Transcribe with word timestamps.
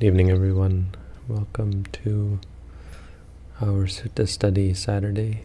Good 0.00 0.06
evening, 0.06 0.30
everyone. 0.30 0.94
Welcome 1.26 1.82
to 2.04 2.38
our 3.60 3.88
Sutta 3.88 4.28
Study 4.28 4.72
Saturday. 4.72 5.42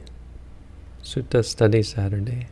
Sutta 1.03 1.43
Study 1.43 1.81
Saturday. 1.81 2.45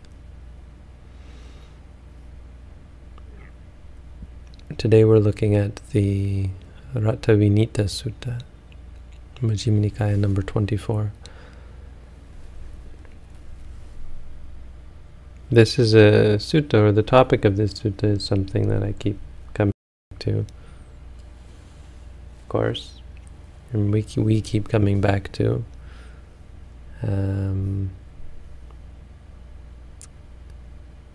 Today 4.79 5.05
we're 5.05 5.19
looking 5.19 5.53
at 5.53 5.75
the 5.91 6.49
Rathavinita 6.95 7.85
Sutta, 7.85 8.41
Majjhima 9.39 9.87
Nikaya 9.87 10.17
number 10.17 10.41
24. 10.41 11.11
This 15.51 15.77
is 15.77 15.93
a 15.93 16.37
sutta, 16.39 16.73
or 16.81 16.91
the 16.91 17.03
topic 17.03 17.45
of 17.45 17.57
this 17.57 17.75
sutta 17.75 18.05
is 18.05 18.25
something 18.25 18.69
that 18.69 18.81
I 18.81 18.93
keep 18.93 19.19
coming 19.53 19.73
back 20.09 20.19
to, 20.21 20.47
course, 22.51 22.99
and 23.71 23.93
we 23.93 24.05
we 24.17 24.41
keep 24.41 24.67
coming 24.67 24.99
back 24.99 25.31
to. 25.31 25.63
Um, 27.01 27.91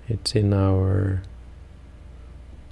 it's 0.08 0.34
in 0.34 0.54
our 0.54 1.22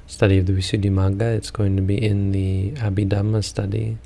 study 0.07 0.39
of 0.39 0.47
the 0.47 0.55
Visuddhimagga. 0.55 1.37
It's 1.37 1.51
going 1.51 1.77
to 1.77 1.83
be 1.83 2.03
in 2.03 2.33
the 2.33 2.73
Abhidhamma 2.77 3.45
study, 3.45 3.99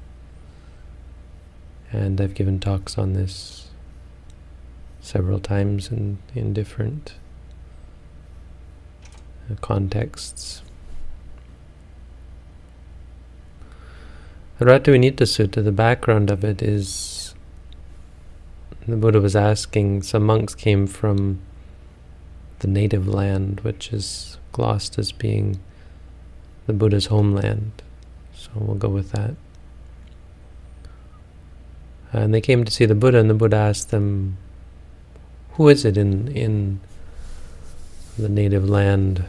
and 1.93 2.21
I've 2.21 2.35
given 2.35 2.59
talks 2.59 2.99
on 2.99 3.13
this 3.13 3.69
several 5.01 5.39
times 5.39 5.93
in 5.93 6.19
in 6.35 6.53
different 6.53 7.15
contexts. 9.61 10.63
The 14.59 14.65
Rathavinita 14.65 15.23
Sutta, 15.23 15.63
the 15.63 15.71
background 15.73 16.31
of 16.31 16.45
it 16.45 16.61
is 16.63 17.35
the 18.89 18.97
Buddha 18.97 19.21
was 19.21 19.37
asking, 19.37 20.03
some 20.03 20.25
monks 20.25 20.55
came 20.55 20.87
from 20.87 21.41
the 22.61 22.67
native 22.67 23.07
land, 23.07 23.61
which 23.61 23.93
is 23.93 24.39
glossed 24.53 24.99
as 24.99 25.13
being 25.13 25.61
the 26.67 26.73
Buddha's 26.73 27.07
homeland. 27.07 27.83
So 28.35 28.51
we'll 28.55 28.77
go 28.77 28.89
with 28.89 29.13
that. 29.13 29.37
And 32.13 32.33
they 32.33 32.41
came 32.41 32.65
to 32.65 32.73
see 32.73 32.87
the 32.87 32.95
Buddha, 32.95 33.19
and 33.19 33.29
the 33.29 33.35
Buddha 33.35 33.57
asked 33.57 33.91
them, 33.91 34.39
Who 35.53 35.69
is 35.69 35.85
it 35.85 35.97
in, 35.97 36.29
in 36.29 36.81
the 38.19 38.29
native 38.29 38.69
land 38.69 39.25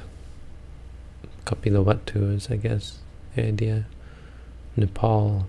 Kapilavatthu 1.46 2.36
is, 2.36 2.50
I 2.50 2.56
guess, 2.56 3.00
the 3.36 3.48
idea. 3.48 3.86
Nepal. 4.76 5.48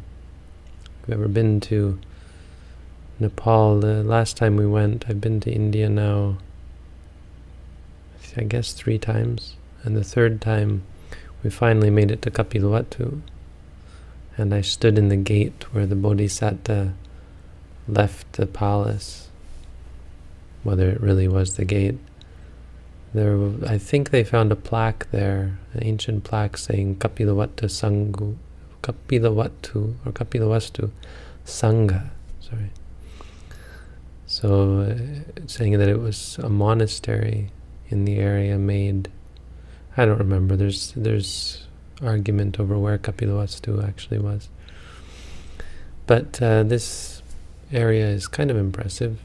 If 1.02 1.08
you've 1.08 1.18
ever 1.18 1.28
been 1.28 1.60
to 1.60 1.98
Nepal, 3.18 3.80
the 3.80 4.02
last 4.02 4.36
time 4.36 4.56
we 4.56 4.66
went, 4.66 5.04
I've 5.08 5.20
been 5.20 5.40
to 5.40 5.50
India 5.52 5.88
now, 5.88 6.38
I 8.36 8.44
guess 8.44 8.72
three 8.72 8.98
times. 8.98 9.56
And 9.82 9.96
the 9.96 10.04
third 10.04 10.40
time, 10.40 10.82
we 11.42 11.50
finally 11.50 11.90
made 11.90 12.10
it 12.10 12.22
to 12.22 12.30
Kapilavatthu. 12.30 13.20
And 14.36 14.54
I 14.54 14.60
stood 14.60 14.98
in 14.98 15.08
the 15.08 15.16
gate 15.16 15.72
where 15.72 15.86
the 15.86 15.96
Bodhisattva 15.96 16.94
left 17.88 18.34
the 18.34 18.46
palace, 18.46 19.28
whether 20.62 20.88
it 20.90 21.00
really 21.00 21.28
was 21.28 21.56
the 21.56 21.64
gate. 21.64 21.98
There, 23.12 23.50
I 23.66 23.76
think 23.76 24.10
they 24.10 24.22
found 24.22 24.52
a 24.52 24.56
plaque 24.56 25.10
there, 25.10 25.58
an 25.72 25.82
ancient 25.82 26.24
plaque 26.24 26.56
saying 26.56 26.96
Kapilavatthu 26.96 27.66
Sanghu, 27.66 28.36
Kapilavatthu 28.82 29.94
or 30.04 30.12
Kapilavastu 30.12 30.90
Sangha. 31.44 32.10
Sorry. 32.40 32.70
So, 34.26 34.80
uh, 34.80 35.46
saying 35.46 35.78
that 35.78 35.88
it 35.88 35.98
was 35.98 36.38
a 36.38 36.48
monastery 36.48 37.50
in 37.88 38.04
the 38.04 38.18
area 38.18 38.58
made. 38.58 39.10
I 39.96 40.04
don't 40.04 40.18
remember. 40.18 40.56
There's 40.56 40.92
there's 40.96 41.66
argument 42.02 42.60
over 42.60 42.78
where 42.78 42.98
Kapilavastu 42.98 43.86
actually 43.86 44.18
was. 44.18 44.48
But 46.06 46.40
uh, 46.40 46.62
this 46.62 47.22
area 47.72 48.06
is 48.06 48.26
kind 48.26 48.50
of 48.50 48.56
impressive 48.56 49.18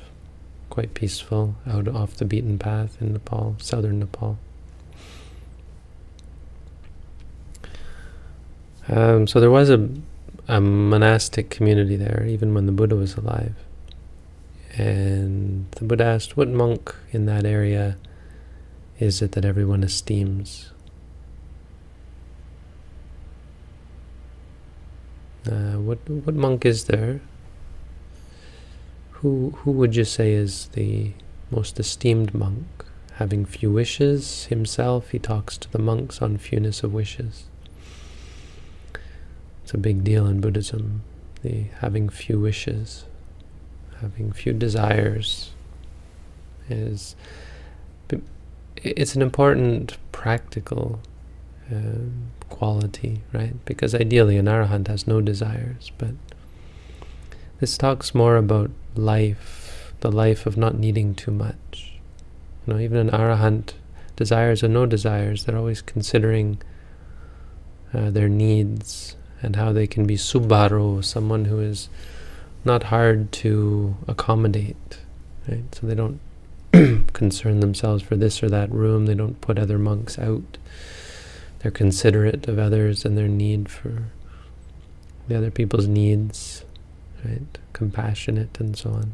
quite 0.69 0.93
peaceful, 0.93 1.55
out 1.65 1.87
off 1.87 2.15
the 2.15 2.25
beaten 2.25 2.59
path 2.59 3.01
in 3.01 3.13
Nepal, 3.13 3.55
southern 3.59 3.99
Nepal. 3.99 4.37
Um, 8.87 9.27
so 9.27 9.39
there 9.39 9.49
was 9.49 9.69
a, 9.69 9.89
a 10.47 10.61
monastic 10.61 11.49
community 11.49 11.95
there, 11.95 12.25
even 12.27 12.53
when 12.53 12.65
the 12.65 12.71
Buddha 12.71 12.95
was 12.95 13.15
alive. 13.15 13.55
And 14.77 15.71
the 15.71 15.85
Buddha 15.85 16.03
asked, 16.03 16.37
what 16.37 16.49
monk 16.49 16.93
in 17.11 17.25
that 17.25 17.45
area 17.45 17.97
is 18.99 19.21
it 19.21 19.31
that 19.33 19.45
everyone 19.45 19.83
esteems? 19.83 20.71
Uh, 25.49 25.77
what 25.77 25.99
what 26.09 26.33
monk 26.33 26.65
is 26.65 26.85
there 26.85 27.21
who, 29.25 29.55
who 29.63 29.71
would 29.71 29.95
you 29.95 30.03
say 30.03 30.33
is 30.33 30.67
the 30.73 31.11
most 31.49 31.79
esteemed 31.79 32.35
monk? 32.35 32.85
Having 33.13 33.45
few 33.45 33.71
wishes 33.71 34.45
himself, 34.45 35.09
he 35.09 35.17
talks 35.17 35.57
to 35.57 35.71
the 35.71 35.79
monks 35.79 36.21
on 36.21 36.37
fewness 36.37 36.83
of 36.83 36.93
wishes. 36.93 37.45
It's 39.65 39.73
a 39.73 39.79
big 39.79 40.03
deal 40.03 40.27
in 40.27 40.41
Buddhism, 40.41 41.01
the 41.41 41.63
having 41.79 42.07
few 42.07 42.39
wishes, 42.39 43.05
having 43.99 44.31
few 44.31 44.53
desires 44.53 45.53
is 46.69 47.15
it's 48.77 49.15
an 49.15 49.23
important 49.23 49.97
practical 50.11 50.99
uh, 51.73 52.11
quality, 52.49 53.23
right? 53.33 53.53
Because 53.65 53.95
ideally 53.95 54.37
an 54.37 54.45
arahant 54.45 54.87
has 54.87 55.07
no 55.07 55.19
desires, 55.19 55.91
but 55.97 56.11
this 57.59 57.75
talks 57.75 58.13
more 58.13 58.37
about 58.37 58.69
life, 58.93 59.95
the 60.01 60.11
life 60.11 60.45
of 60.45 60.57
not 60.57 60.77
needing 60.77 61.15
too 61.15 61.31
much. 61.31 61.97
You 62.67 62.73
know, 62.73 62.79
even 62.79 62.97
an 62.97 63.09
arahant, 63.09 63.73
desires 64.15 64.63
or 64.63 64.67
no 64.67 64.85
desires, 64.85 65.45
they're 65.45 65.57
always 65.57 65.81
considering 65.81 66.61
uh, 67.95 68.11
their 68.11 68.29
needs 68.29 69.15
and 69.45 69.55
how 69.55 69.71
they 69.71 69.87
can 69.87 70.05
be 70.05 70.15
subharo, 70.17 71.03
someone 71.03 71.45
who 71.45 71.59
is 71.59 71.87
not 72.63 72.83
hard 72.83 73.31
to 73.31 73.95
accommodate. 74.07 74.99
Right? 75.47 75.73
So 75.73 75.87
they 75.87 75.95
don't 75.95 76.19
concern 77.13 77.59
themselves 77.59 78.03
for 78.03 78.15
this 78.15 78.41
or 78.43 78.49
that 78.49 78.71
room. 78.71 79.05
They 79.05 79.15
don't 79.15 79.39
put 79.39 79.59
other 79.59 79.77
monks 79.77 80.19
out. 80.19 80.57
They're 81.59 81.71
considerate 81.71 82.47
of 82.47 82.59
others 82.59 83.05
and 83.05 83.17
their 83.17 83.27
need 83.27 83.69
for 83.69 84.03
the 85.27 85.37
other 85.37 85.51
people's 85.51 85.87
needs 85.87 86.65
right? 87.25 87.57
Compassionate 87.73 88.59
and 88.59 88.77
so 88.77 88.91
on. 88.91 89.13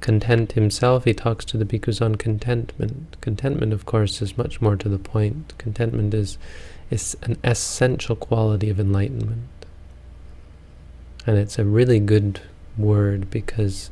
Content 0.00 0.52
himself, 0.52 1.04
he 1.04 1.12
talks 1.12 1.44
to 1.44 1.58
the 1.58 1.64
bhikkhus 1.64 2.00
on 2.00 2.14
contentment. 2.14 3.16
Contentment, 3.20 3.72
of 3.72 3.84
course, 3.84 4.22
is 4.22 4.38
much 4.38 4.60
more 4.60 4.76
to 4.76 4.88
the 4.88 4.98
point. 4.98 5.52
Contentment 5.58 6.14
is, 6.14 6.38
is 6.90 7.16
an 7.22 7.36
essential 7.44 8.16
quality 8.16 8.70
of 8.70 8.80
enlightenment. 8.80 9.48
And 11.26 11.36
it's 11.36 11.58
a 11.58 11.64
really 11.64 12.00
good 12.00 12.40
word 12.76 13.30
because 13.30 13.90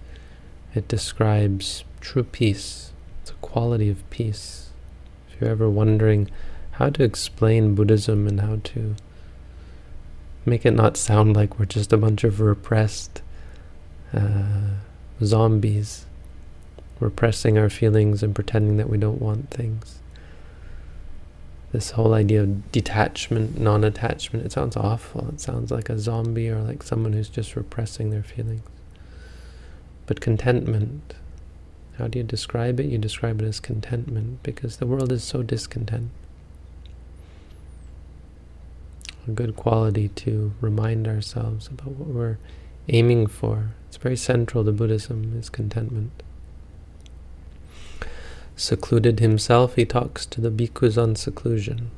it 0.75 0.89
describes 0.89 1.85
true 2.01 2.25
peace. 2.25 2.93
It's 3.23 3.31
a 3.31 3.35
quality 3.35 3.91
of 3.91 4.09
peace. 4.11 4.71
If 5.29 5.41
you're 5.41 5.51
ever 5.51 5.69
wondering 5.69 6.31
how 6.73 6.91
to 6.91 7.03
explain 7.03 7.75
Buddhism 7.75 8.27
and 8.27 8.41
how 8.41 8.61
to 8.65 8.97
make 10.45 10.65
it 10.65 10.73
not 10.73 10.97
sound 10.97 11.35
like 11.35 11.59
we're 11.59 11.65
just 11.67 11.93
a 11.93 11.97
bunch 11.97 12.23
of 12.25 12.41
repressed 12.41 13.21
uh, 14.15 14.77
zombies, 15.23 16.07
repressing 17.01 17.59
our 17.59 17.69
feelings 17.69 18.23
and 18.23 18.35
pretending 18.35 18.77
that 18.77 18.89
we 18.89 18.97
don't 18.97 19.21
want 19.21 19.51
things. 19.51 19.96
This 21.76 21.90
whole 21.90 22.14
idea 22.14 22.40
of 22.40 22.73
detachment, 22.73 23.61
non-attachment, 23.61 24.46
it 24.46 24.50
sounds 24.52 24.78
awful. 24.78 25.28
It 25.28 25.43
sounds 25.43 25.70
like 25.70 25.90
a 25.90 25.99
zombie 25.99 26.49
or 26.49 26.62
like 26.62 26.82
someone 26.82 27.12
who's 27.12 27.28
just 27.28 27.55
repressing 27.55 28.08
their 28.08 28.23
feelings. 28.23 28.62
But 30.06 30.23
contentment, 30.23 31.12
how 31.99 32.06
do 32.06 32.19
you 32.19 32.25
describe 32.25 32.81
it? 32.81 32.87
You 32.87 32.96
describe 32.96 33.43
it 33.43 33.44
as 33.44 33.61
contentment 33.61 34.43
because 34.43 34.78
the 34.78 34.87
world 34.87 35.12
is 35.12 35.23
so 35.23 35.43
discontent 35.43 36.12
a 39.28 39.32
good 39.32 39.55
quality 39.55 40.08
to 40.08 40.55
remind 40.62 41.06
ourselves 41.06 41.67
about 41.67 41.88
what 41.88 42.08
we're 42.08 42.38
aiming 42.88 43.26
for. 43.26 43.73
It's 43.88 43.99
very 43.99 44.17
central 44.17 44.64
to 44.64 44.73
Buddhism, 44.73 45.38
is 45.38 45.50
contentment. 45.50 46.23
Secluded 48.56 49.20
himself, 49.20 49.75
he 49.76 49.85
talks 49.85 50.25
to 50.25 50.41
the 50.41 50.50
bhikkhus 50.50 51.00
on 51.00 51.14
seclusion. 51.14 51.91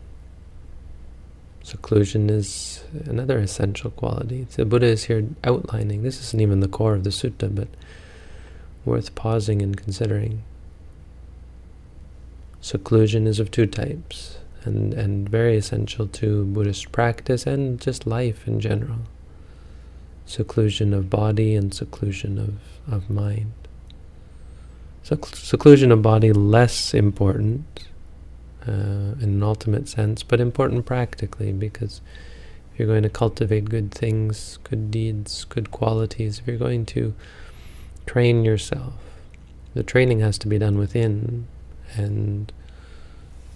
Seclusion 1.63 2.29
is 2.29 2.83
another 3.05 3.39
essential 3.39 3.93
quality. 3.93 4.47
The 4.57 4.65
Buddha 4.65 4.87
is 4.87 5.05
here 5.05 5.29
outlining, 5.45 6.03
this 6.03 6.21
isn't 6.21 6.41
even 6.41 6.61
the 6.61 6.67
core 6.69 6.95
of 6.95 7.05
the 7.05 7.11
sutta, 7.11 7.55
but 7.55 7.69
worth 8.85 9.15
pausing 9.15 9.63
and 9.63 9.77
considering. 9.77 10.43
Seclusion 12.61 13.27
is 13.29 13.39
of 13.39 13.53
two 13.53 13.67
types, 13.67 14.39
and, 14.65 14.93
and 14.95 15.29
very 15.29 15.57
essential 15.57 16.09
to 16.09 16.45
Buddhist 16.45 16.91
practice 16.91 17.47
and 17.47 17.81
just 17.81 18.07
life 18.07 18.49
in 18.49 18.59
general. 18.59 18.99
Seclusion 20.27 20.93
of 20.93 21.09
body 21.09 21.55
and 21.55 21.73
seclusion 21.73 22.39
of, 22.39 22.93
of 22.93 23.09
mind. 23.09 23.53
Seclusion 25.17 25.91
of 25.91 26.03
body 26.03 26.33
less 26.33 26.93
important 26.93 27.87
uh, 28.67 29.15
in 29.21 29.31
an 29.31 29.43
ultimate 29.43 29.89
sense, 29.89 30.23
but 30.23 30.41
important 30.41 30.85
practically 30.85 31.53
because 31.53 32.01
if 32.73 32.79
you're 32.79 32.89
going 32.89 33.03
to 33.03 33.09
cultivate 33.09 33.71
good 33.71 33.91
things, 33.91 34.59
good 34.65 34.91
deeds, 34.91 35.45
good 35.45 35.71
qualities, 35.71 36.41
if 36.41 36.47
you're 36.47 36.59
going 36.59 36.85
to 36.87 37.15
train 38.07 38.45
yourself, 38.45 38.95
the 39.75 39.83
training 39.83 40.21
has 40.21 40.39
to 40.39 40.49
be 40.49 40.59
done 40.59 40.79
within, 40.79 41.47
and 41.95 42.53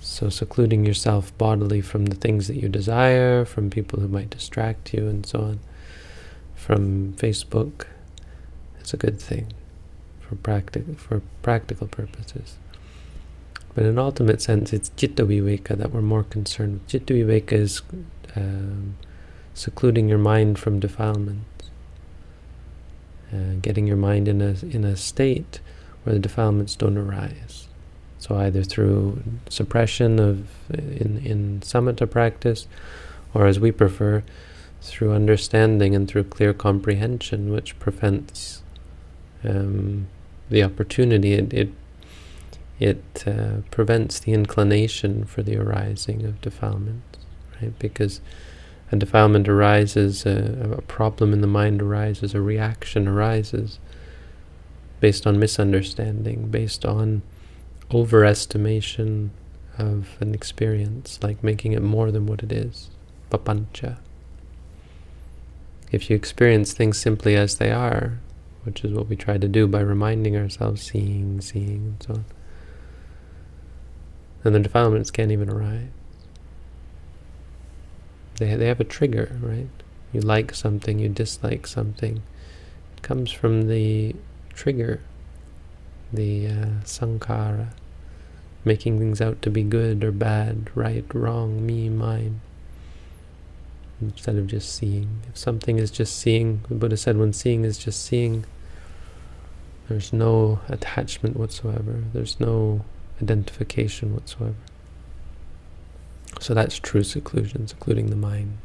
so 0.00 0.28
secluding 0.28 0.84
yourself 0.84 1.36
bodily 1.38 1.80
from 1.80 2.06
the 2.06 2.16
things 2.16 2.48
that 2.48 2.56
you 2.56 2.68
desire, 2.68 3.44
from 3.44 3.70
people 3.70 4.00
who 4.00 4.08
might 4.08 4.30
distract 4.30 4.94
you, 4.94 5.06
and 5.06 5.26
so 5.26 5.40
on, 5.40 5.60
from 6.54 7.12
Facebook, 7.14 7.86
is 8.80 8.92
a 8.92 8.96
good 8.96 9.20
thing 9.20 9.52
for 10.32 10.36
practic 10.36 10.98
for 10.98 11.20
practical 11.42 11.86
purposes. 11.86 12.56
But 13.74 13.84
in 13.84 13.98
ultimate 13.98 14.40
sense, 14.40 14.72
it's 14.72 14.90
citta 14.96 15.24
viveka 15.24 15.76
that 15.76 15.92
we're 15.92 16.02
more 16.02 16.24
concerned 16.24 16.80
with. 16.80 16.88
Citta 16.88 17.14
viveka 17.14 17.52
is 17.52 17.82
um, 18.34 18.96
secluding 19.54 20.08
your 20.08 20.18
mind 20.18 20.58
from 20.58 20.80
defilements, 20.80 21.70
uh, 23.32 23.54
getting 23.60 23.86
your 23.86 23.96
mind 23.96 24.28
in 24.28 24.40
a 24.40 24.54
in 24.70 24.84
a 24.84 24.96
state 24.96 25.60
where 26.04 26.14
the 26.14 26.18
defilements 26.20 26.76
don't 26.76 26.96
arise. 26.96 27.68
So 28.18 28.36
either 28.36 28.62
through 28.62 29.22
suppression 29.50 30.18
of 30.18 30.48
in 30.70 31.20
in 31.24 31.60
samatha 31.60 32.10
practice, 32.10 32.66
or 33.34 33.46
as 33.46 33.60
we 33.60 33.70
prefer, 33.70 34.22
through 34.80 35.12
understanding 35.12 35.94
and 35.94 36.08
through 36.08 36.24
clear 36.24 36.54
comprehension, 36.54 37.52
which 37.52 37.78
prevents 37.78 38.62
um, 39.44 40.06
the 40.52 40.62
opportunity. 40.62 41.32
It, 41.32 41.52
it 41.52 41.68
it 42.78 43.24
uh, 43.26 43.58
prevents 43.70 44.18
the 44.18 44.32
inclination 44.32 45.24
for 45.24 45.42
the 45.42 45.56
arising 45.56 46.24
of 46.24 46.40
defilements, 46.40 47.18
right? 47.60 47.78
Because 47.78 48.20
a 48.90 48.96
defilement 48.96 49.48
arises, 49.48 50.26
a, 50.26 50.76
a 50.78 50.82
problem 50.82 51.32
in 51.32 51.42
the 51.42 51.46
mind 51.46 51.80
arises, 51.80 52.34
a 52.34 52.40
reaction 52.40 53.06
arises 53.06 53.78
based 54.98 55.26
on 55.28 55.38
misunderstanding, 55.38 56.48
based 56.48 56.84
on 56.84 57.22
overestimation 57.90 59.30
of 59.78 60.16
an 60.20 60.34
experience, 60.34 61.20
like 61.22 61.42
making 61.42 61.72
it 61.72 61.82
more 61.82 62.10
than 62.10 62.26
what 62.26 62.42
it 62.42 62.50
is, 62.50 62.90
papancha. 63.30 63.98
If 65.92 66.10
you 66.10 66.16
experience 66.16 66.72
things 66.72 66.98
simply 66.98 67.36
as 67.36 67.56
they 67.58 67.70
are, 67.70 68.18
which 68.64 68.84
is 68.84 68.92
what 68.92 69.08
we 69.08 69.16
try 69.16 69.38
to 69.38 69.48
do 69.48 69.66
by 69.66 69.80
reminding 69.80 70.36
ourselves, 70.36 70.82
seeing, 70.82 71.40
seeing, 71.40 71.96
and 72.00 72.02
so 72.02 72.14
on, 72.14 72.24
and 74.44 74.54
the 74.54 74.60
defilements 74.60 75.10
can't 75.10 75.32
even 75.32 75.48
arise. 75.48 75.88
They, 78.36 78.54
they 78.56 78.66
have 78.66 78.80
a 78.80 78.84
trigger, 78.84 79.38
right? 79.40 79.68
You 80.12 80.20
like 80.20 80.54
something, 80.54 80.98
you 80.98 81.08
dislike 81.08 81.66
something. 81.66 82.22
It 82.96 83.02
comes 83.02 83.30
from 83.30 83.68
the 83.68 84.14
trigger, 84.54 85.00
the 86.12 86.48
uh, 86.48 87.64
making 88.64 88.98
things 88.98 89.20
out 89.20 89.42
to 89.42 89.50
be 89.50 89.62
good 89.62 90.04
or 90.04 90.12
bad, 90.12 90.70
right, 90.74 91.04
wrong, 91.14 91.64
me, 91.64 91.88
mine, 91.88 92.40
instead 94.02 94.36
of 94.36 94.46
just 94.46 94.74
seeing. 94.74 95.20
If 95.28 95.36
something 95.38 95.78
is 95.78 95.90
just 95.90 96.18
seeing, 96.18 96.64
the 96.68 96.74
Buddha 96.74 96.96
said 96.96 97.16
when 97.16 97.32
seeing 97.32 97.64
is 97.64 97.78
just 97.78 98.04
seeing, 98.04 98.44
there's 99.88 100.12
no 100.12 100.60
attachment 100.68 101.36
whatsoever. 101.36 102.04
There's 102.12 102.38
no 102.40 102.84
identification 103.20 104.14
whatsoever. 104.14 104.54
So 106.40 106.54
that's 106.54 106.78
true 106.78 107.02
seclusion, 107.02 107.68
secluding 107.68 108.10
the 108.10 108.16
mind. 108.16 108.58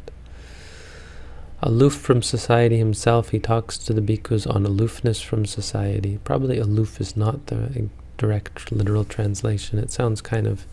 Aloof 1.62 1.96
from 1.96 2.22
society 2.22 2.78
himself, 2.78 3.30
he 3.30 3.40
talks 3.40 3.78
to 3.80 3.94
the 3.94 4.02
bhikkhus 4.02 4.48
on 4.48 4.66
aloofness 4.66 5.22
from 5.22 5.46
society. 5.46 6.20
Probably 6.24 6.60
aloof 6.60 7.02
is 7.02 7.18
not 7.18 7.48
the 7.48 7.90
direct 8.18 8.72
literal 8.72 9.06
translation. 9.06 9.80
It 9.80 9.92
sounds 9.92 10.22
kind 10.22 10.48
of, 10.48 10.66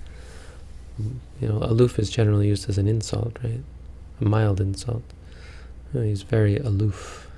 you 1.41 1.49
know, 1.49 1.59
aloof 1.63 1.99
is 1.99 2.11
generally 2.11 2.49
used 2.49 2.69
as 2.69 2.79
an 2.79 2.87
insult, 2.87 3.39
right? 3.43 3.63
A 4.21 4.25
mild 4.25 4.61
insult. 4.61 5.03
he's 5.93 6.23
very 6.23 6.57
aloof. 6.57 7.31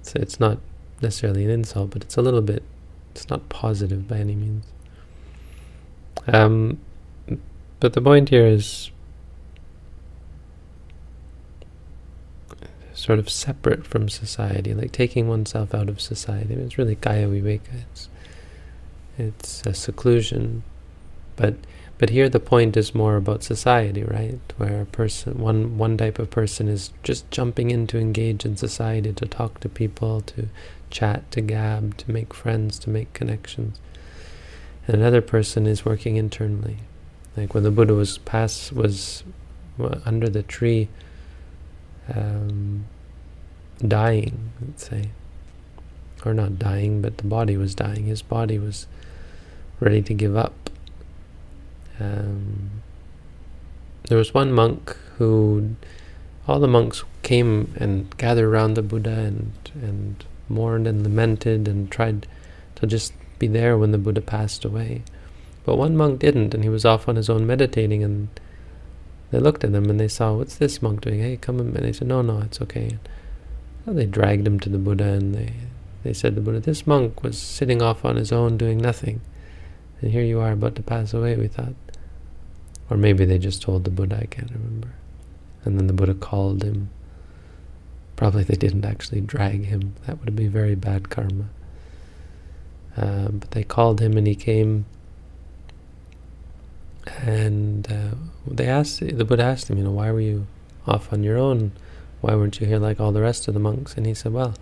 It's, 0.00 0.14
it's 0.14 0.40
not 0.40 0.58
necessarily 1.02 1.44
an 1.44 1.50
insult, 1.50 1.90
but 1.90 2.02
it's 2.02 2.16
a 2.16 2.22
little 2.22 2.42
bit, 2.42 2.62
it's 3.12 3.28
not 3.28 3.48
positive 3.48 4.08
by 4.08 4.18
any 4.18 4.34
means. 4.34 4.64
Um, 6.26 6.78
but 7.80 7.92
the 7.92 8.00
point 8.00 8.30
here 8.30 8.46
is 8.46 8.90
sort 12.94 13.18
of 13.18 13.28
separate 13.28 13.86
from 13.86 14.08
society, 14.08 14.72
like 14.74 14.90
taking 14.90 15.28
oneself 15.28 15.74
out 15.74 15.88
of 15.88 16.00
society. 16.00 16.54
It's 16.54 16.78
really 16.78 16.96
kaya 16.96 17.28
viveka. 17.28 17.84
It's, 17.92 18.08
it's 19.18 19.62
a 19.66 19.74
seclusion, 19.74 20.62
but 21.36 21.54
but 21.98 22.10
here 22.10 22.28
the 22.28 22.40
point 22.40 22.76
is 22.76 22.94
more 22.94 23.16
about 23.16 23.42
society, 23.42 24.04
right? 24.04 24.40
Where 24.56 24.82
a 24.82 24.86
person, 24.86 25.38
one 25.38 25.78
one 25.78 25.96
type 25.96 26.18
of 26.18 26.30
person 26.30 26.68
is 26.68 26.92
just 27.02 27.30
jumping 27.30 27.70
in 27.70 27.86
to 27.88 27.98
engage 27.98 28.44
in 28.44 28.56
society, 28.56 29.12
to 29.12 29.26
talk 29.26 29.60
to 29.60 29.68
people, 29.68 30.20
to 30.22 30.48
chat, 30.90 31.30
to 31.32 31.40
gab, 31.40 31.96
to 31.98 32.10
make 32.10 32.34
friends, 32.34 32.78
to 32.80 32.90
make 32.90 33.12
connections 33.12 33.80
and 34.86 34.96
another 34.96 35.20
person 35.20 35.66
is 35.66 35.84
working 35.84 36.16
internally. 36.16 36.78
Like 37.36 37.54
when 37.54 37.64
the 37.64 37.70
Buddha 37.70 37.94
was 37.94 38.18
pass 38.18 38.72
was 38.72 39.24
under 40.04 40.28
the 40.28 40.42
tree, 40.42 40.88
um, 42.14 42.86
dying, 43.86 44.52
let's 44.64 44.88
say, 44.88 45.10
or 46.24 46.32
not 46.32 46.58
dying, 46.58 47.02
but 47.02 47.18
the 47.18 47.26
body 47.26 47.56
was 47.56 47.74
dying. 47.74 48.06
His 48.06 48.22
body 48.22 48.58
was 48.58 48.86
ready 49.80 50.02
to 50.02 50.14
give 50.14 50.36
up. 50.36 50.65
Um, 51.98 52.82
there 54.08 54.18
was 54.18 54.34
one 54.34 54.52
monk 54.52 54.96
who, 55.18 55.76
all 56.46 56.60
the 56.60 56.68
monks 56.68 57.04
came 57.22 57.74
and 57.76 58.16
gathered 58.18 58.46
around 58.46 58.74
the 58.74 58.82
Buddha 58.82 59.10
and 59.10 59.52
and 59.74 60.24
mourned 60.48 60.86
and 60.86 61.02
lamented 61.02 61.66
and 61.68 61.90
tried 61.90 62.26
to 62.76 62.86
just 62.86 63.12
be 63.38 63.46
there 63.46 63.76
when 63.76 63.92
the 63.92 63.98
Buddha 63.98 64.20
passed 64.20 64.64
away. 64.64 65.02
But 65.64 65.76
one 65.76 65.96
monk 65.96 66.20
didn't, 66.20 66.54
and 66.54 66.62
he 66.62 66.70
was 66.70 66.84
off 66.84 67.08
on 67.08 67.16
his 67.16 67.28
own 67.28 67.46
meditating, 67.46 68.04
and 68.04 68.28
they 69.30 69.40
looked 69.40 69.64
at 69.64 69.74
him 69.74 69.90
and 69.90 69.98
they 69.98 70.08
saw, 70.08 70.34
what's 70.34 70.56
this 70.56 70.80
monk 70.80 71.00
doing? 71.00 71.20
Hey, 71.20 71.36
come 71.36 71.58
and 71.58 71.74
they 71.74 71.92
said, 71.92 72.08
no, 72.08 72.22
no, 72.22 72.40
it's 72.40 72.62
okay. 72.62 72.98
And 73.84 73.98
they 73.98 74.06
dragged 74.06 74.46
him 74.46 74.60
to 74.60 74.68
the 74.68 74.78
Buddha, 74.78 75.04
and 75.04 75.34
they, 75.34 75.52
they 76.04 76.12
said 76.12 76.30
to 76.30 76.34
the 76.36 76.40
Buddha, 76.40 76.60
this 76.60 76.86
monk 76.86 77.22
was 77.22 77.36
sitting 77.36 77.82
off 77.82 78.04
on 78.04 78.16
his 78.16 78.30
own 78.30 78.56
doing 78.56 78.78
nothing, 78.78 79.20
and 80.00 80.12
here 80.12 80.22
you 80.22 80.40
are 80.40 80.52
about 80.52 80.76
to 80.76 80.82
pass 80.82 81.12
away, 81.12 81.36
we 81.36 81.48
thought. 81.48 81.74
Or 82.88 82.96
maybe 82.96 83.24
they 83.24 83.38
just 83.38 83.62
told 83.62 83.84
the 83.84 83.90
Buddha, 83.90 84.18
I 84.22 84.26
can't 84.26 84.50
remember. 84.50 84.94
And 85.64 85.78
then 85.78 85.86
the 85.86 85.92
Buddha 85.92 86.14
called 86.14 86.62
him. 86.62 86.90
Probably 88.14 88.44
they 88.44 88.54
didn't 88.54 88.84
actually 88.84 89.20
drag 89.20 89.64
him. 89.64 89.94
That 90.06 90.20
would 90.20 90.36
be 90.36 90.46
very 90.46 90.74
bad 90.74 91.10
karma. 91.10 91.46
Uh, 92.96 93.28
but 93.28 93.50
they 93.50 93.64
called 93.64 94.00
him 94.00 94.16
and 94.16 94.26
he 94.26 94.34
came. 94.34 94.86
And 97.18 97.90
uh, 97.90 98.14
they 98.46 98.66
asked, 98.66 99.00
the 99.00 99.24
Buddha 99.24 99.42
asked 99.42 99.68
him, 99.68 99.78
you 99.78 99.84
know, 99.84 99.90
why 99.90 100.10
were 100.10 100.20
you 100.20 100.46
off 100.86 101.12
on 101.12 101.22
your 101.22 101.36
own? 101.36 101.72
Why 102.20 102.34
weren't 102.34 102.60
you 102.60 102.66
here 102.66 102.78
like 102.78 103.00
all 103.00 103.12
the 103.12 103.20
rest 103.20 103.48
of 103.48 103.54
the 103.54 103.60
monks? 103.60 103.94
And 103.96 104.06
he 104.06 104.14
said, 104.14 104.32
well, 104.32 104.54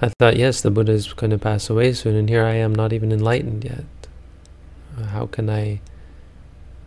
I 0.00 0.10
thought, 0.18 0.36
yes, 0.36 0.60
the 0.60 0.70
Buddha 0.70 0.92
is 0.92 1.12
going 1.12 1.30
to 1.30 1.38
pass 1.38 1.70
away 1.70 1.92
soon, 1.92 2.16
and 2.16 2.28
here 2.28 2.44
I 2.44 2.54
am 2.54 2.74
not 2.74 2.92
even 2.92 3.12
enlightened 3.12 3.64
yet. 3.64 3.84
How 5.10 5.26
can 5.26 5.48
I 5.48 5.80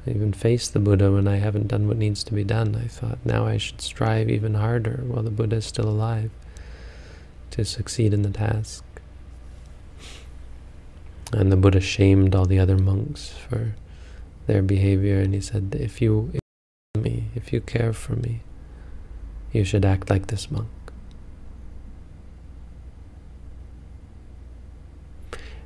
even 0.08 0.34
face 0.34 0.68
the 0.68 0.80
Buddha 0.80 1.12
when 1.12 1.28
I 1.28 1.38
haven't 1.38 1.68
done 1.68 1.88
what 1.88 1.98
needs 1.98 2.24
to 2.26 2.34
be 2.34 2.44
done? 2.44 2.76
I 2.76 2.88
thought, 2.88 3.20
now 3.26 3.46
I 3.46 3.58
should 3.58 3.82
strive 3.82 4.30
even 4.30 4.54
harder 4.56 5.04
while 5.06 5.24
the 5.24 5.32
Buddha 5.32 5.58
is 5.58 5.66
still 5.66 5.90
alive 5.90 6.32
to 7.52 7.66
succeed 7.66 8.14
in 8.14 8.22
the 8.22 8.30
task. 8.30 8.84
And 11.34 11.52
the 11.52 11.58
Buddha 11.58 11.82
shamed 11.82 12.36
all 12.36 12.46
the 12.46 12.60
other 12.60 12.78
monks 12.78 13.30
for 13.30 13.76
their 14.48 14.62
behavior, 14.62 15.20
and 15.20 15.34
he 15.34 15.42
said, 15.42 15.76
if 15.80 16.02
you 16.02 16.32
me, 16.98 17.26
if 17.36 17.52
you 17.52 17.62
care 17.62 17.94
for 17.94 18.16
me, 18.16 18.42
you 19.52 19.64
should 19.64 19.86
act 19.86 20.10
like 20.10 20.28
this 20.28 20.50
monk. 20.52 20.70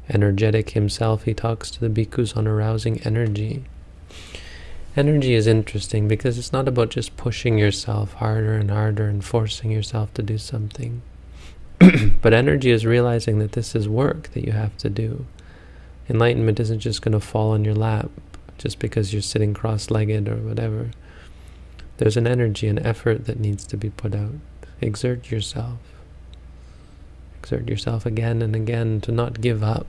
Energetic 0.09 0.71
himself, 0.71 1.23
he 1.23 1.33
talks 1.33 1.69
to 1.69 1.79
the 1.79 1.89
bhikkhus 1.89 2.35
on 2.35 2.47
arousing 2.47 2.99
energy. 3.01 3.63
Energy 4.95 5.35
is 5.35 5.45
interesting 5.45 6.07
because 6.07 6.37
it's 6.37 6.51
not 6.51 6.67
about 6.67 6.89
just 6.89 7.15
pushing 7.15 7.57
yourself 7.57 8.13
harder 8.13 8.53
and 8.53 8.71
harder 8.71 9.07
and 9.07 9.23
forcing 9.23 9.71
yourself 9.71 10.11
to 10.15 10.23
do 10.23 10.37
something. 10.37 11.01
but 12.21 12.33
energy 12.33 12.71
is 12.71 12.85
realizing 12.85 13.39
that 13.39 13.51
this 13.51 13.75
is 13.75 13.87
work 13.87 14.29
that 14.33 14.45
you 14.45 14.51
have 14.51 14.75
to 14.77 14.89
do. 14.89 15.25
Enlightenment 16.09 16.59
isn't 16.59 16.79
just 16.79 17.03
going 17.03 17.13
to 17.13 17.19
fall 17.19 17.51
on 17.51 17.63
your 17.63 17.75
lap 17.75 18.09
just 18.57 18.79
because 18.79 19.13
you're 19.13 19.21
sitting 19.21 19.53
cross-legged 19.53 20.27
or 20.27 20.37
whatever. 20.37 20.89
There's 21.97 22.17
an 22.17 22.27
energy, 22.27 22.67
an 22.67 22.79
effort 22.79 23.25
that 23.25 23.39
needs 23.39 23.63
to 23.65 23.77
be 23.77 23.91
put 23.91 24.15
out. 24.15 24.35
Exert 24.81 25.29
yourself. 25.29 25.77
Exert 27.41 27.69
yourself 27.69 28.05
again 28.05 28.41
and 28.41 28.55
again 28.55 29.01
to 29.01 29.11
not 29.11 29.39
give 29.39 29.63
up, 29.63 29.87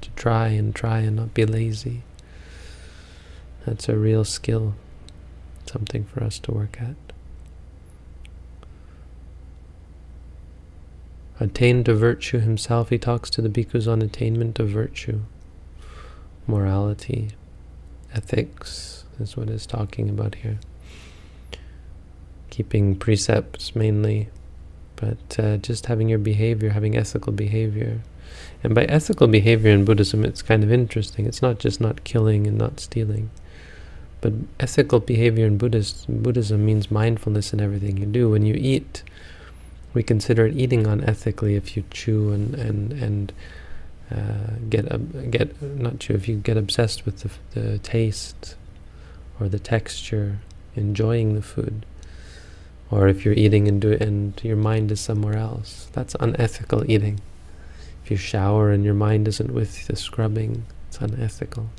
to 0.00 0.10
try 0.10 0.48
and 0.48 0.74
try 0.74 0.98
and 0.98 1.16
not 1.16 1.32
be 1.32 1.46
lazy. 1.46 2.02
That's 3.66 3.88
a 3.88 3.96
real 3.96 4.24
skill, 4.24 4.74
something 5.66 6.04
for 6.04 6.22
us 6.22 6.38
to 6.40 6.52
work 6.52 6.80
at. 6.80 6.96
Attain 11.38 11.84
to 11.84 11.94
virtue 11.94 12.38
himself, 12.38 12.90
he 12.90 12.98
talks 12.98 13.30
to 13.30 13.42
the 13.42 13.48
bhikkhus 13.48 13.90
on 13.90 14.02
attainment 14.02 14.58
of 14.58 14.68
virtue, 14.68 15.20
morality, 16.46 17.30
ethics 18.14 19.04
is 19.18 19.36
what 19.36 19.48
he's 19.48 19.66
talking 19.66 20.08
about 20.08 20.36
here. 20.36 20.58
Keeping 22.50 22.96
precepts 22.96 23.74
mainly, 23.74 24.28
but 24.96 25.38
uh, 25.38 25.56
just 25.56 25.86
having 25.86 26.08
your 26.08 26.18
behavior, 26.18 26.70
having 26.70 26.96
ethical 26.96 27.32
behavior. 27.32 28.02
And 28.62 28.74
by 28.74 28.84
ethical 28.84 29.26
behavior 29.26 29.70
in 29.70 29.84
Buddhism, 29.84 30.24
it's 30.24 30.42
kind 30.42 30.62
of 30.62 30.70
interesting. 30.70 31.26
It's 31.26 31.42
not 31.42 31.58
just 31.58 31.80
not 31.80 32.04
killing 32.04 32.46
and 32.46 32.58
not 32.58 32.80
stealing. 32.80 33.30
But 34.22 34.34
ethical 34.60 35.00
behavior 35.00 35.46
in 35.46 35.58
Buddhist, 35.58 36.06
Buddhism 36.08 36.64
means 36.64 36.92
mindfulness 36.92 37.52
in 37.52 37.60
everything 37.60 37.96
you 37.96 38.06
do. 38.06 38.30
When 38.30 38.46
you 38.46 38.54
eat, 38.54 39.02
we 39.94 40.04
consider 40.04 40.46
it 40.46 40.56
eating 40.56 40.84
unethically 40.84 41.56
if 41.56 41.76
you 41.76 41.82
chew 41.90 42.30
and 42.30 42.54
and 42.54 42.92
and 42.92 43.32
uh, 44.10 44.54
get 44.70 44.84
get 45.30 45.60
not 45.60 45.98
chew 45.98 46.14
if 46.14 46.28
you 46.28 46.36
get 46.36 46.56
obsessed 46.56 47.04
with 47.04 47.18
the, 47.20 47.60
the 47.60 47.78
taste 47.78 48.54
or 49.40 49.48
the 49.48 49.58
texture, 49.58 50.38
enjoying 50.76 51.34
the 51.34 51.42
food, 51.42 51.84
or 52.92 53.08
if 53.08 53.24
you're 53.24 53.34
eating 53.34 53.66
and 53.66 53.80
do 53.80 53.92
and 54.00 54.40
your 54.44 54.56
mind 54.56 54.92
is 54.92 55.00
somewhere 55.00 55.36
else. 55.36 55.88
That's 55.92 56.14
unethical 56.20 56.88
eating. 56.88 57.20
If 58.04 58.10
you 58.12 58.16
shower 58.16 58.70
and 58.70 58.84
your 58.84 58.94
mind 58.94 59.26
isn't 59.26 59.52
with 59.52 59.88
the 59.88 59.96
scrubbing, 59.96 60.64
it's 60.88 60.98
unethical 60.98 61.70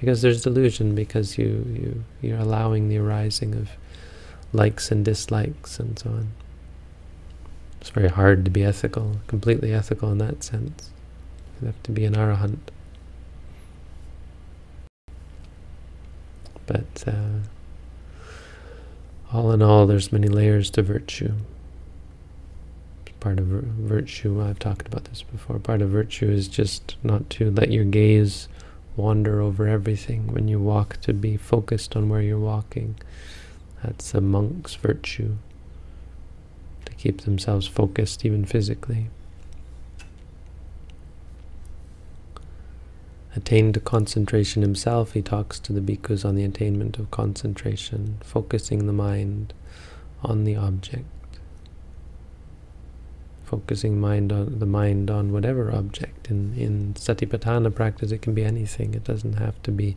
because 0.00 0.22
there's 0.22 0.42
delusion 0.42 0.94
because 0.94 1.36
you, 1.36 1.44
you, 1.46 2.04
you're 2.22 2.38
allowing 2.38 2.88
the 2.88 2.96
arising 2.96 3.54
of 3.54 3.70
likes 4.52 4.90
and 4.90 5.04
dislikes 5.04 5.78
and 5.78 5.98
so 5.98 6.08
on. 6.08 6.32
It's 7.80 7.90
very 7.90 8.08
hard 8.08 8.44
to 8.46 8.50
be 8.50 8.64
ethical, 8.64 9.16
completely 9.26 9.74
ethical 9.74 10.10
in 10.10 10.18
that 10.18 10.42
sense. 10.42 10.90
You 11.60 11.66
have 11.66 11.82
to 11.82 11.92
be 11.92 12.06
an 12.06 12.14
arahant. 12.14 12.58
But 16.66 17.04
uh, 17.06 17.40
all 19.32 19.52
in 19.52 19.60
all, 19.60 19.86
there's 19.86 20.12
many 20.12 20.28
layers 20.28 20.70
to 20.70 20.82
virtue. 20.82 21.34
Part 23.18 23.38
of 23.38 23.46
virtue, 23.46 24.42
I've 24.42 24.58
talked 24.58 24.86
about 24.86 25.04
this 25.04 25.22
before, 25.22 25.58
part 25.58 25.82
of 25.82 25.90
virtue 25.90 26.30
is 26.30 26.48
just 26.48 26.96
not 27.02 27.28
to 27.30 27.50
let 27.50 27.70
your 27.70 27.84
gaze 27.84 28.48
wander 29.00 29.40
over 29.40 29.66
everything 29.66 30.32
when 30.32 30.48
you 30.48 30.60
walk, 30.60 31.00
to 31.02 31.12
be 31.12 31.36
focused 31.36 31.96
on 31.96 32.08
where 32.08 32.20
you're 32.20 32.38
walking. 32.38 32.96
That's 33.82 34.14
a 34.14 34.20
monk's 34.20 34.74
virtue, 34.74 35.36
to 36.84 36.92
keep 36.94 37.22
themselves 37.22 37.66
focused 37.66 38.24
even 38.24 38.44
physically. 38.44 39.08
Attained 43.36 43.74
to 43.74 43.80
concentration 43.80 44.62
himself, 44.62 45.12
he 45.12 45.22
talks 45.22 45.60
to 45.60 45.72
the 45.72 45.80
bhikkhus 45.80 46.24
on 46.24 46.34
the 46.34 46.44
attainment 46.44 46.98
of 46.98 47.10
concentration, 47.10 48.18
focusing 48.22 48.86
the 48.86 48.92
mind 48.92 49.54
on 50.22 50.44
the 50.44 50.56
object 50.56 51.06
focusing 53.50 54.00
mind 54.00 54.30
on 54.30 54.60
the 54.60 54.66
mind 54.66 55.10
on 55.10 55.32
whatever 55.32 55.74
object. 55.74 56.30
In 56.30 56.54
in 56.56 56.94
satipatthana 56.94 57.74
practice, 57.74 58.12
it 58.12 58.22
can 58.22 58.32
be 58.32 58.44
anything. 58.44 58.94
It 58.94 59.02
doesn't 59.02 59.38
have 59.38 59.60
to 59.64 59.72
be 59.72 59.96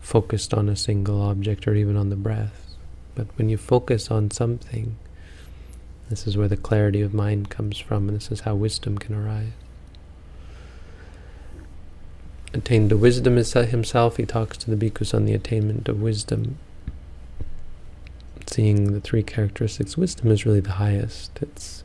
focused 0.00 0.54
on 0.54 0.68
a 0.68 0.76
single 0.76 1.20
object 1.20 1.66
or 1.66 1.74
even 1.74 1.96
on 1.96 2.08
the 2.08 2.16
breath. 2.16 2.76
But 3.16 3.26
when 3.36 3.48
you 3.48 3.56
focus 3.56 4.12
on 4.12 4.30
something, 4.30 4.96
this 6.08 6.24
is 6.24 6.36
where 6.36 6.46
the 6.46 6.56
clarity 6.56 7.02
of 7.02 7.12
mind 7.12 7.50
comes 7.50 7.78
from, 7.78 8.08
and 8.08 8.16
this 8.16 8.30
is 8.30 8.40
how 8.40 8.54
wisdom 8.54 8.96
can 8.96 9.16
arise. 9.16 9.50
Attained 12.54 12.90
to 12.90 12.96
wisdom 12.96 13.36
is 13.36 13.52
himself. 13.52 14.18
He 14.18 14.24
talks 14.24 14.56
to 14.58 14.70
the 14.70 14.90
bhikkhus 14.90 15.12
on 15.12 15.24
the 15.24 15.34
attainment 15.34 15.88
of 15.88 16.00
wisdom. 16.00 16.58
Seeing 18.46 18.92
the 18.92 19.00
three 19.00 19.24
characteristics, 19.24 19.98
wisdom 19.98 20.30
is 20.30 20.46
really 20.46 20.60
the 20.60 20.78
highest. 20.84 21.32
It's 21.42 21.82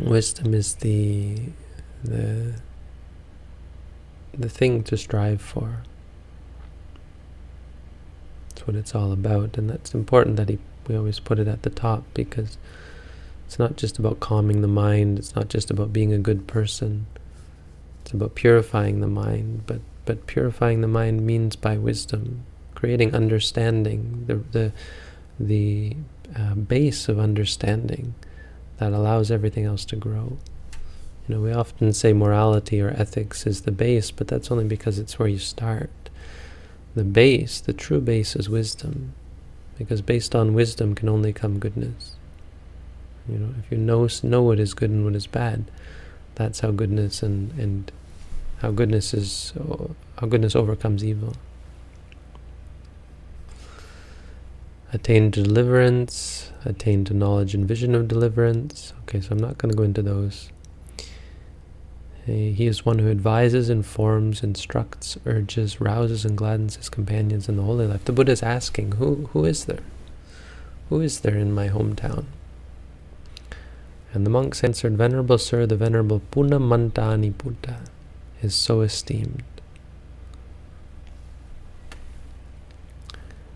Wisdom 0.00 0.54
is 0.54 0.76
the 0.76 1.36
the 2.04 2.54
the 4.32 4.48
thing 4.48 4.84
to 4.84 4.96
strive 4.96 5.40
for. 5.40 5.82
That's 8.50 8.66
what 8.66 8.76
it's 8.76 8.94
all 8.94 9.12
about, 9.12 9.58
and 9.58 9.68
that's 9.68 9.94
important 9.94 10.36
that 10.36 10.48
he, 10.48 10.58
we 10.86 10.96
always 10.96 11.18
put 11.18 11.38
it 11.40 11.48
at 11.48 11.62
the 11.62 11.70
top 11.70 12.04
because 12.14 12.58
it's 13.46 13.58
not 13.58 13.76
just 13.76 13.98
about 13.98 14.20
calming 14.20 14.60
the 14.60 14.68
mind. 14.68 15.18
It's 15.18 15.34
not 15.34 15.48
just 15.48 15.70
about 15.70 15.92
being 15.92 16.12
a 16.12 16.18
good 16.18 16.46
person. 16.46 17.06
It's 18.02 18.12
about 18.12 18.36
purifying 18.36 19.00
the 19.00 19.08
mind, 19.08 19.62
but 19.66 19.80
but 20.04 20.26
purifying 20.26 20.80
the 20.80 20.88
mind 20.88 21.26
means 21.26 21.56
by 21.56 21.76
wisdom, 21.76 22.44
creating 22.76 23.14
understanding, 23.16 24.24
the 24.26 24.36
the 24.36 24.72
the 25.40 25.96
uh, 26.36 26.54
base 26.54 27.08
of 27.08 27.18
understanding 27.18 28.14
that 28.78 28.92
allows 28.92 29.30
everything 29.30 29.64
else 29.64 29.84
to 29.86 29.96
grow. 29.96 30.38
You 31.26 31.34
know, 31.34 31.40
we 31.40 31.52
often 31.52 31.92
say 31.92 32.12
morality 32.12 32.80
or 32.80 32.90
ethics 32.90 33.46
is 33.46 33.62
the 33.62 33.72
base, 33.72 34.10
but 34.10 34.28
that's 34.28 34.50
only 34.50 34.64
because 34.64 34.98
it's 34.98 35.18
where 35.18 35.28
you 35.28 35.38
start. 35.38 35.90
The 36.94 37.04
base, 37.04 37.60
the 37.60 37.72
true 37.72 38.00
base 38.00 38.34
is 38.34 38.48
wisdom, 38.48 39.12
because 39.76 40.00
based 40.00 40.34
on 40.34 40.54
wisdom 40.54 40.94
can 40.94 41.08
only 41.08 41.32
come 41.32 41.58
goodness. 41.58 42.16
You 43.28 43.38
know, 43.38 43.54
if 43.58 43.70
you 43.70 43.76
know 43.76 44.08
know 44.22 44.42
what 44.42 44.58
is 44.58 44.72
good 44.72 44.90
and 44.90 45.04
what 45.04 45.14
is 45.14 45.26
bad, 45.26 45.70
that's 46.34 46.60
how 46.60 46.70
goodness 46.70 47.22
and 47.22 47.52
and 47.58 47.92
how 48.60 48.70
goodness 48.70 49.12
is 49.12 49.52
how 50.16 50.26
goodness 50.26 50.56
overcomes 50.56 51.04
evil. 51.04 51.34
Attain 54.90 55.30
deliverance, 55.30 56.50
attain 56.64 57.04
to 57.04 57.14
knowledge 57.14 57.54
and 57.54 57.68
vision 57.68 57.94
of 57.94 58.08
deliverance. 58.08 58.94
Okay, 59.02 59.20
so 59.20 59.28
I'm 59.32 59.38
not 59.38 59.58
going 59.58 59.70
to 59.70 59.76
go 59.76 59.82
into 59.82 60.02
those. 60.02 60.50
He 62.24 62.66
is 62.66 62.84
one 62.84 62.98
who 62.98 63.10
advises, 63.10 63.70
informs, 63.70 64.42
instructs, 64.42 65.16
urges, 65.24 65.80
rouses, 65.80 66.26
and 66.26 66.36
gladdens 66.36 66.76
his 66.76 66.90
companions 66.90 67.48
in 67.48 67.56
the 67.56 67.62
holy 67.62 67.86
life. 67.86 68.04
The 68.04 68.12
Buddha 68.12 68.32
is 68.32 68.42
asking, 68.42 68.92
who, 68.92 69.30
who 69.32 69.46
is 69.46 69.64
there? 69.64 69.80
Who 70.90 71.00
is 71.00 71.20
there 71.20 71.36
in 71.36 71.52
my 71.52 71.68
hometown? 71.68 72.26
And 74.12 74.26
the 74.26 74.30
monks 74.30 74.62
answered, 74.62 74.96
Venerable 74.96 75.38
Sir, 75.38 75.64
the 75.66 75.76
Venerable 75.76 76.20
Punnamantaniputta 76.32 77.88
is 78.42 78.54
so 78.54 78.80
esteemed. 78.82 79.42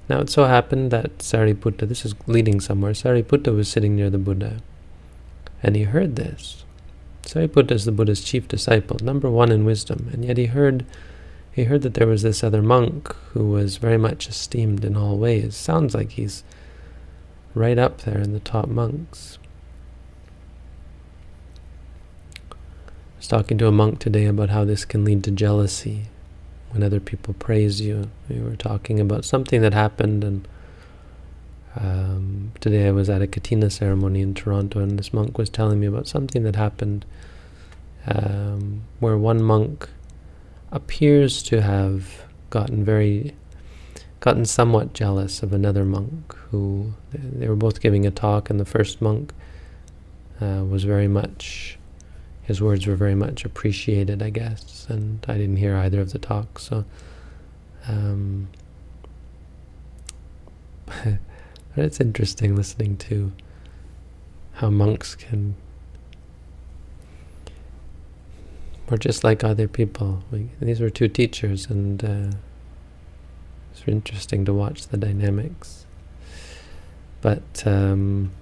Now 0.09 0.21
it 0.21 0.31
so 0.31 0.45
happened 0.45 0.91
that 0.91 1.19
Sariputta, 1.19 1.89
this 1.89 2.05
is 2.05 2.15
leading 2.27 2.61
somewhere, 2.61 2.93
Sariputta 2.93 3.55
was 3.55 3.69
sitting 3.69 3.97
near 3.97 4.11
the 4.11 4.19
Buddha, 4.19 4.61
and 5.63 5.77
he 5.77 5.85
heard 5.85 6.17
this. 6.17 6.65
Sariputta 7.23 7.73
is 7.73 7.85
the 7.85 7.93
Buddha's 7.93 8.23
chief 8.23 8.49
disciple, 8.49 8.99
number 9.01 9.31
one 9.31 9.53
in 9.53 9.65
wisdom, 9.65 10.09
and 10.13 10.25
yet 10.25 10.37
he 10.37 10.47
heard 10.47 10.85
he 11.53 11.65
heard 11.65 11.83
that 11.83 11.95
there 11.95 12.07
was 12.07 12.23
this 12.23 12.43
other 12.43 12.63
monk 12.63 13.15
who 13.33 13.51
was 13.51 13.77
very 13.77 13.99
much 13.99 14.27
esteemed 14.27 14.87
in 14.87 14.97
all 14.97 15.19
ways. 15.19 15.55
Sounds 15.55 15.95
like 15.95 16.13
he's 16.13 16.45
right 17.55 17.79
up 17.79 18.03
there 18.03 18.19
in 18.19 18.33
the 18.33 18.41
top 18.41 18.69
monks. 18.69 19.39
I 22.51 22.55
was 23.19 23.29
talking 23.29 23.59
to 23.59 23.67
a 23.67 23.73
monk 23.73 23.99
today 23.99 24.25
about 24.25 24.49
how 24.49 24.65
this 24.65 24.87
can 24.87 25.05
lead 25.05 25.23
to 25.25 25.31
jealousy 25.31 26.07
when 26.73 26.83
other 26.83 27.01
people 27.01 27.35
praise 27.35 27.81
you. 27.81 28.11
We 28.29 28.41
were 28.41 28.57
talking 28.57 28.99
about 28.99 29.25
something 29.25 29.61
that 29.63 29.75
happened, 29.75 30.25
and 30.25 30.49
um, 31.77 32.53
today 32.61 32.89
I 32.89 32.91
was 32.91 33.09
at 33.09 33.23
a 33.23 33.27
Katina 33.27 33.71
ceremony 33.71 34.21
in 34.21 34.35
Toronto, 34.35 34.81
and 34.81 34.99
this 34.99 35.13
monk 35.13 35.39
was 35.39 35.51
telling 35.51 35.81
me 35.81 35.87
about 35.87 36.09
something 36.09 36.43
that 36.45 36.57
happened 36.57 37.05
um, 38.07 38.83
where 39.01 39.17
one 39.17 39.43
monk 39.43 39.89
appears 40.71 41.43
to 41.45 41.61
have 41.63 42.25
gotten 42.51 42.85
very 42.85 43.35
gotten 44.21 44.45
somewhat 44.45 44.95
jealous 44.95 45.43
of 45.43 45.53
another 45.53 45.85
monk 45.85 46.35
who 46.51 46.93
they 47.13 47.49
were 47.49 47.57
both 47.57 47.81
giving 47.81 48.07
a 48.07 48.11
talk 48.11 48.49
and 48.49 48.61
the 48.61 48.65
first 48.65 49.03
monk 49.03 49.33
uh, 50.41 50.65
was 50.65 50.85
very 50.85 51.09
much 51.09 51.77
his 52.43 52.61
words 52.61 52.87
were 52.87 52.97
very 52.97 53.15
much 53.15 53.45
appreciated 53.45 54.23
I 54.23 54.31
guess 54.31 54.87
and 54.89 55.25
I 55.29 55.35
didn't 55.35 55.57
hear 55.57 55.77
either 55.77 56.01
of 56.01 56.13
the 56.13 56.19
talks 56.19 56.65
so 56.65 56.85
um, 57.89 58.49
but 60.87 61.19
it's 61.77 62.01
interesting 62.01 62.55
listening 62.55 62.97
to 62.99 63.33
how 64.55 64.71
monks 64.71 65.15
can 65.15 65.57
we're 68.93 68.99
just 68.99 69.25
like 69.25 69.43
other 69.43 69.69
people. 69.69 70.23
We, 70.31 70.51
these 70.61 70.81
were 70.81 70.91
two 70.91 71.09
teachers, 71.09 71.67
and 71.67 72.05
uh, 72.05 72.37
it's 73.73 73.83
interesting 73.87 74.45
to 74.45 74.53
watch 74.53 74.89
the 74.89 74.99
dynamics. 74.99 75.87
But 77.23 77.67
um, 77.67 78.33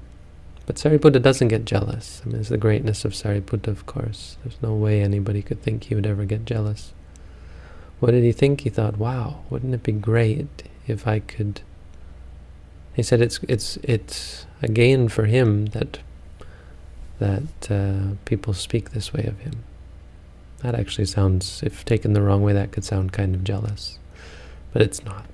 but 0.71 0.77
Sariputta 0.77 1.21
doesn't 1.21 1.49
get 1.49 1.65
jealous. 1.65 2.23
I 2.25 2.29
mean, 2.29 2.39
it's 2.39 2.49
the 2.49 2.57
greatness 2.57 3.05
of 3.05 3.11
Sariputta, 3.11 3.67
of 3.67 3.87
course. 3.87 4.37
There's 4.45 4.63
no 4.63 4.73
way 4.73 5.03
anybody 5.03 5.43
could 5.43 5.61
think 5.61 5.83
he 5.83 5.97
would 5.97 6.07
ever 6.07 6.25
get 6.25 6.45
jealous. 6.45 6.93
What 7.99 8.13
did 8.13 8.23
he 8.23 8.31
think? 8.31 8.61
He 8.61 8.71
thought, 8.71 8.97
"Wow, 8.97 9.41
wouldn't 9.51 9.75
it 9.75 9.83
be 9.83 9.91
great 9.91 10.63
if 10.87 11.09
I 11.09 11.19
could?" 11.19 11.63
He 12.95 13.03
said, 13.03 13.21
"It's 13.21 13.41
it's 13.49 13.79
it's 13.83 14.47
a 14.63 14.69
gain 14.69 15.09
for 15.09 15.25
him 15.25 15.67
that 15.75 15.99
that 17.19 17.69
uh, 17.69 18.15
people 18.25 18.55
speak 18.55 18.91
this 18.91 19.13
way 19.13 19.25
of 19.25 19.41
him." 19.41 19.65
That 20.59 20.77
actually 20.77 21.07
sounds, 21.07 21.65
if 21.65 21.85
taken 21.85 22.13
the 22.13 22.23
wrong 22.23 22.45
way, 22.45 22.53
that 22.53 22.71
could 22.71 22.85
sound 22.85 23.13
kind 23.13 23.35
of 23.35 23.43
jealous. 23.43 23.99
But 24.73 24.83
it's 24.83 25.05
not. 25.05 25.27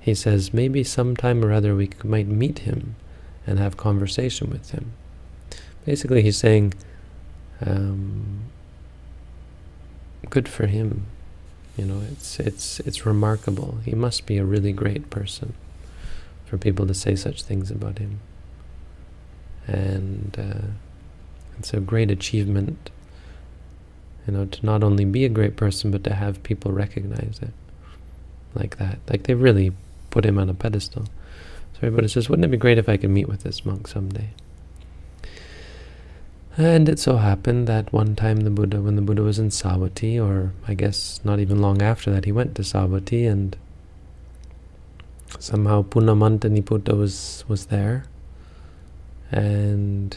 He 0.00 0.16
says, 0.16 0.52
maybe 0.52 0.82
sometime 0.82 1.44
or 1.44 1.52
other 1.52 1.76
we 1.76 1.90
might 2.02 2.26
meet 2.26 2.60
him 2.70 2.96
and 3.46 3.58
have 3.58 3.76
conversation 3.76 4.50
with 4.50 4.70
him. 4.70 4.92
Basically, 5.84 6.22
he's 6.22 6.36
saying, 6.36 6.74
um, 7.64 8.40
good 10.30 10.48
for 10.48 10.66
him. 10.66 11.06
You 11.76 11.84
know, 11.84 12.02
it's 12.10 12.38
it's 12.38 12.80
it's 12.80 13.04
remarkable. 13.04 13.78
He 13.84 13.94
must 13.94 14.26
be 14.26 14.38
a 14.38 14.44
really 14.44 14.72
great 14.72 15.10
person 15.10 15.54
for 16.46 16.56
people 16.56 16.86
to 16.86 16.94
say 16.94 17.16
such 17.16 17.42
things 17.42 17.70
about 17.70 17.98
him. 17.98 18.20
And 19.66 20.36
uh, 20.38 20.68
it's 21.58 21.74
a 21.74 21.80
great 21.80 22.10
achievement 22.10 22.90
you 24.26 24.32
know, 24.32 24.46
to 24.46 24.66
not 24.66 24.82
only 24.82 25.04
be 25.04 25.24
a 25.24 25.28
great 25.28 25.56
person, 25.56 25.90
but 25.90 26.04
to 26.04 26.14
have 26.14 26.42
people 26.42 26.72
recognize 26.72 27.38
it 27.42 27.52
like 28.54 28.78
that. 28.78 28.98
Like 29.08 29.24
they 29.24 29.34
really 29.34 29.72
put 30.10 30.24
him 30.24 30.38
on 30.38 30.48
a 30.48 30.54
pedestal. 30.54 31.06
So 31.74 31.78
everybody 31.82 32.06
says, 32.06 32.28
wouldn't 32.28 32.44
it 32.44 32.50
be 32.52 32.56
great 32.56 32.78
if 32.78 32.88
I 32.88 32.96
could 32.96 33.10
meet 33.10 33.28
with 33.28 33.42
this 33.42 33.66
monk 33.66 33.88
someday? 33.88 34.30
And 36.56 36.88
it 36.88 37.00
so 37.00 37.16
happened 37.16 37.66
that 37.66 37.92
one 37.92 38.14
time 38.14 38.40
the 38.40 38.50
Buddha, 38.50 38.80
when 38.80 38.94
the 38.94 39.02
Buddha 39.02 39.22
was 39.22 39.40
in 39.40 39.48
Savatthi, 39.48 40.24
or 40.24 40.52
I 40.68 40.74
guess 40.74 41.20
not 41.24 41.40
even 41.40 41.60
long 41.60 41.82
after 41.82 42.12
that, 42.12 42.26
he 42.26 42.32
went 42.32 42.54
to 42.54 42.62
Savatthi 42.62 43.28
and 43.28 43.56
somehow 45.40 45.82
Punnamantaniputta 45.82 46.96
was, 46.96 47.44
was 47.48 47.66
there. 47.66 48.04
And 49.32 50.16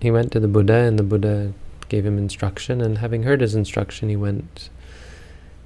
he 0.00 0.12
went 0.12 0.30
to 0.30 0.38
the 0.38 0.46
Buddha 0.46 0.74
and 0.74 0.96
the 0.96 1.02
Buddha 1.02 1.52
gave 1.88 2.06
him 2.06 2.18
instruction 2.18 2.80
and 2.80 2.98
having 2.98 3.24
heard 3.24 3.40
his 3.40 3.56
instruction 3.56 4.08
he 4.08 4.16
went 4.16 4.68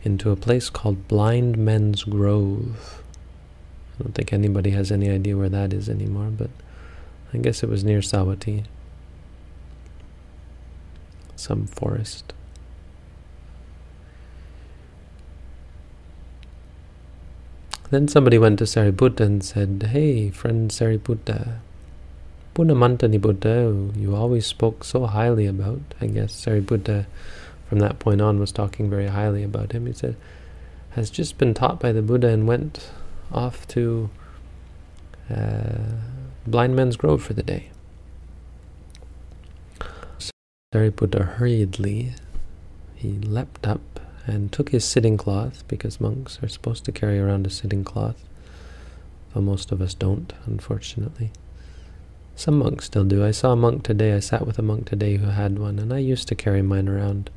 into 0.02 0.30
a 0.30 0.36
place 0.36 0.70
called 0.70 1.08
Blind 1.08 1.56
Men's 1.56 2.04
Grove. 2.04 3.02
I 3.98 4.02
don't 4.02 4.14
think 4.14 4.32
anybody 4.32 4.70
has 4.70 4.90
any 4.90 5.10
idea 5.10 5.36
where 5.36 5.48
that 5.48 5.72
is 5.72 5.88
anymore, 5.88 6.30
but 6.30 6.50
I 7.32 7.38
guess 7.38 7.62
it 7.62 7.68
was 7.68 7.84
near 7.84 8.00
Savatthi. 8.00 8.64
Some 11.36 11.66
forest. 11.66 12.32
Then 17.90 18.08
somebody 18.08 18.38
went 18.38 18.58
to 18.58 18.64
Sariputta 18.64 19.20
and 19.20 19.44
said, 19.44 19.90
Hey, 19.92 20.30
friend 20.30 20.70
Sariputta, 20.70 21.58
Punnamantaniputta, 22.54 23.94
you 24.00 24.16
always 24.16 24.46
spoke 24.46 24.82
so 24.82 25.04
highly 25.04 25.46
about. 25.46 25.80
I 26.00 26.06
guess 26.06 26.32
Sariputta, 26.32 27.04
from 27.72 27.78
that 27.78 27.98
point 27.98 28.20
on, 28.20 28.38
was 28.38 28.52
talking 28.52 28.90
very 28.90 29.06
highly 29.06 29.42
about 29.42 29.72
him. 29.72 29.86
He 29.86 29.94
said, 29.94 30.14
has 30.90 31.08
just 31.08 31.38
been 31.38 31.54
taught 31.54 31.80
by 31.80 31.90
the 31.90 32.02
Buddha 32.02 32.28
and 32.28 32.46
went 32.46 32.90
off 33.32 33.66
to 33.68 34.10
uh, 35.34 35.94
Blind 36.46 36.76
Man's 36.76 36.98
Grove 36.98 37.22
for 37.22 37.32
the 37.32 37.42
day. 37.42 37.70
Sariputta 40.74 41.36
hurriedly, 41.36 42.12
he 42.94 43.12
leapt 43.12 43.66
up 43.66 44.00
and 44.26 44.52
took 44.52 44.68
his 44.68 44.84
sitting 44.84 45.16
cloth, 45.16 45.66
because 45.66 45.98
monks 45.98 46.42
are 46.42 46.48
supposed 46.48 46.84
to 46.84 46.92
carry 46.92 47.18
around 47.18 47.46
a 47.46 47.50
sitting 47.50 47.84
cloth, 47.84 48.22
though 49.32 49.40
most 49.40 49.72
of 49.72 49.80
us 49.80 49.94
don't, 49.94 50.34
unfortunately. 50.44 51.30
Some 52.36 52.58
monks 52.58 52.84
still 52.84 53.04
do. 53.04 53.24
I 53.24 53.30
saw 53.30 53.52
a 53.52 53.56
monk 53.56 53.82
today, 53.82 54.12
I 54.12 54.20
sat 54.20 54.46
with 54.46 54.58
a 54.58 54.62
monk 54.62 54.84
today 54.84 55.16
who 55.16 55.28
had 55.28 55.58
one, 55.58 55.78
and 55.78 55.90
I 55.90 56.00
used 56.00 56.28
to 56.28 56.34
carry 56.34 56.60
mine 56.60 56.86
around. 56.86 57.30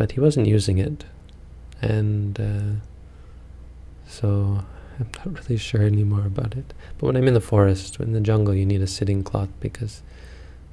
But 0.00 0.12
he 0.12 0.20
wasn't 0.20 0.46
using 0.46 0.78
it. 0.78 1.04
And 1.82 2.40
uh, 2.40 2.80
so 4.08 4.64
I'm 4.98 5.10
not 5.18 5.38
really 5.38 5.58
sure 5.58 5.82
anymore 5.82 6.24
about 6.24 6.56
it. 6.56 6.72
But 6.96 7.04
when 7.04 7.16
I'm 7.18 7.28
in 7.28 7.34
the 7.34 7.40
forest, 7.42 8.00
in 8.00 8.14
the 8.14 8.20
jungle, 8.22 8.54
you 8.54 8.64
need 8.64 8.80
a 8.80 8.86
sitting 8.86 9.22
cloth 9.22 9.50
because 9.60 10.02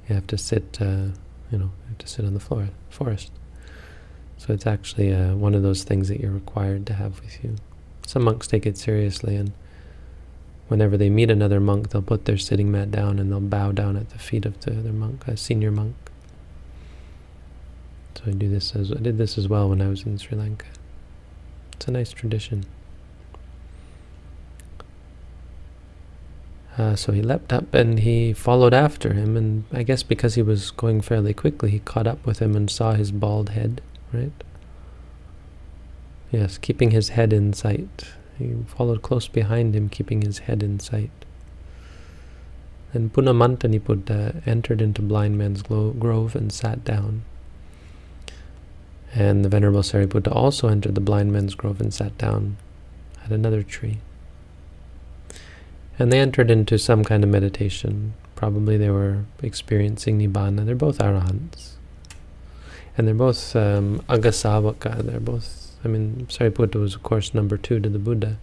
you 0.08 0.14
have 0.14 0.26
to 0.28 0.38
sit, 0.38 0.78
uh, 0.80 1.12
you 1.52 1.58
know, 1.58 1.70
you 1.82 1.88
have 1.88 1.98
to 1.98 2.06
sit 2.06 2.24
on 2.24 2.32
the 2.32 2.40
floor, 2.40 2.70
forest. 2.88 3.30
So 4.38 4.54
it's 4.54 4.66
actually 4.66 5.12
uh, 5.12 5.34
one 5.34 5.54
of 5.54 5.62
those 5.62 5.84
things 5.84 6.08
that 6.08 6.20
you're 6.20 6.32
required 6.32 6.86
to 6.86 6.94
have 6.94 7.20
with 7.20 7.44
you. 7.44 7.56
Some 8.06 8.24
monks 8.24 8.46
take 8.46 8.64
it 8.64 8.78
seriously 8.78 9.36
and 9.36 9.52
whenever 10.68 10.96
they 10.96 11.10
meet 11.10 11.30
another 11.30 11.60
monk, 11.60 11.90
they'll 11.90 12.00
put 12.00 12.24
their 12.24 12.38
sitting 12.38 12.72
mat 12.72 12.90
down 12.90 13.18
and 13.18 13.30
they'll 13.30 13.40
bow 13.40 13.72
down 13.72 13.98
at 13.98 14.08
the 14.08 14.18
feet 14.18 14.46
of 14.46 14.58
the 14.62 14.70
other 14.70 14.92
monk, 14.92 15.28
a 15.28 15.36
senior 15.36 15.70
monk. 15.70 15.94
So 18.18 18.24
I 18.26 18.30
do 18.32 18.48
this 18.48 18.74
as 18.74 18.90
I 18.90 18.96
did 18.96 19.16
this 19.16 19.38
as 19.38 19.46
well 19.46 19.68
when 19.68 19.80
I 19.80 19.86
was 19.86 20.02
in 20.02 20.18
Sri 20.18 20.36
Lanka. 20.36 20.66
It's 21.74 21.86
a 21.86 21.92
nice 21.92 22.10
tradition. 22.10 22.64
Uh, 26.76 26.96
so 26.96 27.12
he 27.12 27.22
leapt 27.22 27.52
up 27.52 27.72
and 27.72 28.00
he 28.00 28.32
followed 28.32 28.74
after 28.74 29.12
him, 29.12 29.36
and 29.36 29.64
I 29.72 29.84
guess 29.84 30.02
because 30.02 30.34
he 30.34 30.42
was 30.42 30.72
going 30.72 31.00
fairly 31.00 31.32
quickly, 31.32 31.70
he 31.70 31.78
caught 31.78 32.08
up 32.08 32.26
with 32.26 32.40
him 32.40 32.56
and 32.56 32.68
saw 32.68 32.94
his 32.94 33.12
bald 33.12 33.50
head, 33.50 33.80
right? 34.12 34.32
Yes, 36.32 36.58
keeping 36.58 36.90
his 36.90 37.10
head 37.10 37.32
in 37.32 37.52
sight. 37.52 38.04
He 38.36 38.52
followed 38.66 39.02
close 39.02 39.28
behind 39.28 39.76
him, 39.76 39.88
keeping 39.88 40.22
his 40.22 40.38
head 40.38 40.64
in 40.64 40.80
sight. 40.80 41.10
Then 42.92 43.10
Punnamantaniputta 43.10 44.44
entered 44.44 44.80
into 44.82 45.02
Blind 45.02 45.38
Man's 45.38 45.62
Grove 45.62 46.34
and 46.34 46.52
sat 46.52 46.82
down. 46.84 47.22
And 49.18 49.44
the 49.44 49.48
Venerable 49.48 49.80
Sariputta 49.80 50.32
also 50.32 50.68
entered 50.68 50.94
the 50.94 51.00
Blind 51.00 51.32
Man's 51.32 51.56
Grove 51.56 51.80
and 51.80 51.92
sat 51.92 52.16
down 52.18 52.56
at 53.24 53.32
another 53.32 53.64
tree. 53.64 53.98
And 55.98 56.12
they 56.12 56.20
entered 56.20 56.52
into 56.52 56.78
some 56.78 57.02
kind 57.02 57.24
of 57.24 57.30
meditation. 57.30 58.14
Probably 58.36 58.76
they 58.76 58.90
were 58.90 59.24
experiencing 59.42 60.20
Nibbana. 60.20 60.64
They're 60.64 60.76
both 60.76 60.98
arahants. 60.98 61.72
And 62.96 63.08
they're 63.08 63.14
both 63.14 63.56
um, 63.56 64.04
Aggasavaka. 64.08 65.02
They're 65.02 65.18
both 65.18 65.74
I 65.84 65.88
mean, 65.88 66.26
Sariputta 66.28 66.76
was, 66.76 66.94
of 66.94 67.02
course, 67.02 67.34
number 67.34 67.56
two 67.56 67.80
to 67.80 67.88
the 67.88 67.98
Buddha. 67.98 68.38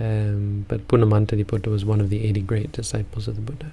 Um, 0.00 0.66
but 0.66 0.88
Punnamantaniputta 0.88 1.68
was 1.68 1.84
one 1.84 2.00
of 2.00 2.10
the 2.10 2.24
80 2.24 2.40
great 2.42 2.72
disciples 2.72 3.28
of 3.28 3.36
the 3.36 3.42
Buddha. 3.42 3.72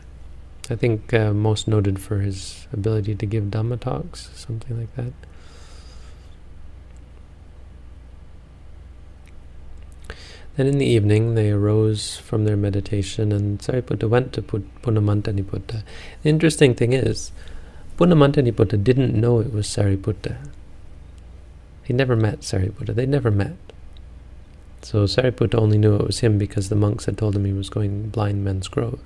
I 0.70 0.76
think 0.76 1.14
uh, 1.16 1.34
most 1.34 1.68
noted 1.68 2.00
for 2.00 2.20
his 2.20 2.68
ability 2.72 3.16
to 3.16 3.26
give 3.26 3.46
Dhamma 3.46 3.80
talks, 3.80 4.30
something 4.36 4.80
like 4.80 4.96
that. 4.96 5.14
Then 10.58 10.68
in 10.68 10.78
the 10.78 10.86
evening 10.86 11.36
they 11.36 11.50
arose 11.50 12.18
from 12.18 12.46
their 12.46 12.58
meditation 12.58 13.32
and 13.32 13.60
Sariputta 13.60 14.10
went 14.10 14.34
to 14.34 14.42
Punnamantaniputta. 14.42 15.84
The 16.24 16.30
interesting 16.30 16.76
thing 16.76 16.94
is, 16.94 17.32
Punnamantaniputta 17.98 18.84
didn't 18.84 19.14
know 19.14 19.40
it 19.40 19.54
was 19.54 19.68
Sariputta. 19.68 20.38
He 21.84 21.94
never 21.94 22.16
met 22.16 22.42
Sariputta. 22.42 22.94
They 22.94 23.06
never 23.06 23.32
met. 23.32 23.56
So 24.82 25.06
Sariputta 25.06 25.56
only 25.56 25.78
knew 25.78 25.96
it 25.96 26.08
was 26.08 26.20
him 26.20 26.38
because 26.38 26.70
the 26.70 26.76
monks 26.76 27.06
had 27.06 27.18
told 27.18 27.36
him 27.36 27.46
he 27.46 27.54
was 27.54 27.70
going 27.70 28.10
blind 28.10 28.44
men's 28.44 28.68
grove. 28.68 29.00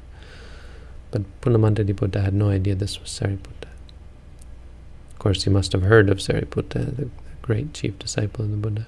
But 1.11 1.23
Punnamantaniputta 1.41 2.23
had 2.23 2.33
no 2.33 2.49
idea 2.49 2.75
this 2.75 2.99
was 2.99 3.09
Sariputta. 3.09 3.69
Of 5.11 5.19
course, 5.19 5.43
he 5.43 5.49
must 5.49 5.71
have 5.73 5.83
heard 5.83 6.09
of 6.09 6.17
Sariputta, 6.17 6.95
the 6.95 7.09
great 7.41 7.73
chief 7.73 7.97
disciple 7.99 8.45
of 8.45 8.51
the 8.51 8.57
Buddha. 8.57 8.87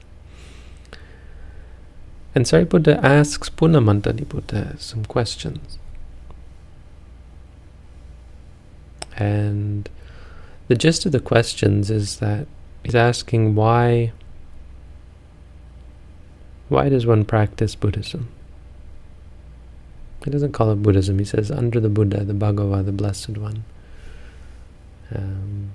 And 2.35 2.45
Sariputta 2.45 3.01
asks 3.03 3.49
Punnamantaniputta 3.49 4.79
some 4.79 5.05
questions. 5.05 5.79
And 9.15 9.89
the 10.67 10.75
gist 10.75 11.05
of 11.05 11.11
the 11.11 11.19
questions 11.19 11.89
is 11.89 12.17
that 12.19 12.47
he's 12.83 12.95
asking 12.95 13.55
why 13.55 14.11
why 16.69 16.89
does 16.89 17.05
one 17.05 17.23
practice 17.23 17.75
Buddhism? 17.75 18.27
He 20.25 20.31
doesn't 20.31 20.51
call 20.51 20.71
it 20.71 20.83
Buddhism. 20.83 21.17
He 21.19 21.25
says 21.25 21.49
under 21.49 21.79
the 21.79 21.89
Buddha, 21.89 22.25
the 22.25 22.33
Bhagava, 22.33 22.85
the 22.85 22.91
Blessed 22.91 23.37
One. 23.37 23.63
Um, 25.15 25.71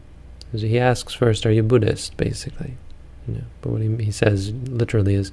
so 0.53 0.67
he 0.67 0.79
asks 0.79 1.15
first, 1.15 1.47
are 1.47 1.51
you 1.51 1.63
Buddhist, 1.63 2.19
basically? 2.19 2.75
Yeah. 3.27 3.41
But 3.63 3.71
what 3.71 3.81
he, 3.81 3.97
he 3.97 4.13
says 4.13 4.53
literally 4.53 5.15
is, 5.15 5.33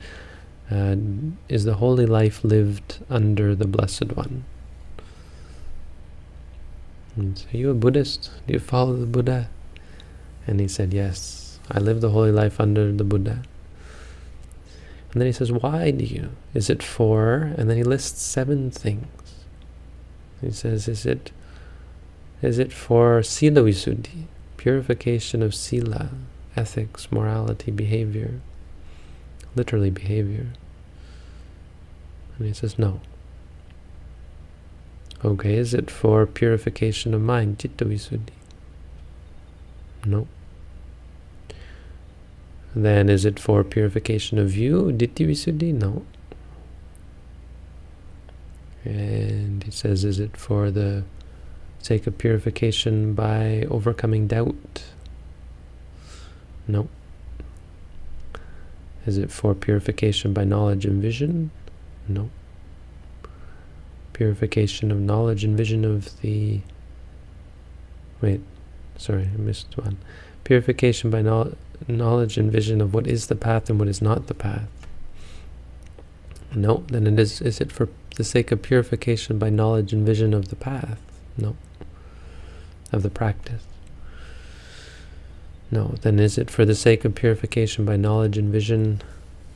is 0.70 1.66
the 1.66 1.76
holy 1.76 2.06
life 2.06 2.44
lived 2.44 3.00
under 3.10 3.56
the 3.56 3.68
Blessed 3.68 4.14
One? 4.14 4.46
And 7.16 7.38
so, 7.38 7.46
are 7.54 7.58
you 7.58 7.70
a 7.72 7.74
Buddhist? 7.74 8.32
Do 8.48 8.54
you 8.54 8.60
follow 8.60 8.96
the 8.96 9.06
Buddha? 9.06 9.50
And 10.46 10.60
he 10.60 10.68
said, 10.68 10.94
yes, 10.94 11.60
I 11.70 11.80
live 11.80 12.02
the 12.02 12.12
holy 12.12 12.32
life 12.32 12.60
under 12.60 12.92
the 12.92 13.04
Buddha. 13.04 13.44
And 15.12 15.22
then 15.22 15.26
he 15.26 15.34
says, 15.34 15.52
why 15.52 15.92
do 15.92 16.06
you? 16.06 16.30
Is 16.54 16.70
it 16.70 16.84
for? 16.84 17.54
And 17.58 17.70
then 17.70 17.78
he 17.78 17.84
lists 17.84 18.22
seven 18.22 18.70
things. 18.70 19.08
He 20.42 20.52
says, 20.52 20.88
is 20.88 21.06
it 21.06 21.32
is 22.42 22.58
it 22.58 22.72
for 22.72 23.22
sila 23.22 23.62
visuddhi, 23.62 24.24
purification 24.56 25.44
of 25.44 25.54
sila, 25.54 26.12
ethics, 26.56 27.12
morality, 27.12 27.70
behavior, 27.70 28.40
literally 29.56 29.90
behavior? 29.90 30.48
And 32.38 32.48
he 32.48 32.54
says, 32.54 32.80
no. 32.80 33.02
Okay, 35.24 35.56
is 35.56 35.74
it 35.74 35.92
for 35.92 36.26
purification 36.26 37.14
of 37.14 37.22
mind, 37.22 37.60
citta 37.60 37.86
visuddhi? 37.86 38.30
No. 40.06 40.28
Then 42.74 43.10
is 43.10 43.26
it 43.26 43.40
for 43.40 43.64
purification 43.64 44.38
of 44.38 44.50
view, 44.50 44.94
ditthi 44.96 45.28
visuddhi? 45.28 45.74
No. 45.74 46.06
And 48.86 49.64
he 49.64 49.72
says, 49.72 50.06
is 50.06 50.20
it 50.20 50.38
for 50.38 50.72
the 50.72 51.04
sake 51.80 52.08
of 52.08 52.18
purification 52.18 53.14
by 53.14 53.66
overcoming 53.70 54.28
doubt? 54.28 54.84
No. 56.68 56.88
Is 59.10 59.18
it 59.18 59.32
for 59.32 59.56
purification 59.56 60.34
by 60.34 60.44
knowledge 60.44 60.86
and 60.86 61.02
vision? 61.02 61.50
No. 62.08 62.30
Purification 64.14 64.92
of 64.92 65.00
knowledge 65.00 65.44
and 65.44 65.58
vision 65.58 65.84
of 65.84 66.22
the... 66.22 66.62
Wait, 68.22 68.40
sorry, 68.98 69.24
I 69.34 69.38
missed 69.38 69.76
one. 69.76 69.98
Purification 70.44 71.10
by 71.10 71.24
knowledge 71.24 71.58
knowledge 71.88 72.38
and 72.38 72.52
vision 72.52 72.82
of 72.82 72.94
what 72.94 73.08
is 73.08 73.28
the 73.28 73.36
path 73.36 73.68
and 73.68 73.80
what 73.80 73.88
is 73.88 74.00
not 74.00 74.28
the 74.28 74.36
path. 74.36 74.70
No, 76.54 76.84
then 76.90 77.08
it 77.08 77.18
is 77.18 77.42
is 77.42 77.60
it 77.60 77.72
for 77.72 77.90
the 78.16 78.24
sake 78.24 78.52
of 78.52 78.62
purification 78.62 79.40
by 79.40 79.50
knowledge 79.50 79.92
and 79.92 80.06
vision 80.06 80.36
of 80.36 80.50
the 80.50 80.56
path? 80.56 81.02
No. 81.36 81.56
Of 82.92 83.02
the 83.02 83.10
practice. 83.10 83.64
No, 85.72 85.96
then 86.02 86.20
is 86.20 86.38
it 86.38 86.50
for 86.50 86.66
the 86.66 86.76
sake 86.76 87.06
of 87.06 87.16
purification 87.16 87.86
by 87.86 87.96
knowledge 87.96 88.38
and 88.38 88.52
vision 88.52 89.02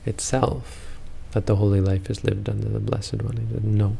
itself 0.05 0.97
that 1.31 1.47
the 1.47 1.55
holy 1.55 1.81
life 1.81 2.09
is 2.09 2.23
lived 2.23 2.49
under 2.49 2.69
the 2.69 2.79
Blessed 2.79 3.21
One? 3.23 3.47
No. 3.63 3.97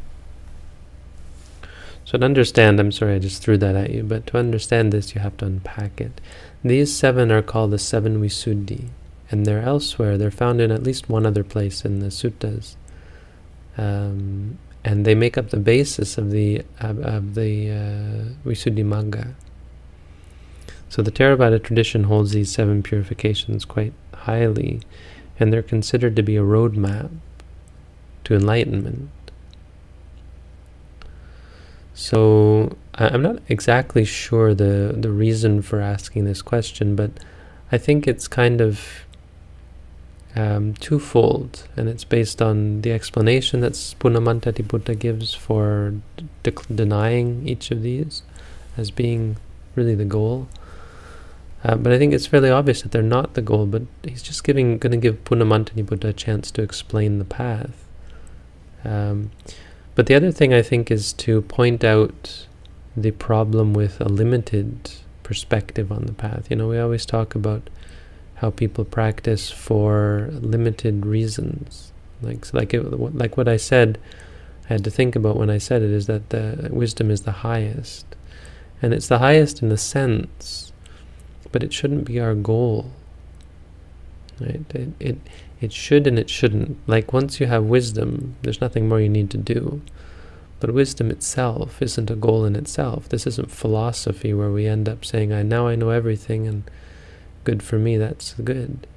So 2.04 2.18
to 2.18 2.24
understand, 2.24 2.78
I'm 2.78 2.92
sorry 2.92 3.14
I 3.14 3.18
just 3.18 3.42
threw 3.42 3.56
that 3.58 3.74
at 3.74 3.90
you, 3.90 4.02
but 4.02 4.26
to 4.28 4.38
understand 4.38 4.92
this 4.92 5.14
you 5.14 5.20
have 5.20 5.36
to 5.38 5.46
unpack 5.46 6.00
it. 6.00 6.20
These 6.62 6.94
seven 6.94 7.32
are 7.32 7.42
called 7.42 7.70
the 7.70 7.78
seven 7.78 8.20
Visuddhi, 8.22 8.88
and 9.30 9.44
they're 9.44 9.62
elsewhere. 9.62 10.16
They're 10.16 10.30
found 10.30 10.60
in 10.60 10.70
at 10.70 10.82
least 10.82 11.08
one 11.08 11.26
other 11.26 11.42
place 11.42 11.84
in 11.84 12.00
the 12.00 12.08
suttas. 12.08 12.76
Um, 13.76 14.58
and 14.84 15.04
they 15.04 15.14
make 15.14 15.38
up 15.38 15.48
the 15.48 15.56
basis 15.56 16.18
of 16.18 16.30
the 16.30 16.62
of, 16.78 17.00
of 17.00 17.34
the 17.34 17.70
uh, 17.70 18.48
Visuddhimagga. 18.48 19.34
So 20.94 21.02
the 21.02 21.10
Theravada 21.10 21.60
tradition 21.60 22.04
holds 22.04 22.30
these 22.30 22.52
seven 22.52 22.80
purifications 22.80 23.64
quite 23.64 23.92
highly, 24.14 24.80
and 25.40 25.52
they're 25.52 25.60
considered 25.60 26.14
to 26.14 26.22
be 26.22 26.36
a 26.36 26.42
roadmap 26.42 27.10
to 28.22 28.34
enlightenment. 28.36 29.10
So 31.94 32.76
I'm 32.94 33.22
not 33.22 33.42
exactly 33.48 34.04
sure 34.04 34.54
the 34.54 34.94
the 34.96 35.10
reason 35.10 35.62
for 35.62 35.80
asking 35.80 36.26
this 36.26 36.42
question, 36.42 36.94
but 36.94 37.10
I 37.72 37.76
think 37.76 38.06
it's 38.06 38.28
kind 38.28 38.60
of 38.60 39.04
um, 40.36 40.74
twofold, 40.74 41.66
and 41.76 41.88
it's 41.88 42.04
based 42.04 42.40
on 42.40 42.82
the 42.82 42.92
explanation 42.92 43.62
that 43.62 43.72
Punnamantaniputta 43.72 44.96
gives 44.96 45.34
for 45.34 45.94
de 46.44 46.52
denying 46.72 47.48
each 47.48 47.72
of 47.72 47.82
these 47.82 48.22
as 48.76 48.92
being 48.92 49.38
really 49.74 49.96
the 49.96 50.04
goal. 50.04 50.46
Uh, 51.64 51.76
but 51.76 51.92
I 51.92 51.98
think 51.98 52.12
it's 52.12 52.26
fairly 52.26 52.50
obvious 52.50 52.82
that 52.82 52.92
they're 52.92 53.02
not 53.02 53.34
the 53.34 53.42
goal, 53.42 53.64
but 53.66 53.82
he's 54.02 54.22
just 54.22 54.44
giving 54.44 54.78
going 54.78 54.92
to 54.92 54.98
give 54.98 55.24
Punnamantaniputta 55.24 56.04
a 56.04 56.12
chance 56.12 56.50
to 56.52 56.62
explain 56.62 57.18
the 57.18 57.24
path. 57.24 57.86
Um, 58.84 59.30
but 59.94 60.06
the 60.06 60.14
other 60.14 60.30
thing 60.30 60.52
I 60.52 60.60
think 60.60 60.90
is 60.90 61.12
to 61.14 61.40
point 61.42 61.82
out 61.82 62.46
the 62.96 63.12
problem 63.12 63.72
with 63.72 64.00
a 64.00 64.08
limited 64.08 64.92
perspective 65.22 65.90
on 65.90 66.04
the 66.04 66.12
path. 66.12 66.48
You 66.50 66.56
know, 66.56 66.68
we 66.68 66.78
always 66.78 67.06
talk 67.06 67.34
about 67.34 67.70
how 68.36 68.50
people 68.50 68.84
practice 68.84 69.50
for 69.50 70.28
limited 70.32 71.06
reasons. 71.06 71.92
Like, 72.20 72.52
like, 72.52 72.74
it, 72.74 72.82
like 73.14 73.36
what 73.36 73.48
I 73.48 73.56
said, 73.56 73.98
I 74.68 74.74
had 74.74 74.84
to 74.84 74.90
think 74.90 75.16
about 75.16 75.36
when 75.36 75.50
I 75.50 75.58
said 75.58 75.82
it, 75.82 75.90
is 75.90 76.06
that 76.06 76.30
the 76.30 76.68
wisdom 76.70 77.10
is 77.10 77.22
the 77.22 77.32
highest. 77.32 78.06
And 78.82 78.92
it's 78.92 79.08
the 79.08 79.18
highest 79.18 79.62
in 79.62 79.70
the 79.70 79.78
sense, 79.78 80.63
but 81.54 81.62
it 81.62 81.72
shouldn't 81.72 82.04
be 82.04 82.18
our 82.18 82.34
goal. 82.34 82.90
Right? 84.40 84.64
It, 84.74 84.88
it, 84.98 85.18
it 85.60 85.72
should 85.72 86.04
and 86.08 86.18
it 86.18 86.28
shouldn't. 86.28 86.76
Like 86.88 87.12
once 87.12 87.38
you 87.38 87.46
have 87.46 87.62
wisdom, 87.62 88.34
there's 88.42 88.60
nothing 88.60 88.88
more 88.88 89.00
you 89.00 89.08
need 89.08 89.30
to 89.30 89.38
do. 89.38 89.80
But 90.58 90.74
wisdom 90.74 91.12
itself 91.12 91.80
isn't 91.80 92.10
a 92.10 92.16
goal 92.16 92.44
in 92.44 92.56
itself. 92.56 93.08
This 93.08 93.24
isn't 93.28 93.52
philosophy 93.52 94.34
where 94.34 94.50
we 94.50 94.66
end 94.66 94.88
up 94.88 95.04
saying, 95.04 95.32
"I 95.32 95.44
now 95.44 95.68
I 95.68 95.76
know 95.76 95.90
everything 95.90 96.48
and 96.48 96.64
good 97.44 97.62
for 97.62 97.78
me, 97.78 97.96
that's 97.98 98.34
good." 98.34 98.88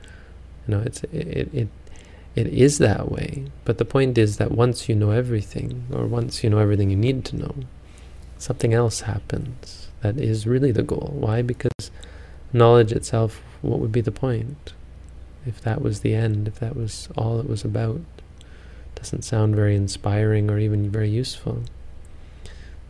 You 0.67 0.73
know, 0.73 0.81
it's 0.83 1.03
it 1.03 1.53
it 1.53 1.67
it 2.35 2.47
is 2.47 2.79
that 2.79 3.11
way. 3.11 3.51
But 3.65 3.77
the 3.77 3.85
point 3.85 4.17
is 4.17 4.37
that 4.37 4.51
once 4.51 4.89
you 4.89 4.95
know 4.95 5.11
everything, 5.11 5.85
or 5.93 6.07
once 6.07 6.43
you 6.43 6.49
know 6.49 6.57
everything 6.57 6.89
you 6.89 6.97
need 6.97 7.23
to 7.25 7.35
know, 7.35 7.53
something 8.39 8.73
else 8.73 9.01
happens 9.01 9.89
that 10.01 10.17
is 10.17 10.47
really 10.47 10.71
the 10.71 10.81
goal. 10.81 11.11
Why? 11.13 11.43
Because 11.43 11.91
knowledge 12.53 12.91
itself, 12.91 13.41
what 13.61 13.79
would 13.79 13.91
be 13.91 14.01
the 14.01 14.11
point? 14.11 14.73
if 15.47 15.61
that 15.61 15.81
was 15.81 16.01
the 16.01 16.13
end, 16.13 16.47
if 16.47 16.59
that 16.59 16.75
was 16.75 17.07
all 17.17 17.39
it 17.39 17.49
was 17.49 17.63
about. 17.63 18.01
Doesn't 18.95 19.23
sound 19.23 19.55
very 19.55 19.75
inspiring 19.75 20.51
or 20.51 20.59
even 20.59 20.89
very 20.89 21.09
useful. 21.09 21.63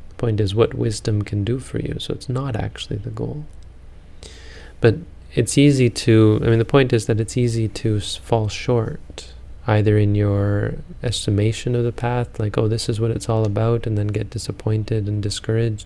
The 0.10 0.15
point 0.15 0.39
is 0.39 0.56
what 0.56 0.74
wisdom 0.74 1.22
can 1.22 1.43
do 1.43 1.60
for 1.60 1.80
you, 1.80 1.98
so 2.00 2.13
it's 2.13 2.28
not 2.28 2.56
actually 2.56 2.98
the 2.98 3.12
goal. 3.12 3.46
But 4.82 4.96
it's 5.36 5.58
easy 5.58 5.89
to, 5.89 6.41
I 6.43 6.48
mean, 6.48 6.60
the 6.60 6.65
point 6.65 6.93
is 6.93 7.06
that 7.06 7.20
it's 7.20 7.38
easy 7.38 7.67
to 7.67 8.00
fall 8.00 8.48
short, 8.48 9.34
either 9.67 9.98
in 9.98 10.15
your 10.15 10.76
estimation 11.04 11.76
of 11.76 11.84
the 11.84 11.91
path, 11.91 12.39
like, 12.39 12.58
oh, 12.58 12.67
this 12.67 12.89
is 12.89 13.00
what 13.00 13.12
it's 13.12 13.30
all 13.30 13.46
about, 13.46 13.86
and 13.86 13.98
then 13.98 14.08
get 14.08 14.30
disappointed 14.30 15.08
and 15.08 15.22
discouraged. 15.22 15.86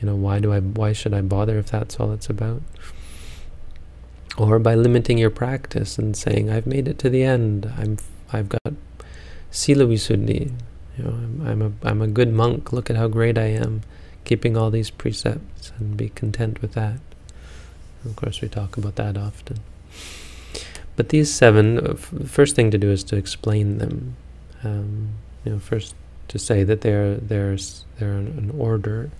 You 0.00 0.06
know, 0.06 0.16
why 0.16 0.38
do 0.40 0.52
I, 0.52 0.60
why 0.60 0.92
should 0.92 1.12
I 1.14 1.20
bother 1.20 1.58
if 1.58 1.70
that's 1.70 2.00
all 2.00 2.12
it's 2.12 2.28
about? 2.30 2.62
or 4.38 4.58
by 4.58 4.74
limiting 4.74 5.18
your 5.18 5.30
practice 5.30 5.98
and 5.98 6.16
saying, 6.16 6.50
"I've 6.50 6.66
made 6.66 6.88
it 6.88 6.98
to 7.00 7.10
the 7.10 7.22
end. 7.22 7.70
I'm, 7.76 7.98
I've 8.32 8.48
got 8.48 8.74
sila 9.50 9.84
visuddhi. 9.84 10.52
You 10.96 11.04
know, 11.04 11.10
I'm, 11.10 11.46
I'm 11.46 11.62
a, 11.62 11.72
I'm 11.82 12.02
a 12.02 12.06
good 12.06 12.32
monk. 12.32 12.72
Look 12.72 12.88
at 12.90 12.96
how 12.96 13.08
great 13.08 13.36
I 13.38 13.46
am. 13.46 13.82
keeping 14.24 14.56
all 14.56 14.70
these 14.70 14.90
precepts 14.90 15.72
and 15.78 15.96
be 15.96 16.08
content 16.10 16.62
with 16.62 16.72
that. 16.72 17.00
Of 18.04 18.16
course, 18.16 18.40
we 18.40 18.48
talk 18.48 18.76
about 18.76 18.94
that 18.96 19.16
often. 19.16 19.58
But 20.96 21.08
these 21.08 21.32
seven, 21.32 21.78
uh, 21.78 21.96
the 22.12 22.28
first 22.28 22.54
thing 22.54 22.70
to 22.70 22.78
do 22.78 22.90
is 22.90 23.02
to 23.04 23.16
explain 23.16 23.78
them. 23.78 24.16
Um, 24.62 25.10
you 25.44 25.52
know, 25.52 25.58
first 25.58 25.94
to 26.28 26.38
say 26.38 26.62
that 26.64 26.82
they're 26.82 27.16
they're 27.16 27.56
they're 27.98 28.12
an 28.12 28.52
order. 28.56 29.10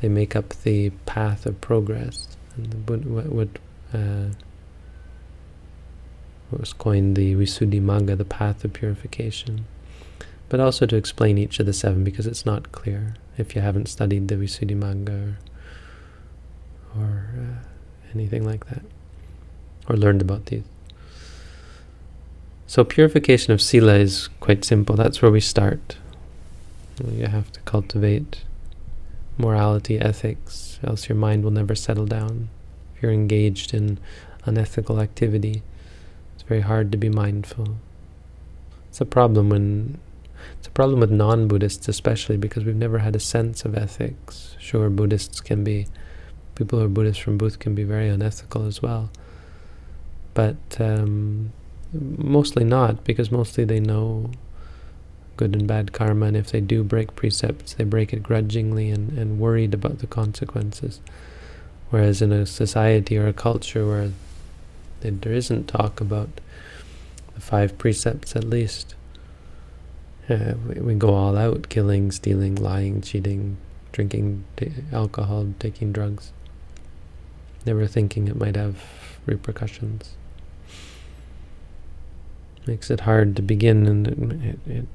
They 0.00 0.08
make 0.08 0.36
up 0.36 0.50
the 0.62 0.90
path 1.06 1.46
of 1.46 1.60
progress. 1.60 2.36
And 2.56 2.88
what 2.88 3.04
what 3.26 3.48
uh, 3.92 4.30
what 6.50 6.60
was 6.60 6.72
coined 6.72 7.16
the 7.16 7.34
Visuddhimagga, 7.34 8.16
the 8.16 8.24
path 8.24 8.64
of 8.64 8.72
purification. 8.72 9.66
But 10.48 10.60
also 10.60 10.86
to 10.86 10.96
explain 10.96 11.36
each 11.36 11.60
of 11.60 11.66
the 11.66 11.72
seven 11.72 12.04
because 12.04 12.26
it's 12.26 12.46
not 12.46 12.72
clear 12.72 13.16
if 13.36 13.54
you 13.54 13.60
haven't 13.60 13.86
studied 13.86 14.28
the 14.28 14.36
Visuddhimagga 14.36 15.36
or, 16.96 17.00
or 17.00 17.30
uh, 17.36 17.68
anything 18.14 18.46
like 18.46 18.66
that, 18.66 18.82
or 19.88 19.96
learned 19.96 20.22
about 20.22 20.46
these. 20.46 20.64
So 22.66 22.84
purification 22.84 23.52
of 23.52 23.60
sila 23.60 23.94
is 23.94 24.28
quite 24.40 24.64
simple. 24.64 24.96
That's 24.96 25.20
where 25.22 25.30
we 25.30 25.40
start. 25.40 25.96
You 27.10 27.26
have 27.26 27.52
to 27.52 27.60
cultivate 27.60 28.42
morality, 29.38 29.98
ethics, 29.98 30.78
else 30.84 31.08
your 31.08 31.16
mind 31.16 31.44
will 31.44 31.50
never 31.50 31.74
settle 31.74 32.06
down. 32.06 32.48
If 32.94 33.02
you're 33.02 33.12
engaged 33.12 33.72
in 33.72 33.98
unethical 34.44 35.00
activity, 35.00 35.62
it's 36.34 36.42
very 36.42 36.60
hard 36.60 36.90
to 36.92 36.98
be 36.98 37.08
mindful. 37.08 37.76
It's 38.88 39.00
a 39.00 39.06
problem 39.06 39.48
when 39.48 39.98
it's 40.58 40.66
a 40.66 40.70
problem 40.70 41.00
with 41.00 41.10
non-Buddhists 41.10 41.88
especially 41.88 42.36
because 42.36 42.64
we've 42.64 42.76
never 42.76 42.98
had 42.98 43.14
a 43.16 43.20
sense 43.20 43.64
of 43.64 43.76
ethics. 43.76 44.56
Sure, 44.58 44.90
Buddhists 44.90 45.40
can 45.40 45.64
be 45.64 45.86
people 46.54 46.78
who 46.78 46.84
are 46.84 46.88
Buddhists 46.88 47.22
from 47.22 47.38
Booth 47.38 47.58
can 47.58 47.74
be 47.74 47.84
very 47.84 48.08
unethical 48.08 48.66
as 48.66 48.82
well. 48.82 49.10
But 50.34 50.56
um, 50.80 51.52
mostly 51.92 52.64
not, 52.64 53.04
because 53.04 53.30
mostly 53.30 53.64
they 53.64 53.80
know 53.80 54.30
good 55.38 55.56
and 55.56 55.66
bad 55.66 55.92
karma, 55.94 56.26
and 56.26 56.36
if 56.36 56.50
they 56.50 56.60
do 56.60 56.84
break 56.84 57.16
precepts, 57.16 57.72
they 57.72 57.84
break 57.84 58.12
it 58.12 58.22
grudgingly 58.22 58.90
and, 58.90 59.16
and 59.18 59.40
worried 59.40 59.72
about 59.72 60.00
the 60.00 60.06
consequences. 60.06 61.00
Whereas 61.88 62.20
in 62.20 62.30
a 62.30 62.44
society 62.44 63.16
or 63.16 63.26
a 63.26 63.32
culture 63.32 63.86
where 63.86 64.12
there 65.00 65.32
isn't 65.32 65.66
talk 65.66 66.02
about 66.02 66.28
the 67.34 67.40
five 67.40 67.78
precepts 67.78 68.36
at 68.36 68.44
least, 68.44 68.94
uh, 70.28 70.52
we, 70.66 70.80
we 70.82 70.94
go 70.94 71.14
all 71.14 71.38
out, 71.38 71.70
killing, 71.70 72.10
stealing, 72.10 72.54
lying, 72.54 73.00
cheating, 73.00 73.56
drinking 73.92 74.44
alcohol, 74.92 75.54
taking 75.58 75.90
drugs 75.92 76.32
never 77.68 77.86
thinking 77.86 78.28
it 78.28 78.36
might 78.36 78.56
have 78.56 78.82
repercussions. 79.26 80.14
Makes 82.66 82.90
it 82.90 83.00
hard 83.00 83.36
to 83.36 83.42
begin, 83.42 83.86
and 83.86 84.08
it, 84.08 84.18
it, 84.18 84.58
it, 84.66 84.88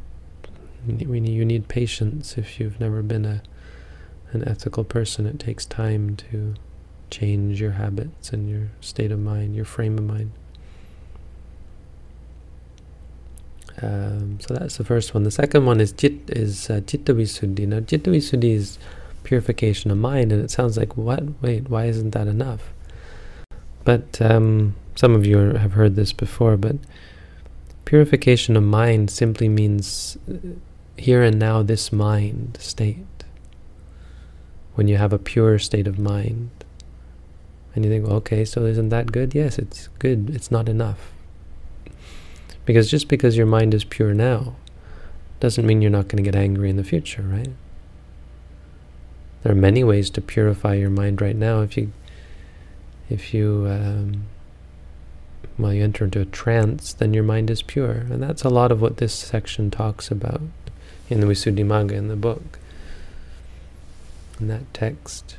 you 0.87 1.45
need 1.45 1.67
patience 1.67 2.37
if 2.37 2.59
you've 2.59 2.79
never 2.79 3.01
been 3.01 3.25
a 3.25 3.41
an 4.33 4.47
ethical 4.47 4.83
person. 4.83 5.25
It 5.25 5.39
takes 5.39 5.65
time 5.65 6.15
to 6.17 6.55
change 7.09 7.61
your 7.61 7.71
habits 7.71 8.31
and 8.31 8.49
your 8.49 8.69
state 8.81 9.11
of 9.11 9.19
mind, 9.19 9.55
your 9.55 9.65
frame 9.65 9.97
of 9.97 10.03
mind. 10.03 10.31
Um, 13.81 14.39
so 14.39 14.53
that's 14.53 14.77
the 14.77 14.83
first 14.83 15.13
one. 15.13 15.23
The 15.23 15.31
second 15.31 15.65
one 15.65 15.79
is 15.79 15.91
jit 15.91 16.29
is 16.29 16.69
uh, 16.69 16.81
visuddhi. 16.81 17.67
Now 17.67 17.81
chitta 17.81 18.09
visuddhi 18.09 18.55
is 18.55 18.77
purification 19.23 19.91
of 19.91 19.97
mind, 19.97 20.31
and 20.31 20.43
it 20.43 20.51
sounds 20.51 20.77
like, 20.77 20.97
what? 20.97 21.23
Wait, 21.41 21.69
why 21.69 21.85
isn't 21.85 22.11
that 22.11 22.27
enough? 22.27 22.73
But 23.83 24.21
um, 24.21 24.75
some 24.95 25.15
of 25.15 25.25
you 25.25 25.37
have 25.37 25.73
heard 25.73 25.95
this 25.95 26.13
before, 26.13 26.57
but 26.57 26.77
purification 27.85 28.55
of 28.55 28.63
mind 28.63 29.09
simply 29.11 29.49
means 29.49 30.17
uh, 30.29 30.37
here 30.97 31.23
and 31.23 31.39
now 31.39 31.63
this 31.63 31.91
mind 31.91 32.58
state. 32.60 33.06
When 34.75 34.88
you 34.88 34.97
have 34.97 35.13
a 35.13 35.19
pure 35.19 35.60
state 35.60 35.88
of 35.88 35.99
mind, 35.99 36.49
and 37.75 37.84
you 37.84 37.91
think, 37.91 38.06
okay, 38.06 38.45
so 38.45 38.65
isn't 38.65 38.89
that 38.89 39.12
good? 39.12 39.34
Yes, 39.34 39.58
it's 39.58 39.89
good. 39.99 40.29
It's 40.29 40.51
not 40.51 40.69
enough. 40.69 41.12
Because 42.65 42.89
just 42.89 43.08
because 43.08 43.36
your 43.36 43.45
mind 43.45 43.73
is 43.73 43.84
pure 43.84 44.13
now 44.13 44.56
doesn't 45.39 45.65
mean 45.65 45.82
you're 45.82 45.91
not 45.91 46.08
going 46.08 46.23
to 46.23 46.32
get 46.32 46.36
angry 46.36 46.69
in 46.69 46.77
the 46.77 46.84
future, 46.84 47.23
right? 47.23 47.49
There 49.41 49.51
are 49.51 49.56
many 49.56 49.84
ways 49.84 50.10
to 50.12 50.21
purify 50.21 50.75
your 50.75 50.89
mind 50.89 51.21
right 51.21 51.36
now. 51.36 51.62
If 51.62 51.75
you, 51.75 51.91
if 53.10 53.34
you, 53.34 53.67
um, 53.67 54.25
well, 55.58 55.73
you 55.73 55.84
enter 55.84 56.06
into 56.06 56.21
a 56.21 56.25
trance, 56.25 56.93
then 56.93 57.13
your 57.13 57.23
mind 57.23 57.49
is 57.49 57.62
pure, 57.62 57.91
and 57.91 58.23
that's 58.23 58.43
a 58.43 58.49
lot 58.49 58.71
of 58.71 58.82
what 58.82 58.97
this 58.97 59.13
section 59.13 59.69
talks 59.69 60.10
about 60.10 60.41
in 61.09 61.19
the 61.19 61.27
Visuddhimagga 61.27 61.91
in 61.91 62.07
the 62.07 62.15
book. 62.15 62.59
In 64.39 64.47
that 64.47 64.73
text, 64.73 65.37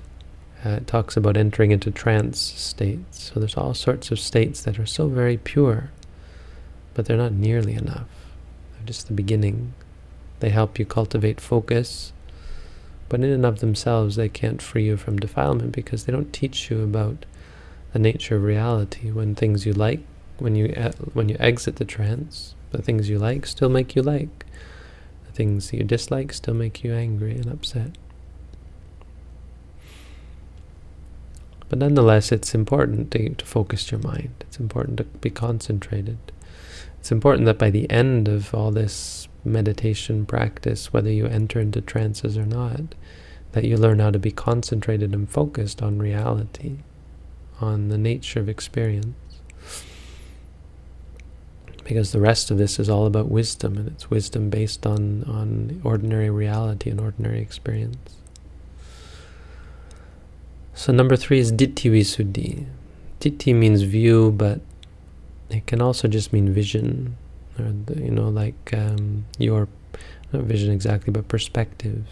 uh, 0.64 0.70
it 0.70 0.86
talks 0.86 1.16
about 1.16 1.36
entering 1.36 1.70
into 1.70 1.90
trance 1.90 2.38
states. 2.38 3.24
So 3.24 3.40
there's 3.40 3.56
all 3.56 3.74
sorts 3.74 4.10
of 4.10 4.18
states 4.18 4.62
that 4.62 4.78
are 4.78 4.86
so 4.86 5.08
very 5.08 5.36
pure, 5.36 5.90
but 6.94 7.06
they're 7.06 7.16
not 7.16 7.32
nearly 7.32 7.74
enough. 7.74 8.08
They're 8.74 8.86
just 8.86 9.08
the 9.08 9.14
beginning. 9.14 9.74
They 10.40 10.50
help 10.50 10.78
you 10.78 10.86
cultivate 10.86 11.40
focus 11.40 12.12
but 13.08 13.20
in 13.20 13.30
and 13.30 13.46
of 13.46 13.60
themselves, 13.60 14.16
they 14.16 14.28
can't 14.28 14.62
free 14.62 14.86
you 14.86 14.96
from 14.96 15.18
defilement 15.18 15.72
because 15.72 16.04
they 16.04 16.12
don't 16.12 16.32
teach 16.32 16.70
you 16.70 16.82
about 16.82 17.26
the 17.92 17.98
nature 17.98 18.36
of 18.36 18.42
reality. 18.42 19.10
When 19.10 19.34
things 19.34 19.66
you 19.66 19.72
like, 19.72 20.00
when 20.38 20.56
you 20.56 20.68
when 21.12 21.28
you 21.28 21.36
exit 21.38 21.76
the 21.76 21.84
trance, 21.84 22.54
the 22.72 22.82
things 22.82 23.08
you 23.08 23.18
like 23.18 23.46
still 23.46 23.68
make 23.68 23.94
you 23.94 24.02
like. 24.02 24.46
Things 25.34 25.72
you 25.72 25.82
dislike 25.82 26.32
still 26.32 26.54
make 26.54 26.82
you 26.84 26.94
angry 26.94 27.32
and 27.32 27.46
upset. 27.46 27.98
But 31.68 31.78
nonetheless, 31.78 32.30
it's 32.30 32.54
important 32.54 33.10
to, 33.12 33.30
to 33.30 33.44
focus 33.44 33.90
your 33.90 34.00
mind. 34.00 34.32
It's 34.42 34.60
important 34.60 34.98
to 34.98 35.04
be 35.04 35.30
concentrated. 35.30 36.18
It's 37.00 37.10
important 37.10 37.46
that 37.46 37.58
by 37.58 37.70
the 37.70 37.90
end 37.90 38.28
of 38.28 38.54
all 38.54 38.70
this 38.70 39.28
meditation 39.44 40.24
practice, 40.24 40.92
whether 40.92 41.10
you 41.10 41.26
enter 41.26 41.60
into 41.60 41.80
trances 41.80 42.38
or 42.38 42.46
not, 42.46 42.94
that 43.52 43.64
you 43.64 43.76
learn 43.76 43.98
how 43.98 44.10
to 44.10 44.18
be 44.18 44.30
concentrated 44.30 45.14
and 45.14 45.28
focused 45.28 45.82
on 45.82 45.98
reality, 45.98 46.78
on 47.60 47.88
the 47.88 47.98
nature 47.98 48.40
of 48.40 48.48
experience. 48.48 49.16
Because 51.84 52.12
the 52.12 52.20
rest 52.20 52.50
of 52.50 52.58
this 52.58 52.78
is 52.78 52.88
all 52.88 53.06
about 53.06 53.28
wisdom, 53.28 53.76
and 53.76 53.88
it's 53.88 54.10
wisdom 54.10 54.50
based 54.50 54.86
on, 54.86 55.24
on 55.24 55.80
ordinary 55.84 56.30
reality 56.30 56.90
and 56.90 56.98
ordinary 56.98 57.40
experience. 57.40 58.16
So 60.74 60.92
number 60.92 61.14
three 61.16 61.38
is 61.38 61.52
Ditthi 61.52 61.90
Visuddhi. 61.90 62.66
Ditthi 63.20 63.54
means 63.54 63.82
view, 63.82 64.32
but 64.32 64.60
it 65.50 65.66
can 65.66 65.80
also 65.80 66.08
just 66.08 66.32
mean 66.32 66.52
vision 66.52 67.16
or 67.58 67.66
the, 67.86 68.02
you 68.02 68.10
know, 68.10 68.28
like 68.28 68.72
um, 68.72 69.26
your 69.38 69.68
not 70.32 70.42
vision 70.42 70.72
exactly, 70.72 71.12
but 71.12 71.28
perspective. 71.28 72.06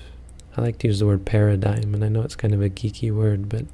I 0.56 0.60
like 0.60 0.78
to 0.78 0.86
use 0.86 0.98
the 0.98 1.06
word 1.06 1.24
paradigm, 1.24 1.94
and 1.94 2.04
I 2.04 2.08
know 2.08 2.22
it's 2.22 2.36
kind 2.36 2.54
of 2.54 2.62
a 2.62 2.68
geeky 2.68 3.10
word, 3.10 3.48
but 3.48 3.64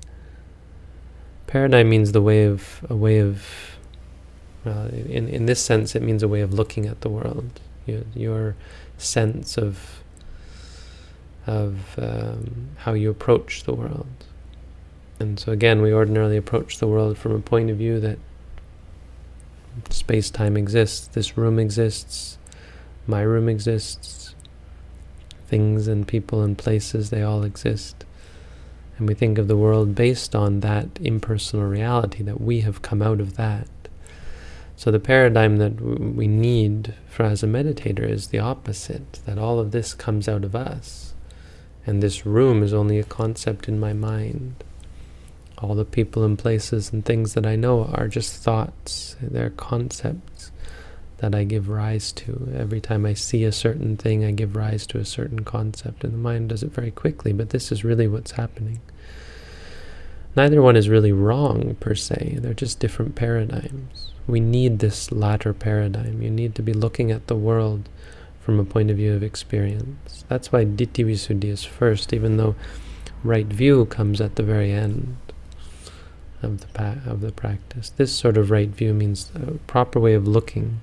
paradigm 1.47 1.91
means 1.91 2.13
the 2.13 2.23
way 2.23 2.45
of 2.45 2.85
a 2.89 2.97
way 2.97 3.19
of. 3.19 3.45
Uh, 4.67 4.89
in 4.93 5.29
in 5.29 5.47
this 5.47 5.63
sense, 5.63 5.95
it 5.95 6.03
means 6.03 6.23
a 6.23 6.29
way 6.29 6.41
of 6.41 6.53
looking 6.53 6.87
at 6.87 7.01
the 7.01 7.09
world. 7.09 7.61
Your, 7.87 8.03
your 8.15 8.57
sense 8.99 9.57
of 9.57 10.03
of 11.47 11.99
um, 11.99 12.69
how 12.79 12.93
you 12.93 13.11
approach 13.11 13.65
the 13.65 13.73
world. 13.73 14.07
And 15.19 15.41
so 15.41 15.51
again, 15.51 15.81
we 15.81 15.93
ordinarily 15.93 16.37
approach 16.37 16.79
the 16.79 16.87
world 16.87 17.17
from 17.17 17.33
a 17.33 17.41
point 17.41 17.71
of 17.71 17.79
view 17.79 17.99
that 18.01 18.19
space-time 19.91 20.57
exists, 20.57 21.07
this 21.09 21.39
room 21.39 21.59
exists, 21.59 22.37
my 23.07 23.23
room 23.23 23.49
exists, 23.49 24.35
things 25.47 25.89
and 25.89 26.07
people 26.07 26.43
and 26.43 26.59
places, 26.59 27.11
they 27.11 27.23
all 27.23 27.43
exist. 27.45 28.05
And 28.99 29.09
we 29.09 29.15
think 29.15 29.39
of 29.39 29.49
the 29.49 29.57
world 29.57 29.95
based 29.95 30.35
on 30.35 30.61
that 30.61 30.89
impersonal 31.01 31.67
reality, 31.67 32.23
that 32.25 32.41
we 32.41 32.61
have 32.61 32.83
come 32.83 33.01
out 33.01 33.21
of 33.21 33.37
that. 33.37 33.69
So 34.79 34.93
the 34.93 35.01
paradigm 35.01 35.57
that 35.57 35.81
we 35.81 36.29
need 36.29 36.95
for 37.09 37.25
as 37.25 37.43
a 37.43 37.49
meditator 37.49 38.09
is 38.09 38.29
the 38.29 38.39
opposite, 38.39 39.15
that 39.27 39.37
all 39.37 39.59
of 39.59 39.73
this 39.73 39.93
comes 39.93 40.29
out 40.29 40.45
of 40.45 40.55
us. 40.55 41.15
And 41.85 42.01
this 42.01 42.25
room 42.25 42.63
is 42.63 42.73
only 42.73 43.01
a 43.01 43.03
concept 43.03 43.67
in 43.67 43.81
my 43.81 43.93
mind. 43.93 44.63
All 45.59 45.75
the 45.75 45.85
people 45.85 46.23
and 46.23 46.39
places 46.39 46.93
and 46.93 47.05
things 47.05 47.35
that 47.35 47.45
I 47.45 47.57
know 47.57 47.87
are 47.87 48.07
just 48.07 48.41
thoughts, 48.41 49.17
they're 49.21 49.51
concepts. 49.51 50.53
that 51.19 51.35
I 51.35 51.45
give 51.45 51.69
rise 51.69 52.13
to. 52.13 52.53
Every 52.57 52.81
time 52.81 53.05
I 53.05 53.15
see 53.15 53.45
a 53.45 53.53
certain 53.53 53.97
thing, 53.97 54.25
I 54.25 54.31
give 54.31 54.57
rise 54.57 54.87
to 54.89 54.99
a 54.99 55.05
certain 55.05 55.45
concept, 55.45 56.05
and 56.05 56.15
the 56.15 56.19
mind 56.19 56.49
does 56.49 56.63
it 56.63 56.71
very 56.73 56.91
quickly, 56.91 57.33
but 57.33 57.51
this 57.51 57.71
is 57.71 57.85
really 57.85 58.09
what's 58.09 58.33
happening. 58.33 58.81
Neither 60.37 60.63
one 60.63 60.77
is 60.77 60.89
really 60.89 61.13
wrong, 61.13 61.77
per 61.81 61.95
se. 61.95 62.39
They're 62.41 62.55
just 62.55 62.79
different 62.79 63.17
paradigms. 63.17 64.13
We 64.29 64.39
need 64.39 64.79
this 64.79 65.11
latter 65.11 65.53
paradigm. 65.53 66.23
You 66.23 66.31
need 66.31 66.55
to 66.55 66.63
be 66.63 66.73
looking 66.73 67.11
at 67.11 67.27
the 67.27 67.35
world 67.35 67.89
from 68.41 68.61
a 68.61 68.65
point 68.65 68.91
of 68.91 68.97
view 68.97 69.15
of 69.15 69.23
experience. 69.23 70.25
That's 70.29 70.53
why 70.53 70.65
Ditthi 70.65 71.05
Visuddhi 71.05 71.51
is 71.51 71.65
first, 71.65 72.13
even 72.13 72.37
though 72.37 72.55
right 73.25 73.47
view 73.47 73.87
comes 73.87 74.21
at 74.21 74.37
the 74.37 74.43
very 74.43 74.71
end 74.71 75.17
of 76.43 76.61
the 76.61 76.99
of 77.07 77.21
the 77.21 77.33
practice. 77.33 77.91
This 77.91 78.13
sort 78.13 78.37
of 78.37 78.51
right 78.51 78.69
view 78.69 78.95
means 78.95 79.31
a 79.35 79.53
proper 79.67 79.99
way 79.99 80.15
of 80.15 80.29
looking 80.29 80.81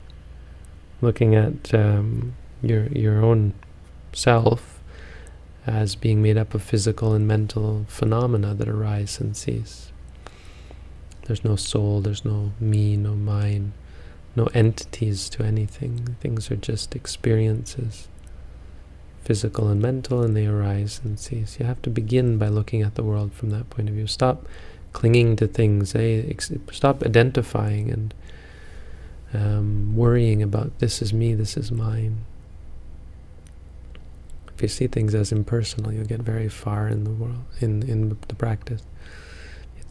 looking 1.01 1.36
at 1.36 1.73
um, 1.73 2.36
your 2.62 2.88
your 2.88 3.23
own 3.23 3.53
self 4.13 4.81
as 5.67 5.95
being 5.95 6.21
made 6.21 6.38
up 6.38 6.53
of 6.53 6.62
physical 6.62 7.13
and 7.13 7.27
mental 7.27 7.86
phenomena 7.88 8.53
that 8.53 8.67
arise 8.67 9.19
and 9.19 9.36
cease. 9.36 9.91
There's 11.25 11.43
no 11.43 11.55
soul, 11.55 12.01
there's 12.01 12.23
no 12.23 12.53
me, 12.59 12.95
no 12.95 13.15
mine, 13.15 13.73
no 14.35 14.45
entities 14.53 15.29
to 15.29 15.43
anything. 15.43 16.15
Things 16.21 16.49
are 16.51 16.55
just 16.55 16.95
experiences, 16.95 18.07
physical 19.23 19.67
and 19.67 19.81
mental, 19.81 20.21
and 20.21 20.35
they 20.35 20.45
arise 20.45 21.01
and 21.03 21.19
cease. 21.19 21.59
You 21.59 21.65
have 21.65 21.81
to 21.81 21.89
begin 21.89 22.38
by 22.38 22.47
looking 22.47 22.81
at 22.83 22.95
the 22.95 23.03
world 23.03 23.33
from 23.33 23.49
that 23.49 23.69
point 23.69 23.89
of 23.89 23.95
view. 23.95 24.07
Stop 24.07 24.47
clinging 24.93 25.35
to 25.35 25.47
things, 25.47 25.93
eh? 25.95 26.31
stop 26.71 27.03
identifying 27.03 27.91
and 27.91 28.13
um, 29.33 29.95
worrying 29.95 30.41
about 30.41 30.79
this 30.79 31.01
is 31.01 31.13
me, 31.13 31.33
this 31.33 31.57
is 31.57 31.71
mine. 31.71 32.23
If 34.55 34.61
you 34.61 34.67
see 34.69 34.88
things 34.88 35.13
as 35.13 35.31
impersonal, 35.31 35.91
you'll 35.91 36.05
get 36.05 36.21
very 36.21 36.47
far 36.47 36.88
in 36.88 37.03
the 37.03 37.09
world, 37.09 37.43
in, 37.59 37.83
in 37.83 38.17
the 38.27 38.35
practice. 38.35 38.83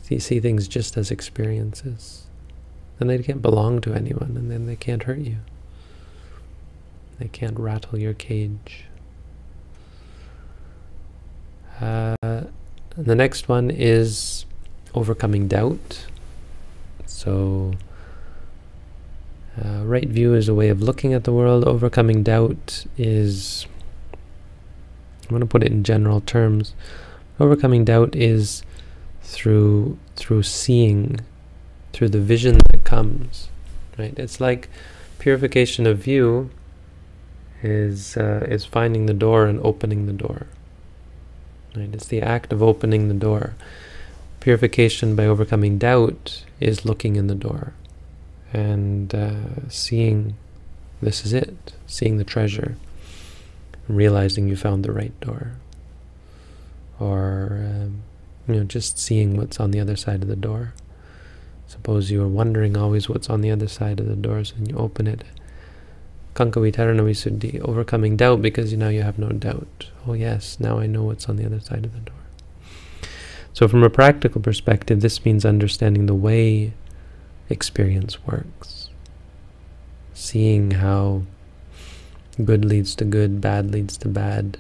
You 0.09 0.21
see 0.21 0.39
things 0.39 0.69
just 0.69 0.97
as 0.97 1.11
experiences, 1.11 2.27
then 2.99 3.09
they 3.09 3.19
can't 3.19 3.43
belong 3.43 3.81
to 3.83 3.95
anyone, 3.95 4.35
and 4.37 4.51
then 4.51 4.67
they 4.67 4.77
can't 4.77 5.03
hurt 5.05 5.19
you. 5.19 5.39
They 7.19 7.29
can't 7.29 7.59
rattle 7.59 7.99
your 7.99 8.15
cage. 8.15 8.85
Uh, 11.81 12.15
the 12.97 13.15
next 13.15 13.49
one 13.49 13.71
is 13.71 14.45
overcoming 14.95 15.49
doubt. 15.49 16.07
So 17.07 17.73
uh, 19.63 19.85
right 19.85 20.09
view 20.09 20.35
is 20.35 20.49
a 20.49 20.55
way 20.55 20.69
of 20.69 20.83
looking 20.83 21.13
at 21.13 21.25
the 21.25 21.33
world. 21.33 21.65
Overcoming 21.65 22.23
doubt 22.23 22.87
is, 22.97 23.67
I'm 25.25 25.31
going 25.31 25.41
to 25.41 25.47
put 25.47 25.63
it 25.63 25.73
in 25.73 25.83
general 25.83 26.21
terms. 26.21 26.75
Overcoming 27.41 27.85
doubt 27.85 28.15
is 28.15 28.63
through 29.35 29.99
through 30.17 30.45
seeing, 30.45 31.21
through 31.93 32.11
the 32.11 32.21
vision 32.21 32.59
that 32.71 32.85
comes. 32.85 33.49
Right? 33.99 34.19
It's 34.19 34.41
like 34.41 34.69
purification 35.19 35.87
of 35.87 35.99
view 35.99 36.51
is 37.63 38.17
uh, 38.17 38.47
is 38.49 38.65
finding 38.65 39.07
the 39.07 39.15
door 39.15 39.47
and 39.47 39.61
opening 39.61 40.07
the 40.07 40.13
door. 40.13 40.47
Right? 41.77 41.93
It's 41.93 42.07
the 42.07 42.23
act 42.23 42.53
of 42.53 42.63
opening 42.63 43.09
the 43.09 43.15
door. 43.15 43.55
Purification 44.41 45.17
by 45.17 45.27
overcoming 45.27 45.79
doubt 45.79 46.45
is 46.61 46.85
looking 46.85 47.17
in 47.17 47.27
the 47.27 47.35
door 47.35 47.73
and 48.53 49.13
uh, 49.15 49.69
seeing 49.69 50.37
this 51.03 51.27
is 51.27 51.33
it, 51.33 51.75
seeing 51.87 52.17
the 52.17 52.25
treasure, 52.25 52.77
realizing 53.89 54.49
you 54.49 54.57
found 54.57 54.85
the 54.85 54.93
right 54.93 55.19
door, 55.21 55.57
or 57.01 57.59
um, 57.61 58.03
you 58.47 58.55
know 58.55 58.65
just 58.65 58.99
seeing 58.99 59.37
what's 59.37 59.61
on 59.61 59.71
the 59.71 59.81
other 59.81 59.97
side 59.97 60.23
of 60.23 60.29
the 60.29 60.37
door. 60.37 60.75
Suppose 61.67 62.11
you 62.11 62.23
are 62.23 62.29
wondering 62.29 62.77
always 62.77 63.09
what's 63.09 63.31
on 63.31 63.41
the 63.41 63.51
other 63.51 63.69
side 63.69 64.01
of 64.01 64.07
the 64.07 64.17
doors, 64.17 64.53
and 64.57 64.69
you 64.69 64.77
open 64.77 65.07
it. 65.07 65.25
Kankha 66.35 66.61
Vitarana 66.61 67.03
Visuddhi, 67.03 67.61
overcoming 67.61 68.17
doubt 68.17 68.43
because 68.43 68.73
you 68.73 68.79
now 68.79 68.89
you 68.89 69.03
have 69.03 69.19
no 69.19 69.31
doubt. 69.31 69.91
Oh 70.07 70.15
yes, 70.15 70.59
now 70.59 70.79
I 70.79 70.87
know 70.87 71.05
what's 71.05 71.29
on 71.29 71.37
the 71.37 71.47
other 71.47 71.61
side 71.61 71.85
of 71.85 71.93
the 71.93 72.01
door. 72.01 72.17
So 73.53 73.69
from 73.69 73.85
a 73.85 73.91
practical 73.91 74.41
perspective, 74.41 75.01
this 75.01 75.25
means 75.25 75.45
understanding 75.45 76.07
the 76.07 76.15
way 76.15 76.73
experience 77.49 78.25
works. 78.27 78.91
Seeing 80.13 80.73
how 80.73 81.23
good 82.45 82.65
leads 82.65 82.97
to 82.97 83.05
good, 83.05 83.41
bad 83.41 83.71
leads 83.71 83.97
to 83.99 84.09
bad, 84.09 84.59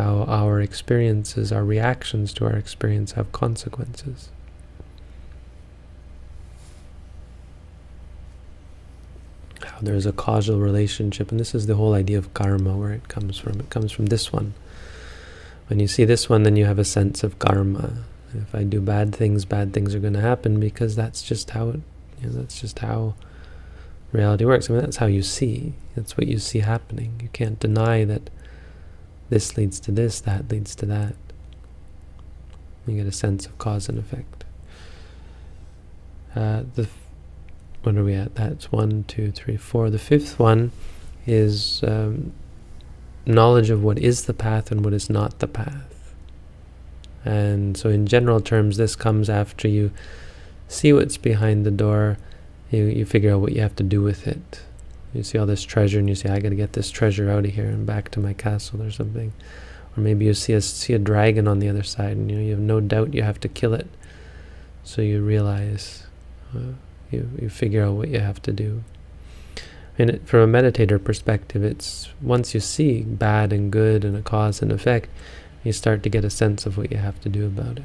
how 0.00 0.24
our 0.24 0.60
experiences, 0.60 1.52
our 1.52 1.64
reactions 1.64 2.32
to 2.34 2.44
our 2.46 2.56
experience 2.56 3.12
have 3.12 3.32
consequences. 3.32 4.30
How 9.62 9.78
there's 9.82 10.06
a 10.06 10.12
causal 10.12 10.58
relationship, 10.58 11.30
and 11.30 11.38
this 11.38 11.54
is 11.54 11.66
the 11.66 11.74
whole 11.74 11.92
idea 11.92 12.18
of 12.18 12.32
karma, 12.32 12.76
where 12.76 12.92
it 12.92 13.08
comes 13.08 13.38
from. 13.38 13.60
It 13.60 13.68
comes 13.68 13.92
from 13.92 14.06
this 14.06 14.32
one. 14.32 14.54
When 15.68 15.78
you 15.78 15.86
see 15.86 16.04
this 16.04 16.28
one, 16.28 16.44
then 16.44 16.56
you 16.56 16.64
have 16.64 16.78
a 16.78 16.84
sense 16.84 17.22
of 17.22 17.38
karma. 17.38 18.04
If 18.34 18.54
I 18.54 18.62
do 18.64 18.80
bad 18.80 19.14
things, 19.14 19.44
bad 19.44 19.72
things 19.74 19.94
are 19.94 20.00
going 20.00 20.14
to 20.14 20.20
happen 20.20 20.58
because 20.60 20.96
that's 20.96 21.22
just 21.22 21.50
how 21.50 21.68
it 21.68 21.80
you 22.20 22.28
know, 22.28 22.34
that's 22.34 22.60
just 22.60 22.78
how 22.80 23.14
reality 24.12 24.44
works. 24.44 24.68
I 24.68 24.74
mean, 24.74 24.82
that's 24.82 24.98
how 24.98 25.06
you 25.06 25.22
see. 25.22 25.74
That's 25.94 26.16
what 26.16 26.26
you 26.26 26.38
see 26.38 26.60
happening. 26.60 27.18
You 27.22 27.28
can't 27.32 27.58
deny 27.58 28.04
that 28.04 28.30
this 29.30 29.56
leads 29.56 29.80
to 29.80 29.92
this, 29.92 30.20
that 30.20 30.50
leads 30.50 30.74
to 30.76 30.86
that. 30.86 31.14
You 32.86 32.96
get 32.96 33.06
a 33.06 33.12
sense 33.12 33.46
of 33.46 33.56
cause 33.58 33.88
and 33.88 33.98
effect. 33.98 34.44
Uh, 36.34 36.64
the 36.74 36.88
what 37.82 37.96
are 37.96 38.04
we 38.04 38.14
at? 38.14 38.34
That's 38.34 38.70
one, 38.70 39.04
two, 39.08 39.30
three, 39.30 39.56
four. 39.56 39.88
The 39.88 39.98
fifth 39.98 40.38
one 40.38 40.70
is 41.26 41.82
um, 41.82 42.32
knowledge 43.24 43.70
of 43.70 43.82
what 43.82 43.98
is 43.98 44.26
the 44.26 44.34
path 44.34 44.70
and 44.70 44.84
what 44.84 44.92
is 44.92 45.08
not 45.08 45.38
the 45.38 45.46
path. 45.46 46.14
And 47.24 47.76
so, 47.76 47.88
in 47.88 48.06
general 48.06 48.40
terms, 48.40 48.76
this 48.76 48.96
comes 48.96 49.30
after 49.30 49.68
you 49.68 49.92
see 50.68 50.92
what's 50.92 51.16
behind 51.16 51.64
the 51.64 51.70
door. 51.70 52.18
You, 52.70 52.84
you 52.84 53.04
figure 53.04 53.32
out 53.32 53.40
what 53.40 53.52
you 53.52 53.62
have 53.62 53.76
to 53.76 53.82
do 53.82 54.02
with 54.02 54.26
it. 54.26 54.62
You 55.12 55.22
see 55.22 55.38
all 55.38 55.46
this 55.46 55.62
treasure 55.62 55.98
and 55.98 56.08
you 56.08 56.14
say, 56.14 56.30
I 56.30 56.38
got 56.38 56.50
to 56.50 56.54
get 56.54 56.74
this 56.74 56.90
treasure 56.90 57.30
out 57.30 57.44
of 57.44 57.52
here 57.52 57.66
and 57.66 57.84
back 57.86 58.10
to 58.12 58.20
my 58.20 58.32
castle 58.32 58.82
or 58.82 58.90
something. 58.90 59.32
Or 59.96 60.00
maybe 60.00 60.24
you 60.24 60.34
see 60.34 60.52
a, 60.52 60.60
see 60.60 60.92
a 60.92 60.98
dragon 60.98 61.48
on 61.48 61.58
the 61.58 61.68
other 61.68 61.82
side 61.82 62.16
and 62.16 62.30
you, 62.30 62.36
know, 62.36 62.42
you 62.42 62.50
have 62.52 62.60
no 62.60 62.80
doubt 62.80 63.14
you 63.14 63.22
have 63.22 63.40
to 63.40 63.48
kill 63.48 63.74
it. 63.74 63.88
So 64.84 65.02
you 65.02 65.22
realize, 65.22 66.04
uh, 66.54 66.74
you, 67.10 67.28
you 67.40 67.48
figure 67.48 67.84
out 67.84 67.94
what 67.94 68.08
you 68.08 68.20
have 68.20 68.40
to 68.42 68.52
do. 68.52 68.84
And 69.98 70.10
it, 70.10 70.26
from 70.26 70.54
a 70.54 70.62
meditator 70.62 71.02
perspective, 71.02 71.64
it's 71.64 72.08
once 72.22 72.54
you 72.54 72.60
see 72.60 73.02
bad 73.02 73.52
and 73.52 73.70
good 73.70 74.04
and 74.04 74.16
a 74.16 74.22
cause 74.22 74.62
and 74.62 74.70
effect, 74.70 75.10
you 75.64 75.72
start 75.72 76.02
to 76.04 76.08
get 76.08 76.24
a 76.24 76.30
sense 76.30 76.64
of 76.66 76.78
what 76.78 76.90
you 76.90 76.96
have 76.98 77.20
to 77.20 77.28
do 77.28 77.46
about 77.46 77.78
it 77.78 77.84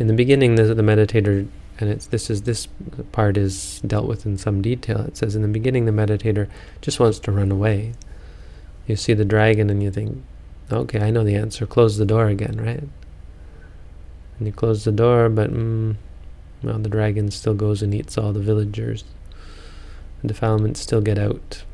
in 0.00 0.06
the 0.06 0.14
beginning, 0.14 0.54
the, 0.54 0.74
the 0.74 0.82
meditator, 0.82 1.46
and 1.80 1.88
it's 1.88 2.06
this 2.06 2.28
is 2.28 2.42
this 2.42 2.68
part 3.12 3.36
is 3.36 3.80
dealt 3.86 4.06
with 4.06 4.26
in 4.26 4.36
some 4.36 4.60
detail. 4.60 5.00
It 5.00 5.16
says 5.16 5.34
in 5.34 5.42
the 5.42 5.48
beginning, 5.48 5.86
the 5.86 5.92
meditator 5.92 6.48
just 6.80 7.00
wants 7.00 7.18
to 7.20 7.32
run 7.32 7.50
away. 7.50 7.94
You 8.86 8.96
see 8.96 9.14
the 9.14 9.24
dragon, 9.24 9.70
and 9.70 9.82
you 9.82 9.90
think, 9.90 10.22
okay, 10.70 11.00
I 11.00 11.10
know 11.10 11.24
the 11.24 11.36
answer. 11.36 11.66
Close 11.66 11.96
the 11.96 12.04
door 12.04 12.26
again, 12.26 12.60
right? 12.60 12.84
And 14.38 14.46
you 14.46 14.52
close 14.52 14.84
the 14.84 14.92
door, 14.92 15.28
but 15.28 15.50
mm, 15.50 15.96
well, 16.62 16.78
the 16.78 16.88
dragon 16.88 17.30
still 17.30 17.54
goes 17.54 17.82
and 17.82 17.94
eats 17.94 18.18
all 18.18 18.32
the 18.32 18.40
villagers. 18.40 19.04
The 20.22 20.28
defilements 20.28 20.80
still 20.80 21.00
get 21.00 21.18
out. 21.18 21.64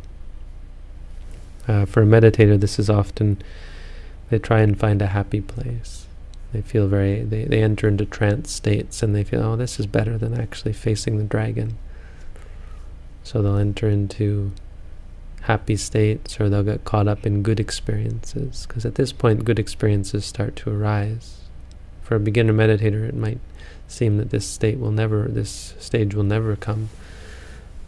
Uh, 1.66 1.84
for 1.84 2.02
a 2.02 2.06
meditator, 2.06 2.58
this 2.60 2.78
is 2.78 2.88
often 2.88 3.42
they 4.30 4.38
try 4.38 4.60
and 4.60 4.78
find 4.78 5.02
a 5.02 5.06
happy 5.06 5.40
place. 5.40 6.05
They 6.56 6.62
feel 6.62 6.88
very, 6.88 7.22
they, 7.22 7.44
they 7.44 7.62
enter 7.62 7.86
into 7.86 8.06
trance 8.06 8.50
states 8.50 9.02
and 9.02 9.14
they 9.14 9.24
feel, 9.24 9.42
oh, 9.42 9.56
this 9.56 9.78
is 9.78 9.86
better 9.86 10.16
than 10.16 10.40
actually 10.40 10.72
facing 10.72 11.18
the 11.18 11.24
dragon. 11.24 11.76
So 13.22 13.42
they'll 13.42 13.58
enter 13.58 13.90
into 13.90 14.52
happy 15.42 15.76
states 15.76 16.40
or 16.40 16.48
they'll 16.48 16.62
get 16.62 16.86
caught 16.86 17.08
up 17.08 17.26
in 17.26 17.42
good 17.42 17.60
experiences. 17.60 18.64
Because 18.66 18.86
at 18.86 18.94
this 18.94 19.12
point, 19.12 19.44
good 19.44 19.58
experiences 19.58 20.24
start 20.24 20.56
to 20.56 20.70
arise. 20.70 21.40
For 22.00 22.14
a 22.14 22.20
beginner 22.20 22.54
meditator, 22.54 23.06
it 23.06 23.14
might 23.14 23.40
seem 23.86 24.16
that 24.16 24.30
this 24.30 24.46
state 24.46 24.78
will 24.78 24.92
never, 24.92 25.28
this 25.28 25.74
stage 25.78 26.14
will 26.14 26.24
never 26.24 26.56
come. 26.56 26.88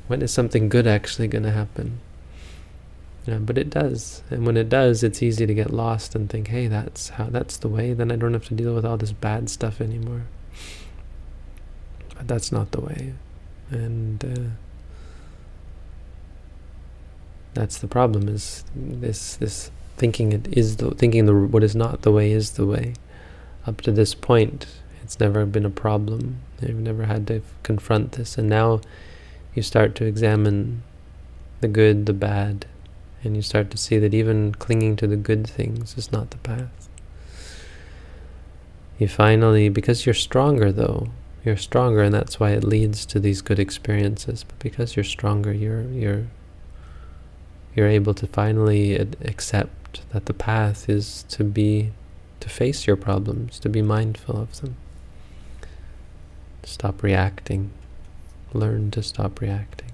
When 0.08 0.20
is 0.20 0.30
something 0.30 0.68
good 0.68 0.86
actually 0.86 1.28
going 1.28 1.44
to 1.44 1.52
happen? 1.52 2.00
Yeah, 3.28 3.38
but 3.38 3.58
it 3.58 3.68
does. 3.68 4.22
And 4.30 4.46
when 4.46 4.56
it 4.56 4.70
does, 4.70 5.02
it's 5.02 5.22
easy 5.22 5.46
to 5.46 5.52
get 5.52 5.70
lost 5.70 6.14
and 6.14 6.30
think, 6.30 6.48
hey, 6.48 6.66
that's 6.66 7.10
how 7.10 7.24
that's 7.24 7.58
the 7.58 7.68
way. 7.68 7.92
Then 7.92 8.10
I 8.10 8.16
don't 8.16 8.32
have 8.32 8.46
to 8.46 8.54
deal 8.54 8.74
with 8.74 8.86
all 8.86 8.96
this 8.96 9.12
bad 9.12 9.50
stuff 9.50 9.82
anymore. 9.82 10.22
But 12.16 12.26
that's 12.26 12.50
not 12.50 12.70
the 12.70 12.80
way. 12.80 13.12
And 13.70 14.24
uh, 14.24 14.50
That's 17.58 17.78
the 17.78 17.88
problem. 17.88 18.28
Is 18.28 18.64
this 18.72 19.34
this 19.34 19.72
thinking 19.96 20.32
it 20.32 20.46
is 20.52 20.76
the 20.76 20.92
thinking 20.92 21.26
the 21.26 21.34
what 21.34 21.64
is 21.64 21.74
not 21.74 22.02
the 22.02 22.12
way 22.12 22.30
is 22.30 22.52
the 22.52 22.64
way. 22.64 22.94
Up 23.66 23.80
to 23.80 23.90
this 23.90 24.14
point, 24.14 24.66
it's 25.02 25.18
never 25.18 25.44
been 25.44 25.64
a 25.64 25.70
problem. 25.70 26.38
You've 26.62 26.76
never 26.76 27.06
had 27.06 27.26
to 27.26 27.42
confront 27.64 28.12
this, 28.12 28.38
and 28.38 28.48
now 28.48 28.80
you 29.56 29.62
start 29.62 29.96
to 29.96 30.04
examine 30.04 30.84
the 31.60 31.66
good, 31.66 32.06
the 32.06 32.12
bad, 32.12 32.66
and 33.22 33.36
you 33.36 33.42
start 33.42 33.70
to 33.70 33.76
see 33.76 33.98
that 33.98 34.14
even 34.14 34.52
clinging 34.54 34.96
to 34.96 35.06
the 35.06 35.16
good 35.16 35.46
things 35.46 35.96
is 35.96 36.12
not 36.12 36.30
the 36.30 36.38
path. 36.38 36.88
You 38.98 39.08
finally, 39.08 39.68
because 39.68 40.06
you're 40.06 40.14
stronger 40.14 40.72
though, 40.72 41.08
you're 41.44 41.56
stronger, 41.56 42.02
and 42.02 42.12
that's 42.12 42.40
why 42.40 42.50
it 42.50 42.64
leads 42.64 43.06
to 43.06 43.20
these 43.20 43.42
good 43.42 43.58
experiences. 43.58 44.44
But 44.44 44.58
because 44.58 44.96
you're 44.96 45.04
stronger, 45.04 45.52
you're 45.52 45.82
you're 45.82 46.26
you're 47.74 47.88
able 47.88 48.14
to 48.14 48.26
finally 48.26 48.96
accept 48.96 50.10
that 50.10 50.26
the 50.26 50.34
path 50.34 50.88
is 50.88 51.24
to 51.30 51.44
be 51.44 51.92
to 52.40 52.48
face 52.48 52.86
your 52.86 52.96
problems, 52.96 53.58
to 53.60 53.68
be 53.68 53.82
mindful 53.82 54.36
of 54.36 54.60
them. 54.60 54.76
Stop 56.64 57.02
reacting. 57.02 57.70
Learn 58.52 58.90
to 58.92 59.02
stop 59.02 59.40
reacting. 59.40 59.87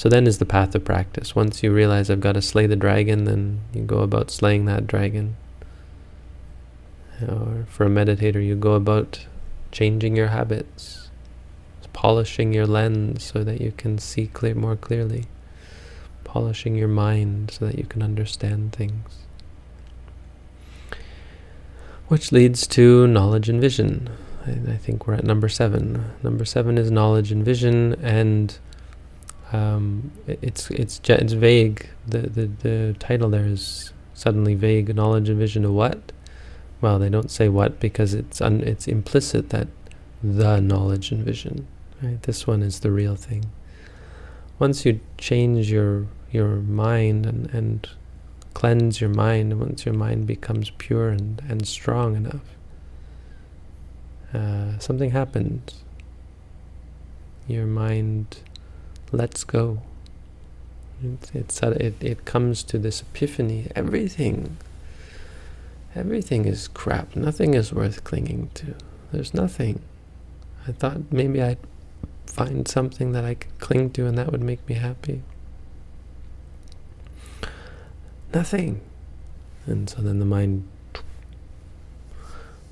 So 0.00 0.08
then 0.08 0.26
is 0.26 0.38
the 0.38 0.46
path 0.46 0.74
of 0.74 0.82
practice. 0.82 1.36
Once 1.36 1.62
you 1.62 1.70
realize 1.70 2.08
I've 2.08 2.22
got 2.22 2.32
to 2.32 2.40
slay 2.40 2.66
the 2.66 2.74
dragon, 2.74 3.24
then 3.24 3.60
you 3.74 3.82
go 3.82 3.98
about 3.98 4.30
slaying 4.30 4.64
that 4.64 4.86
dragon. 4.86 5.36
Or 7.20 7.66
for 7.68 7.84
a 7.84 7.90
meditator, 7.90 8.42
you 8.42 8.54
go 8.54 8.72
about 8.72 9.26
changing 9.72 10.16
your 10.16 10.28
habits, 10.28 11.10
polishing 11.92 12.54
your 12.54 12.66
lens 12.66 13.24
so 13.24 13.44
that 13.44 13.60
you 13.60 13.72
can 13.76 13.98
see 13.98 14.28
clear, 14.28 14.54
more 14.54 14.74
clearly, 14.74 15.26
polishing 16.24 16.76
your 16.76 16.88
mind 16.88 17.50
so 17.50 17.66
that 17.66 17.76
you 17.76 17.84
can 17.84 18.02
understand 18.02 18.72
things. 18.72 19.18
Which 22.08 22.32
leads 22.32 22.66
to 22.68 23.06
knowledge 23.06 23.50
and 23.50 23.60
vision. 23.60 24.08
I, 24.46 24.52
I 24.72 24.76
think 24.78 25.06
we're 25.06 25.12
at 25.12 25.24
number 25.24 25.50
seven. 25.50 26.12
Number 26.22 26.46
seven 26.46 26.78
is 26.78 26.90
knowledge 26.90 27.30
and 27.30 27.44
vision, 27.44 27.96
and 28.02 28.58
um, 29.52 30.12
it's 30.26 30.70
it's 30.70 31.00
it's 31.08 31.32
vague. 31.32 31.88
The, 32.06 32.18
the 32.20 32.46
the 32.46 32.96
title 32.98 33.30
there 33.30 33.46
is 33.46 33.92
suddenly 34.14 34.54
vague. 34.54 34.94
Knowledge 34.94 35.28
and 35.28 35.38
vision 35.38 35.64
of 35.64 35.72
what? 35.72 36.12
Well, 36.80 36.98
they 36.98 37.08
don't 37.08 37.30
say 37.30 37.48
what 37.48 37.80
because 37.80 38.14
it's 38.14 38.40
un, 38.40 38.60
it's 38.60 38.86
implicit 38.86 39.50
that 39.50 39.68
the 40.22 40.60
knowledge 40.60 41.10
and 41.10 41.24
vision. 41.24 41.66
Right. 42.02 42.22
This 42.22 42.46
one 42.46 42.62
is 42.62 42.80
the 42.80 42.90
real 42.90 43.16
thing. 43.16 43.50
Once 44.58 44.86
you 44.86 45.00
change 45.18 45.70
your 45.70 46.06
your 46.30 46.56
mind 46.56 47.26
and 47.26 47.52
and 47.52 47.88
cleanse 48.54 49.00
your 49.00 49.10
mind, 49.10 49.58
once 49.58 49.84
your 49.84 49.94
mind 49.94 50.26
becomes 50.26 50.70
pure 50.70 51.08
and 51.08 51.42
and 51.48 51.66
strong 51.66 52.14
enough, 52.16 52.56
uh, 54.32 54.78
something 54.78 55.10
happens. 55.10 55.82
Your 57.48 57.66
mind 57.66 58.38
lets 59.12 59.44
go. 59.44 59.82
It's, 61.02 61.30
it's 61.34 61.62
uh, 61.62 61.70
it, 61.80 61.94
it 62.00 62.24
comes 62.24 62.62
to 62.64 62.78
this 62.78 63.00
epiphany. 63.00 63.68
Everything, 63.74 64.56
everything 65.94 66.44
is 66.44 66.68
crap. 66.68 67.16
Nothing 67.16 67.54
is 67.54 67.72
worth 67.72 68.04
clinging 68.04 68.50
to. 68.54 68.74
There's 69.12 69.34
nothing. 69.34 69.82
I 70.68 70.72
thought 70.72 71.10
maybe 71.10 71.42
I'd 71.42 71.58
find 72.26 72.68
something 72.68 73.12
that 73.12 73.24
I 73.24 73.34
could 73.34 73.58
cling 73.58 73.90
to 73.90 74.06
and 74.06 74.16
that 74.16 74.30
would 74.30 74.42
make 74.42 74.66
me 74.68 74.76
happy. 74.76 75.22
Nothing. 78.32 78.80
And 79.66 79.88
so 79.88 80.02
then 80.02 80.18
the 80.18 80.24
mind. 80.24 80.68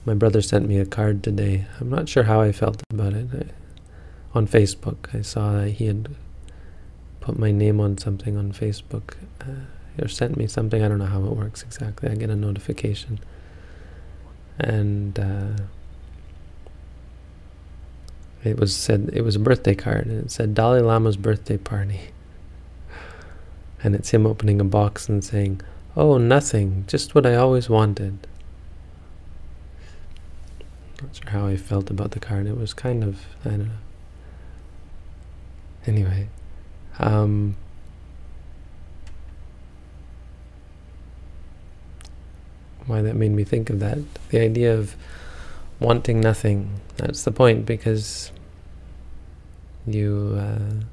My 0.04 0.14
brother 0.14 0.40
sent 0.40 0.68
me 0.68 0.78
a 0.78 0.86
card 0.86 1.22
today. 1.22 1.66
I'm 1.80 1.90
not 1.90 2.08
sure 2.08 2.22
how 2.22 2.40
I 2.40 2.52
felt 2.52 2.82
about 2.90 3.12
it. 3.14 3.28
I, 3.34 4.38
on 4.38 4.46
Facebook, 4.46 5.14
I 5.14 5.22
saw 5.22 5.52
that 5.52 5.70
he 5.72 5.86
had 5.86 6.14
put 7.28 7.38
my 7.38 7.52
name 7.52 7.78
on 7.78 7.98
something 7.98 8.38
on 8.38 8.50
Facebook 8.52 9.16
uh, 9.42 10.02
or 10.02 10.08
sent 10.08 10.38
me 10.38 10.46
something. 10.46 10.82
I 10.82 10.88
don't 10.88 10.96
know 10.96 11.04
how 11.04 11.22
it 11.24 11.36
works 11.36 11.62
exactly. 11.62 12.08
I 12.08 12.14
get 12.14 12.30
a 12.30 12.34
notification. 12.34 13.20
And 14.58 15.18
uh, 15.18 15.62
it 18.42 18.58
was 18.58 18.74
said 18.74 19.10
it 19.12 19.20
was 19.20 19.36
a 19.36 19.38
birthday 19.38 19.74
card 19.74 20.06
and 20.06 20.24
it 20.24 20.30
said 20.30 20.54
Dalai 20.54 20.80
Lama's 20.80 21.18
birthday 21.18 21.58
party. 21.58 22.00
And 23.84 23.94
it's 23.94 24.08
him 24.08 24.26
opening 24.26 24.58
a 24.58 24.64
box 24.64 25.06
and 25.06 25.22
saying, 25.22 25.60
Oh, 25.94 26.16
nothing, 26.16 26.84
just 26.86 27.14
what 27.14 27.26
I 27.26 27.34
always 27.34 27.68
wanted. 27.68 28.26
Not 31.02 31.14
sure 31.14 31.30
how 31.30 31.46
I 31.46 31.58
felt 31.58 31.90
about 31.90 32.12
the 32.12 32.20
card. 32.20 32.46
It 32.46 32.56
was 32.56 32.72
kind 32.72 33.04
of, 33.04 33.26
I 33.44 33.50
don't 33.50 33.66
know. 33.66 33.72
Anyway, 35.86 36.28
um, 36.98 37.56
why 42.86 43.02
that 43.02 43.14
made 43.14 43.32
me 43.32 43.44
think 43.44 43.70
of 43.70 43.80
that. 43.80 43.98
The 44.30 44.40
idea 44.40 44.74
of 44.74 44.96
wanting 45.78 46.20
nothing. 46.20 46.80
That's 46.96 47.22
the 47.22 47.30
point, 47.30 47.66
because 47.66 48.32
you 49.86 50.36
uh, 50.38 50.84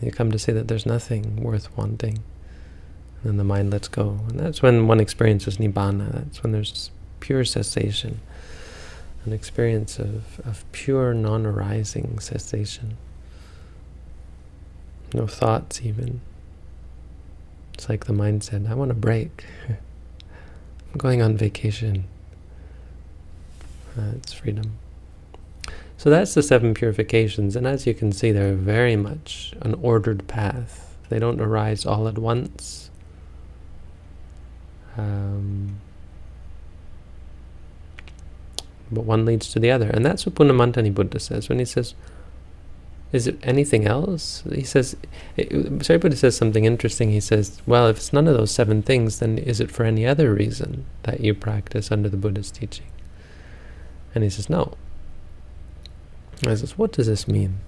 you 0.00 0.12
come 0.12 0.30
to 0.30 0.38
see 0.38 0.52
that 0.52 0.68
there's 0.68 0.86
nothing 0.86 1.42
worth 1.42 1.76
wanting, 1.76 2.18
and 3.16 3.24
then 3.24 3.36
the 3.36 3.44
mind 3.44 3.70
lets 3.70 3.88
go, 3.88 4.20
and 4.28 4.38
that's 4.38 4.62
when 4.62 4.86
one 4.86 5.00
experiences 5.00 5.56
nibbana. 5.56 6.12
That's 6.12 6.42
when 6.42 6.52
there's 6.52 6.90
pure 7.20 7.44
cessation, 7.44 8.20
an 9.24 9.32
experience 9.32 9.98
of 9.98 10.40
of 10.44 10.64
pure 10.72 11.12
non-arising 11.14 12.20
cessation 12.20 12.96
no 15.12 15.26
thoughts 15.26 15.80
even. 15.82 16.20
It's 17.74 17.88
like 17.88 18.06
the 18.06 18.12
mind 18.12 18.42
said, 18.44 18.66
I 18.68 18.74
want 18.74 18.90
a 18.90 18.94
break. 18.94 19.44
I'm 19.68 20.98
going 20.98 21.22
on 21.22 21.36
vacation. 21.36 22.04
Uh, 23.96 24.12
it's 24.16 24.32
freedom. 24.32 24.78
So 25.96 26.10
that's 26.10 26.34
the 26.34 26.42
seven 26.42 26.74
purifications, 26.74 27.56
and 27.56 27.66
as 27.66 27.86
you 27.86 27.92
can 27.92 28.12
see, 28.12 28.30
they're 28.30 28.54
very 28.54 28.94
much 28.94 29.52
an 29.62 29.74
ordered 29.82 30.28
path. 30.28 30.96
They 31.08 31.18
don't 31.18 31.40
arise 31.40 31.84
all 31.84 32.06
at 32.06 32.18
once. 32.18 32.90
Um, 34.96 35.80
but 38.90 39.04
one 39.04 39.24
leads 39.24 39.50
to 39.52 39.58
the 39.58 39.70
other. 39.70 39.88
And 39.88 40.04
that's 40.04 40.26
what 40.26 40.34
Punnamantaniputta 40.34 41.20
says 41.20 41.48
when 41.48 41.58
he 41.58 41.64
says, 41.64 41.94
is 43.10 43.26
it 43.26 43.38
anything 43.42 43.86
else? 43.86 44.42
He 44.52 44.64
says, 44.64 44.94
Sariputta 45.38 46.16
says 46.16 46.36
something 46.36 46.66
interesting. 46.66 47.10
He 47.10 47.20
says, 47.20 47.62
well, 47.66 47.86
if 47.86 47.96
it's 47.96 48.12
none 48.12 48.28
of 48.28 48.36
those 48.36 48.50
seven 48.50 48.82
things, 48.82 49.18
then 49.18 49.38
is 49.38 49.60
it 49.60 49.70
for 49.70 49.84
any 49.84 50.06
other 50.06 50.34
reason 50.34 50.84
that 51.04 51.20
you 51.20 51.32
practice 51.32 51.90
under 51.90 52.10
the 52.10 52.18
Buddha's 52.18 52.50
teaching? 52.50 52.86
And 54.14 54.24
he 54.24 54.30
says, 54.30 54.50
no. 54.50 54.74
I 56.46 56.54
says, 56.54 56.76
what 56.76 56.92
does 56.92 57.06
this 57.06 57.26
mean? 57.26 57.60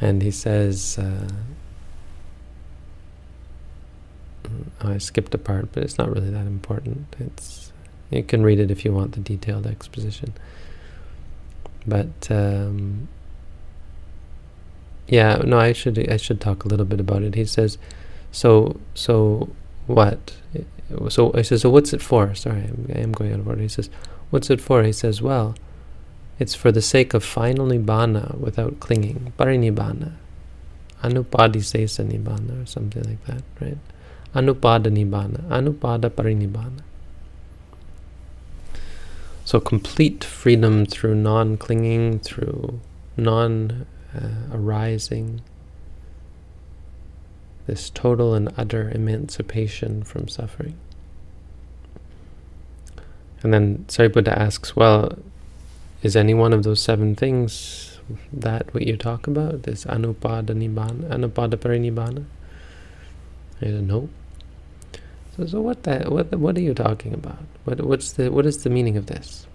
And 0.00 0.20
he 0.22 0.32
says, 0.32 0.98
uh, 0.98 1.28
oh, 4.80 4.92
I 4.92 4.98
skipped 4.98 5.34
a 5.34 5.38
part, 5.38 5.70
but 5.72 5.84
it's 5.84 5.96
not 5.96 6.12
really 6.12 6.30
that 6.30 6.46
important. 6.46 7.14
It's 7.20 7.72
You 8.10 8.24
can 8.24 8.42
read 8.42 8.58
it 8.58 8.70
if 8.70 8.84
you 8.84 8.92
want 8.92 9.12
the 9.12 9.20
detailed 9.20 9.66
exposition. 9.68 10.34
But... 11.86 12.28
Um, 12.30 13.08
yeah, 15.08 15.36
no, 15.44 15.58
I 15.58 15.72
should 15.72 16.10
I 16.10 16.18
should 16.18 16.40
talk 16.40 16.64
a 16.64 16.68
little 16.68 16.86
bit 16.86 17.00
about 17.00 17.22
it. 17.22 17.34
He 17.34 17.44
says, 17.44 17.78
so 18.30 18.78
so 18.94 19.48
what? 19.86 20.36
So 21.08 21.32
I 21.34 21.42
says, 21.42 21.62
so 21.62 21.70
what's 21.70 21.92
it 21.92 22.02
for? 22.02 22.34
Sorry, 22.34 22.62
I'm, 22.62 22.86
I 22.94 22.98
am 22.98 23.12
going 23.12 23.32
out 23.32 23.40
of 23.40 23.48
order. 23.48 23.62
He 23.62 23.68
says, 23.68 23.90
what's 24.30 24.50
it 24.50 24.60
for? 24.60 24.82
He 24.84 24.92
says, 24.92 25.20
well, 25.22 25.54
it's 26.38 26.54
for 26.54 26.70
the 26.70 26.82
sake 26.82 27.14
of 27.14 27.24
final 27.24 27.66
nibbana 27.66 28.36
without 28.38 28.80
clinging, 28.80 29.32
parinibbana, 29.38 30.12
anupadisesa 31.02 32.06
nibbana 32.06 32.62
or 32.62 32.66
something 32.66 33.02
like 33.02 33.24
that, 33.26 33.42
right? 33.60 33.78
Anupada 34.34 34.86
nibbana, 34.86 35.42
anupada 35.48 36.10
parinibbana. 36.10 36.82
So 39.44 39.58
complete 39.60 40.22
freedom 40.22 40.84
through 40.84 41.14
non-clinging, 41.14 42.18
through 42.20 42.80
non 43.16 43.86
uh, 44.20 44.56
arising, 44.56 45.40
this 47.66 47.90
total 47.90 48.34
and 48.34 48.52
utter 48.56 48.90
emancipation 48.90 50.02
from 50.02 50.26
suffering. 50.28 50.76
And 53.42 53.54
then 53.54 53.84
Sariputta 53.88 54.36
asks, 54.36 54.74
well, 54.74 55.18
is 56.02 56.16
any 56.16 56.34
one 56.34 56.52
of 56.52 56.62
those 56.62 56.80
seven 56.80 57.14
things 57.14 57.98
that 58.32 58.72
what 58.72 58.86
you 58.86 58.96
talk 58.96 59.26
about, 59.26 59.64
this 59.64 59.84
anupada 59.84 60.46
nibbana, 60.46 61.08
anupada 61.10 61.56
parinibbana? 61.56 62.24
I 63.60 63.66
said, 63.66 63.86
no. 63.86 64.08
So, 65.36 65.46
so 65.46 65.60
what 65.60 65.82
the, 65.84 66.00
what 66.08 66.34
what 66.34 66.56
are 66.56 66.60
you 66.60 66.74
talking 66.74 67.14
about? 67.14 67.42
What 67.64 67.80
what's 67.80 68.12
the 68.12 68.30
what 68.30 68.46
is 68.46 68.62
the 68.62 68.70
meaning 68.70 68.96
of 68.96 69.06
this? 69.06 69.46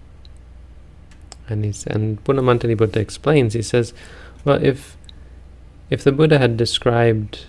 And 1.50 1.66
he's 1.66 1.86
and 1.88 2.24
Punnamantaniputta 2.24 2.98
explains. 2.98 3.54
He 3.54 3.62
says, 3.62 3.94
well, 4.46 4.64
if 4.64 4.98
if 5.90 6.04
the 6.04 6.12
Buddha 6.12 6.40
had 6.40 6.58
described 6.58 7.46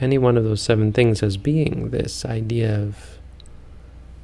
any 0.00 0.18
one 0.18 0.36
of 0.36 0.44
those 0.44 0.62
seven 0.62 0.92
things 0.92 1.22
as 1.22 1.36
being 1.36 1.90
this 1.90 2.24
idea 2.24 2.80
of 2.80 3.18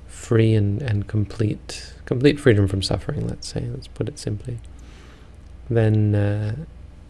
free 0.07 0.55
and, 0.55 0.83
and 0.83 1.07
complete 1.07 1.95
complete 2.05 2.41
freedom 2.41 2.67
from 2.67 2.83
suffering, 2.83 3.27
let's 3.27 3.49
say, 3.49 3.69
let's 3.71 3.89
put 3.89 4.09
it 4.09 4.19
simply, 4.19 4.59
then 5.69 6.15
uh, 6.15 6.57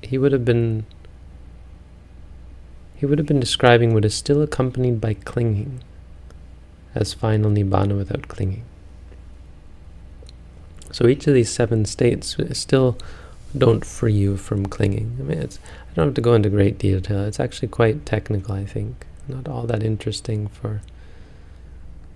he 0.03 0.19
would 0.19 0.33
have 0.33 0.45
been 0.45 0.85
he 2.97 3.07
would 3.07 3.19
have 3.19 3.27
been 3.27 3.41
describing 3.41 3.95
what 3.95 4.05
is 4.05 4.15
still 4.15 4.43
accompanied 4.43 5.01
by 5.01 5.15
clinging 5.15 5.85
as 6.95 7.15
final 7.15 7.51
nibbana 7.51 7.97
without 7.97 8.27
clinging. 8.27 8.65
So 10.91 11.07
each 11.07 11.27
of 11.29 11.35
these 11.35 11.51
seven 11.51 11.85
states 11.85 12.37
is 12.39 12.59
still 12.59 12.99
don't 13.57 13.85
free 13.85 14.13
you 14.13 14.37
from 14.37 14.67
clinging. 14.67 15.17
I 15.19 15.23
mean, 15.23 15.39
it's, 15.39 15.59
I 15.91 15.95
don't 15.95 16.09
have 16.09 16.15
to 16.15 16.21
go 16.21 16.35
into 16.35 16.51
great 16.51 16.79
detail. 16.79 17.25
It's 17.25 17.41
actually 17.41 17.69
quite 17.69 18.05
technical, 18.05 18.55
I 18.55 18.65
think. 18.65 19.07
Not 19.27 19.49
all 19.49 19.67
that 19.67 19.83
interesting 19.83 20.49
for 20.49 20.81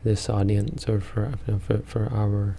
this 0.05 0.29
audience 0.29 0.89
or 0.89 1.01
for 1.01 1.35
you 1.47 1.55
know, 1.55 1.59
for, 1.59 1.79
for 1.79 2.11
our 2.13 2.57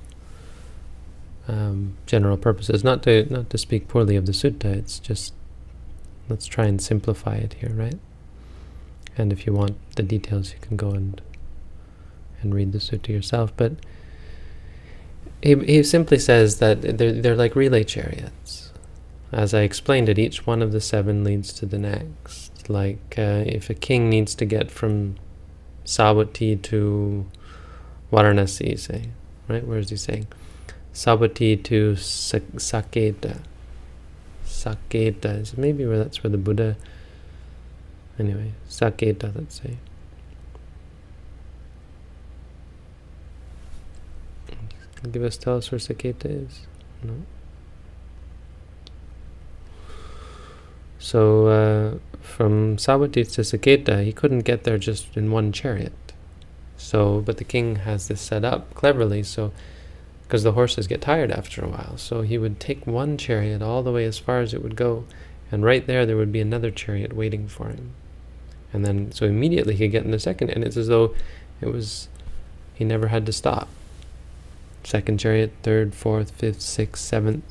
um, 1.48 1.98
general 2.06 2.38
purposes. 2.38 2.84
Not 2.84 3.04
to 3.04 3.26
not 3.32 3.50
to 3.50 3.58
speak 3.58 3.88
poorly 3.88 4.16
of 4.16 4.26
the 4.26 4.32
sutta. 4.32 4.66
It's 4.66 5.00
just 5.00 5.34
let's 6.30 6.46
try 6.46 6.66
and 6.66 6.82
simplify 6.82 7.36
it 7.36 7.56
here, 7.56 7.74
right? 7.74 8.00
And 9.18 9.32
if 9.32 9.46
you 9.46 9.54
want 9.54 9.78
the 9.96 10.04
details, 10.04 10.54
you 10.54 10.60
can 10.62 10.78
go 10.78 10.92
and 10.92 11.22
and 12.42 12.54
read 12.54 12.72
the 12.72 12.80
sutta 12.80 13.10
yourself. 13.10 13.54
But 13.56 13.74
he, 15.42 15.56
he 15.56 15.84
simply 15.84 16.20
says 16.20 16.60
that 16.60 16.82
they're, 16.82 17.12
they're 17.12 17.36
like 17.36 17.56
relay 17.56 17.84
chariots. 17.84 18.63
As 19.34 19.56
I 19.56 19.62
explained 19.62 20.10
it, 20.10 20.20
each 20.20 20.46
one 20.46 20.62
of 20.62 20.72
the 20.72 20.80
seven 20.80 21.24
leads 21.24 21.52
to 21.54 21.66
the 21.66 21.80
next. 21.80 22.70
Like 22.70 23.16
uh, 23.18 23.44
if 23.48 23.68
a 23.68 23.74
king 23.74 24.08
needs 24.08 24.36
to 24.36 24.46
get 24.46 24.70
from 24.70 25.16
Savatthi 25.86 26.62
to 26.62 27.26
Varanasi, 28.12 28.78
say, 28.78 29.10
right? 29.48 29.66
Where 29.66 29.80
is 29.80 29.90
he 29.90 29.96
saying? 29.96 30.28
Savatthi 30.94 31.64
to 31.64 31.94
Saketa. 31.94 33.40
Saketa. 34.46 35.58
maybe 35.58 35.84
where 35.88 35.98
that's 35.98 36.24
where 36.24 36.30
the 36.30 36.38
Buddha. 36.38 36.78
Anyway, 38.20 38.52
Saketa, 38.70 39.36
let's 39.36 39.60
say. 39.60 39.78
Give 45.12 45.24
us 45.24 45.38
tell 45.38 45.58
us 45.58 45.72
where 45.72 45.80
Saketa 45.80 46.46
is. 46.46 46.68
No. 47.02 47.26
So 51.04 51.48
uh, 51.48 51.98
from 52.22 52.78
Savatthi 52.78 53.30
to 53.34 53.42
Saketa, 53.42 54.06
he 54.06 54.14
couldn't 54.14 54.46
get 54.46 54.64
there 54.64 54.78
just 54.78 55.18
in 55.18 55.32
one 55.32 55.52
chariot. 55.52 56.14
So, 56.78 57.20
but 57.20 57.36
the 57.36 57.44
king 57.44 57.76
has 57.76 58.08
this 58.08 58.22
set 58.22 58.46
up 58.46 58.74
cleverly, 58.74 59.22
so 59.24 59.52
because 60.24 60.44
the 60.44 60.54
horses 60.54 60.88
get 60.88 61.02
tired 61.02 61.30
after 61.30 61.62
a 61.62 61.68
while. 61.68 61.98
So 61.98 62.22
he 62.22 62.38
would 62.38 62.58
take 62.58 62.88
one 62.88 63.18
chariot 63.18 63.62
all 63.62 63.84
the 63.84 63.92
way 63.92 64.06
as 64.06 64.18
far 64.18 64.40
as 64.40 64.54
it 64.54 64.64
would 64.64 64.78
go, 64.78 65.04
and 65.52 65.66
right 65.66 65.86
there 65.86 66.06
there 66.06 66.16
would 66.16 66.32
be 66.32 66.40
another 66.40 66.72
chariot 66.72 67.12
waiting 67.12 67.50
for 67.50 67.68
him. 67.68 67.92
And 68.72 68.86
then, 68.86 69.12
so 69.12 69.26
immediately 69.26 69.76
he 69.76 69.86
could 69.86 69.92
get 69.92 70.06
in 70.06 70.12
the 70.12 70.20
second, 70.20 70.52
and 70.52 70.64
it's 70.64 70.78
as 70.78 70.88
though 70.88 71.14
it 71.60 71.68
was, 71.68 72.08
he 72.74 72.86
never 72.86 73.08
had 73.08 73.26
to 73.26 73.34
stop 73.34 73.68
second 74.86 75.20
chariot, 75.20 75.52
third, 75.64 75.96
fourth, 75.96 76.32
fifth, 76.32 76.62
sixth, 76.62 77.04
seventh. 77.04 77.44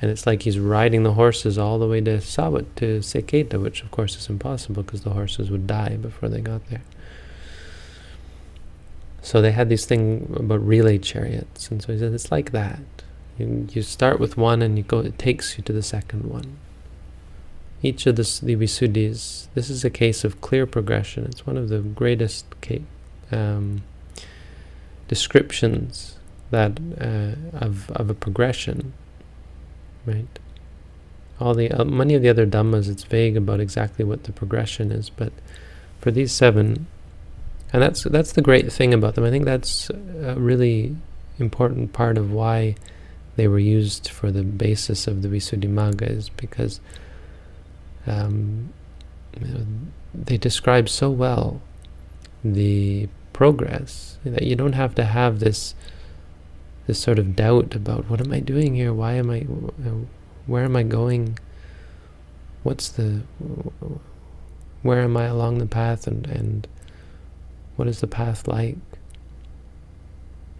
And 0.00 0.10
it's 0.10 0.26
like 0.26 0.42
he's 0.42 0.58
riding 0.58 1.02
the 1.02 1.14
horses 1.14 1.58
all 1.58 1.78
the 1.78 1.88
way 1.88 2.00
to 2.02 2.18
Sawat, 2.18 2.66
to 2.76 3.00
Saketa, 3.00 3.60
which 3.60 3.82
of 3.82 3.90
course 3.90 4.16
is 4.16 4.28
impossible 4.28 4.82
because 4.82 5.02
the 5.02 5.10
horses 5.10 5.50
would 5.50 5.66
die 5.66 5.96
before 5.96 6.28
they 6.28 6.40
got 6.40 6.68
there. 6.68 6.82
So 9.22 9.42
they 9.42 9.50
had 9.50 9.68
this 9.68 9.84
thing 9.84 10.32
about 10.38 10.64
relay 10.64 10.98
chariots, 10.98 11.70
and 11.70 11.82
so 11.82 11.92
he 11.92 11.98
said 11.98 12.12
it's 12.12 12.30
like 12.30 12.52
that. 12.52 12.80
You, 13.36 13.68
you 13.72 13.82
start 13.82 14.20
with 14.20 14.36
one 14.36 14.62
and 14.62 14.78
you 14.78 14.84
go, 14.84 15.00
it 15.00 15.18
takes 15.18 15.58
you 15.58 15.64
to 15.64 15.72
the 15.72 15.82
second 15.82 16.24
one. 16.24 16.58
Each 17.82 18.06
of 18.06 18.16
the, 18.16 18.22
the 18.42 18.56
Visuddhis, 18.56 19.48
this 19.54 19.70
is 19.70 19.84
a 19.84 19.90
case 19.90 20.24
of 20.24 20.40
clear 20.40 20.66
progression. 20.66 21.24
It's 21.24 21.46
one 21.46 21.56
of 21.56 21.68
the 21.68 21.80
greatest 21.80 22.46
um, 23.30 23.82
descriptions 25.06 26.16
that 26.50 26.78
uh, 27.00 27.58
of 27.64 27.90
of 27.90 28.10
a 28.10 28.14
progression, 28.14 28.92
right? 30.08 30.38
All 31.40 31.54
the 31.54 31.70
uh, 31.70 31.84
many 31.84 32.14
of 32.14 32.22
the 32.22 32.28
other 32.28 32.46
dhammas, 32.46 32.88
it's 32.88 33.04
vague 33.04 33.36
about 33.36 33.60
exactly 33.60 34.04
what 34.04 34.24
the 34.24 34.32
progression 34.32 34.90
is, 34.90 35.10
but 35.10 35.32
for 36.00 36.10
these 36.10 36.32
seven, 36.32 36.86
and 37.72 37.82
that's 37.82 38.02
that's 38.04 38.32
the 38.32 38.42
great 38.42 38.72
thing 38.72 38.92
about 38.92 39.14
them. 39.14 39.24
I 39.24 39.30
think 39.30 39.44
that's 39.44 39.90
a 39.90 40.34
really 40.36 40.96
important 41.38 41.92
part 41.92 42.18
of 42.18 42.32
why 42.32 42.74
they 43.36 43.46
were 43.46 43.60
used 43.60 44.08
for 44.08 44.32
the 44.32 44.42
basis 44.42 45.06
of 45.06 45.22
the 45.22 45.28
Visuddhimagga 45.28 46.10
is 46.10 46.28
because 46.30 46.80
um, 48.04 48.72
they 50.12 50.36
describe 50.36 50.88
so 50.88 51.08
well 51.10 51.60
the 52.42 53.08
progress 53.32 54.18
that 54.24 54.42
you 54.42 54.56
don't 54.56 54.72
have 54.72 54.94
to 54.96 55.04
have 55.04 55.38
this 55.38 55.74
this 56.88 56.98
sort 56.98 57.18
of 57.18 57.36
doubt 57.36 57.74
about 57.74 58.08
what 58.08 58.18
am 58.18 58.32
I 58.32 58.40
doing 58.40 58.74
here? 58.74 58.94
Why 58.94 59.12
am 59.12 59.28
I? 59.30 59.40
Where 60.46 60.64
am 60.64 60.74
I 60.74 60.82
going? 60.82 61.38
What's 62.62 62.88
the? 62.88 63.20
Where 64.80 65.02
am 65.02 65.14
I 65.14 65.24
along 65.24 65.58
the 65.58 65.66
path, 65.66 66.06
and 66.06 66.26
and 66.26 66.66
what 67.76 67.88
is 67.88 68.00
the 68.00 68.06
path 68.06 68.48
like? 68.48 68.76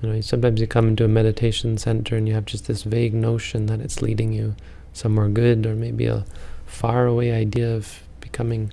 You 0.02 0.10
know, 0.10 0.20
sometimes 0.20 0.60
you 0.60 0.66
come 0.66 0.88
into 0.88 1.06
a 1.06 1.08
meditation 1.08 1.78
center 1.78 2.16
and 2.16 2.28
you 2.28 2.34
have 2.34 2.44
just 2.44 2.66
this 2.66 2.82
vague 2.82 3.14
notion 3.14 3.64
that 3.66 3.80
it's 3.80 4.02
leading 4.02 4.32
you 4.32 4.54
somewhere 4.92 5.28
good, 5.28 5.64
or 5.64 5.74
maybe 5.74 6.04
a 6.04 6.26
faraway 6.66 7.30
idea 7.30 7.74
of 7.74 8.02
becoming 8.20 8.70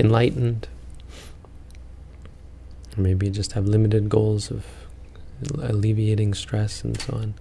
enlightened. 0.00 0.66
Or 2.96 3.02
maybe 3.02 3.26
you 3.26 3.32
just 3.32 3.52
have 3.52 3.66
limited 3.66 4.08
goals 4.08 4.50
of 4.50 4.66
alleviating 5.58 6.34
stress 6.34 6.84
and 6.84 7.00
so 7.00 7.14
on. 7.14 7.34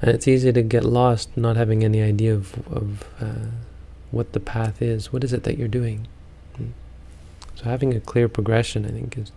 And 0.00 0.10
it's 0.10 0.26
easy 0.26 0.52
to 0.52 0.62
get 0.62 0.84
lost 0.84 1.36
not 1.36 1.56
having 1.56 1.84
any 1.84 2.02
idea 2.02 2.34
of, 2.34 2.66
of 2.72 3.04
uh, 3.20 3.50
what 4.10 4.32
the 4.32 4.40
path 4.40 4.80
is. 4.80 5.12
What 5.12 5.24
is 5.24 5.32
it 5.32 5.42
that 5.44 5.58
you're 5.58 5.68
doing? 5.68 6.08
Hmm. 6.56 6.68
So 7.54 7.64
having 7.64 7.94
a 7.94 8.00
clear 8.00 8.28
progression, 8.28 8.86
I 8.86 8.90
think, 8.90 9.18
is 9.18 9.32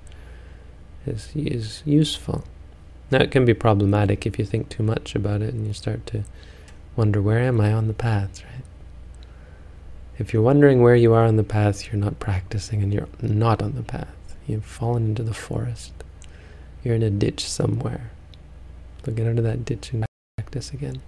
is 1.06 1.30
is 1.36 1.84
useful. 1.86 2.44
Now 3.12 3.20
it 3.20 3.32
can 3.32 3.46
be 3.46 3.54
problematic 3.54 4.26
if 4.26 4.40
you 4.40 4.46
think 4.46 4.70
too 4.70 4.84
much 4.84 5.16
about 5.16 5.42
it 5.42 5.54
and 5.54 5.68
you 5.68 5.74
start 5.74 6.06
to 6.08 6.24
wonder 6.96 7.22
where 7.22 7.40
am 7.40 7.60
I 7.60 7.74
on 7.74 7.88
the 7.88 7.94
path, 7.94 8.44
right? 8.44 8.64
If 10.18 10.32
you're 10.32 10.44
wondering 10.44 10.82
where 10.82 10.96
you 10.96 11.14
are 11.14 11.26
on 11.26 11.38
the 11.38 11.44
path, 11.44 11.88
you're 11.88 12.02
not 12.02 12.20
practicing 12.20 12.82
and 12.84 12.94
you're 12.94 13.10
not 13.22 13.62
on 13.62 13.74
the 13.74 13.84
path. 13.84 14.08
You've 14.48 14.66
fallen 14.66 15.08
into 15.08 15.24
the 15.24 15.34
forest. 15.34 15.92
You're 16.84 16.96
in 16.96 17.04
a 17.04 17.10
ditch 17.10 17.48
somewhere. 17.48 18.12
So 19.06 19.12
get 19.12 19.28
out 19.28 19.38
of 19.38 19.44
that 19.44 19.66
ditch 19.66 19.92
and 19.94 20.06
practice 20.38 20.72
again. 20.72 21.02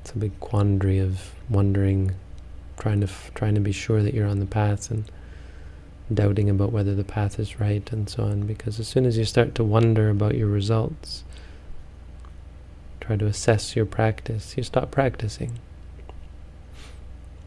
It's 0.00 0.12
a 0.12 0.18
big 0.18 0.38
quandary 0.40 0.98
of 0.98 1.32
wondering, 1.48 2.14
trying 2.78 3.00
to 3.00 3.08
trying 3.34 3.54
to 3.54 3.60
be 3.60 3.72
sure 3.72 4.02
that 4.02 4.14
you're 4.14 4.26
on 4.26 4.40
the 4.40 4.46
path 4.46 4.90
and 4.90 5.04
doubting 6.12 6.50
about 6.50 6.72
whether 6.72 6.94
the 6.94 7.04
path 7.04 7.38
is 7.38 7.60
right 7.60 7.90
and 7.92 8.08
so 8.08 8.24
on. 8.24 8.46
Because 8.46 8.78
as 8.80 8.88
soon 8.88 9.06
as 9.06 9.18
you 9.18 9.24
start 9.24 9.54
to 9.56 9.64
wonder 9.64 10.10
about 10.10 10.34
your 10.36 10.48
results, 10.48 11.24
try 13.00 13.16
to 13.16 13.26
assess 13.26 13.74
your 13.74 13.86
practice, 13.86 14.56
you 14.56 14.62
stop 14.62 14.90
practicing. 14.90 15.58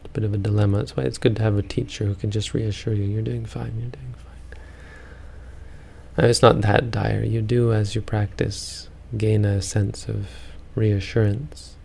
It's 0.04 0.06
a 0.06 0.08
bit 0.08 0.24
of 0.24 0.34
a 0.34 0.38
dilemma. 0.38 0.78
That's 0.78 0.96
why 0.96 1.04
it's 1.04 1.18
good 1.18 1.36
to 1.36 1.42
have 1.42 1.56
a 1.56 1.62
teacher 1.62 2.04
who 2.04 2.14
can 2.14 2.30
just 2.30 2.54
reassure 2.54 2.94
you, 2.94 3.04
you're 3.04 3.22
doing 3.22 3.46
fine, 3.46 3.72
you're 3.78 3.90
doing 3.90 4.14
fine. 4.16 4.25
It's 6.18 6.42
not 6.42 6.62
that 6.62 6.90
dire. 6.90 7.22
You 7.22 7.42
do, 7.42 7.72
as 7.72 7.94
you 7.94 8.00
practice, 8.00 8.88
gain 9.16 9.44
a 9.44 9.60
sense 9.60 10.08
of 10.08 10.28
reassurance. 10.74 11.76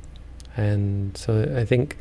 And 0.55 1.17
so 1.17 1.53
I 1.55 1.65
think 1.65 1.97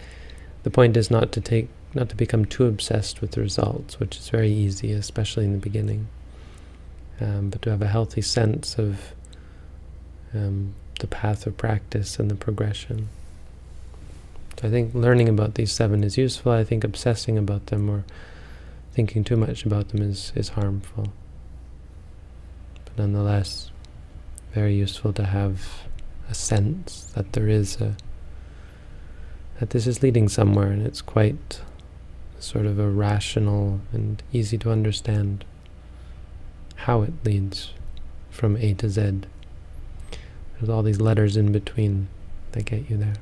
the 0.62 0.70
point 0.70 0.96
is 0.96 1.10
not 1.10 1.32
to 1.32 1.40
take, 1.40 1.68
not 1.94 2.08
to 2.10 2.16
become 2.16 2.44
too 2.44 2.66
obsessed 2.66 3.20
with 3.20 3.32
the 3.32 3.40
results, 3.40 3.98
which 3.98 4.16
is 4.16 4.28
very 4.28 4.50
easy, 4.50 4.92
especially 4.92 5.44
in 5.44 5.52
the 5.52 5.58
beginning. 5.58 6.08
Um, 7.20 7.50
but 7.50 7.62
to 7.62 7.70
have 7.70 7.82
a 7.82 7.88
healthy 7.88 8.22
sense 8.22 8.78
of 8.78 9.12
um, 10.32 10.74
the 11.00 11.06
path 11.06 11.46
of 11.46 11.56
practice 11.56 12.18
and 12.18 12.30
the 12.30 12.34
progression. 12.34 13.08
So 14.58 14.68
I 14.68 14.70
think 14.70 14.94
learning 14.94 15.28
about 15.28 15.54
these 15.54 15.72
seven 15.72 16.04
is 16.04 16.16
useful. 16.16 16.52
I 16.52 16.64
think 16.64 16.84
obsessing 16.84 17.36
about 17.36 17.66
them 17.66 17.90
or 17.90 18.04
thinking 18.92 19.24
too 19.24 19.36
much 19.36 19.64
about 19.64 19.88
them 19.88 20.02
is, 20.02 20.32
is 20.36 20.50
harmful. 20.50 21.12
But 22.96 23.02
nonetheless, 23.02 23.70
very 24.52 24.74
useful 24.74 25.12
to 25.14 25.24
have 25.24 25.84
a 26.28 26.34
sense 26.34 27.10
that 27.14 27.32
there 27.32 27.48
is 27.48 27.80
a 27.80 27.96
that 29.58 29.70
this 29.70 29.86
is 29.86 30.02
leading 30.02 30.28
somewhere 30.28 30.68
and 30.68 30.86
it's 30.86 31.02
quite 31.02 31.60
sort 32.38 32.64
of 32.64 32.78
a 32.78 32.88
rational 32.88 33.80
and 33.92 34.22
easy 34.32 34.56
to 34.56 34.70
understand 34.70 35.44
how 36.76 37.02
it 37.02 37.12
leads 37.24 37.74
from 38.30 38.56
A 38.56 38.72
to 38.74 38.88
Z. 38.88 39.20
There's 40.58 40.70
all 40.70 40.82
these 40.82 41.00
letters 41.00 41.36
in 41.36 41.52
between 41.52 42.08
that 42.52 42.64
get 42.64 42.88
you 42.88 42.96
there. 42.96 43.16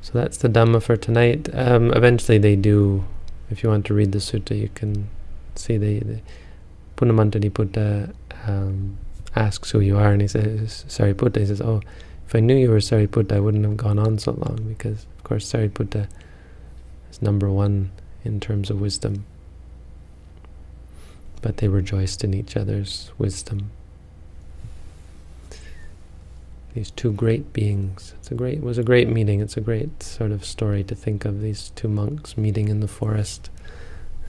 So 0.00 0.12
that's 0.14 0.38
the 0.38 0.48
Dhamma 0.48 0.82
for 0.82 0.96
tonight. 0.96 1.50
Um, 1.52 1.92
eventually 1.92 2.38
they 2.38 2.56
do, 2.56 3.04
if 3.50 3.62
you 3.62 3.68
want 3.68 3.84
to 3.86 3.94
read 3.94 4.12
the 4.12 4.18
sutta, 4.18 4.58
you 4.58 4.70
can 4.74 5.10
see 5.54 5.76
the, 5.76 6.20
the 6.98 7.04
Punnamantari 7.04 8.14
um, 8.46 8.98
asks 9.36 9.70
who 9.70 9.80
you 9.80 9.96
are, 9.96 10.12
and 10.12 10.22
he 10.22 10.28
says, 10.28 10.84
Sariputta, 10.88 11.38
he 11.38 11.46
says, 11.46 11.60
oh, 11.60 11.80
if 12.26 12.34
I 12.34 12.40
knew 12.40 12.56
you 12.56 12.70
were 12.70 12.78
Sariputta, 12.78 13.32
I 13.32 13.40
wouldn't 13.40 13.64
have 13.64 13.76
gone 13.76 13.98
on 13.98 14.18
so 14.18 14.32
long, 14.32 14.64
because, 14.68 15.06
of 15.16 15.24
course, 15.24 15.50
Sariputta 15.50 16.08
is 17.10 17.22
number 17.22 17.50
one 17.50 17.90
in 18.24 18.40
terms 18.40 18.70
of 18.70 18.80
wisdom. 18.80 19.24
But 21.40 21.58
they 21.58 21.68
rejoiced 21.68 22.24
in 22.24 22.34
each 22.34 22.56
other's 22.56 23.12
wisdom 23.16 23.70
these 26.78 26.90
two 26.92 27.12
great 27.12 27.52
beings. 27.52 28.14
It's 28.18 28.30
a 28.30 28.34
great, 28.34 28.58
it 28.58 28.62
was 28.62 28.78
a 28.78 28.84
great 28.84 29.08
meeting. 29.08 29.40
It's 29.40 29.56
a 29.56 29.60
great 29.60 30.02
sort 30.02 30.30
of 30.30 30.44
story 30.44 30.84
to 30.84 30.94
think 30.94 31.24
of 31.24 31.40
these 31.40 31.70
two 31.74 31.88
monks 31.88 32.36
meeting 32.36 32.68
in 32.68 32.78
the 32.78 32.86
forest 32.86 33.50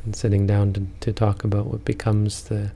and 0.06 0.16
sitting 0.16 0.48
down 0.48 0.74
to, 0.74 0.88
to 1.02 1.14
talk 1.14 1.44
about 1.44 1.68
what 1.68 1.86
becomes 1.86 2.44
the 2.44 2.72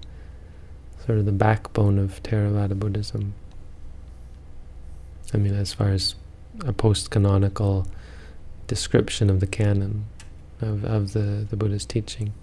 sort 1.05 1.19
of 1.19 1.26
the 1.26 1.32
backbone 1.32 1.99
of 1.99 2.21
Theravada 2.24 2.78
Buddhism. 2.78 3.34
I 5.34 5.38
mean, 5.38 5.53
as 5.53 5.74
far 5.74 5.89
as 5.89 6.15
a 6.65 6.74
post-canonical 6.74 7.88
description 8.67 9.30
of 9.30 9.39
the 9.39 9.47
canon 9.47 10.05
of, 10.61 10.86
of 10.86 11.13
the, 11.13 11.45
the 11.49 11.55
Buddha's 11.55 11.86
teaching, 11.86 12.34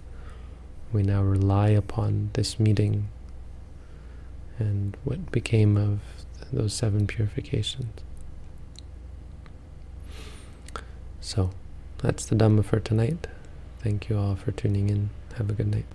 we 0.93 1.03
now 1.03 1.23
rely 1.23 1.69
upon 1.69 2.31
this 2.33 2.59
meeting 2.59 3.09
and 4.59 4.97
what 5.05 5.31
became 5.31 5.77
of 5.77 6.01
those 6.53 6.75
seven 6.75 7.07
purifications. 7.07 7.93
So, 11.21 11.51
that's 11.99 12.27
the 12.27 12.35
Dhamma 12.35 12.65
for 12.65 12.81
tonight. 12.81 13.27
Thank 13.83 14.09
you 14.09 14.19
all 14.19 14.37
for 14.37 14.53
tuning 14.53 14.91
in. 14.91 15.11
Have 15.37 15.49
a 15.49 15.55
good 15.55 15.69
night. 15.69 15.87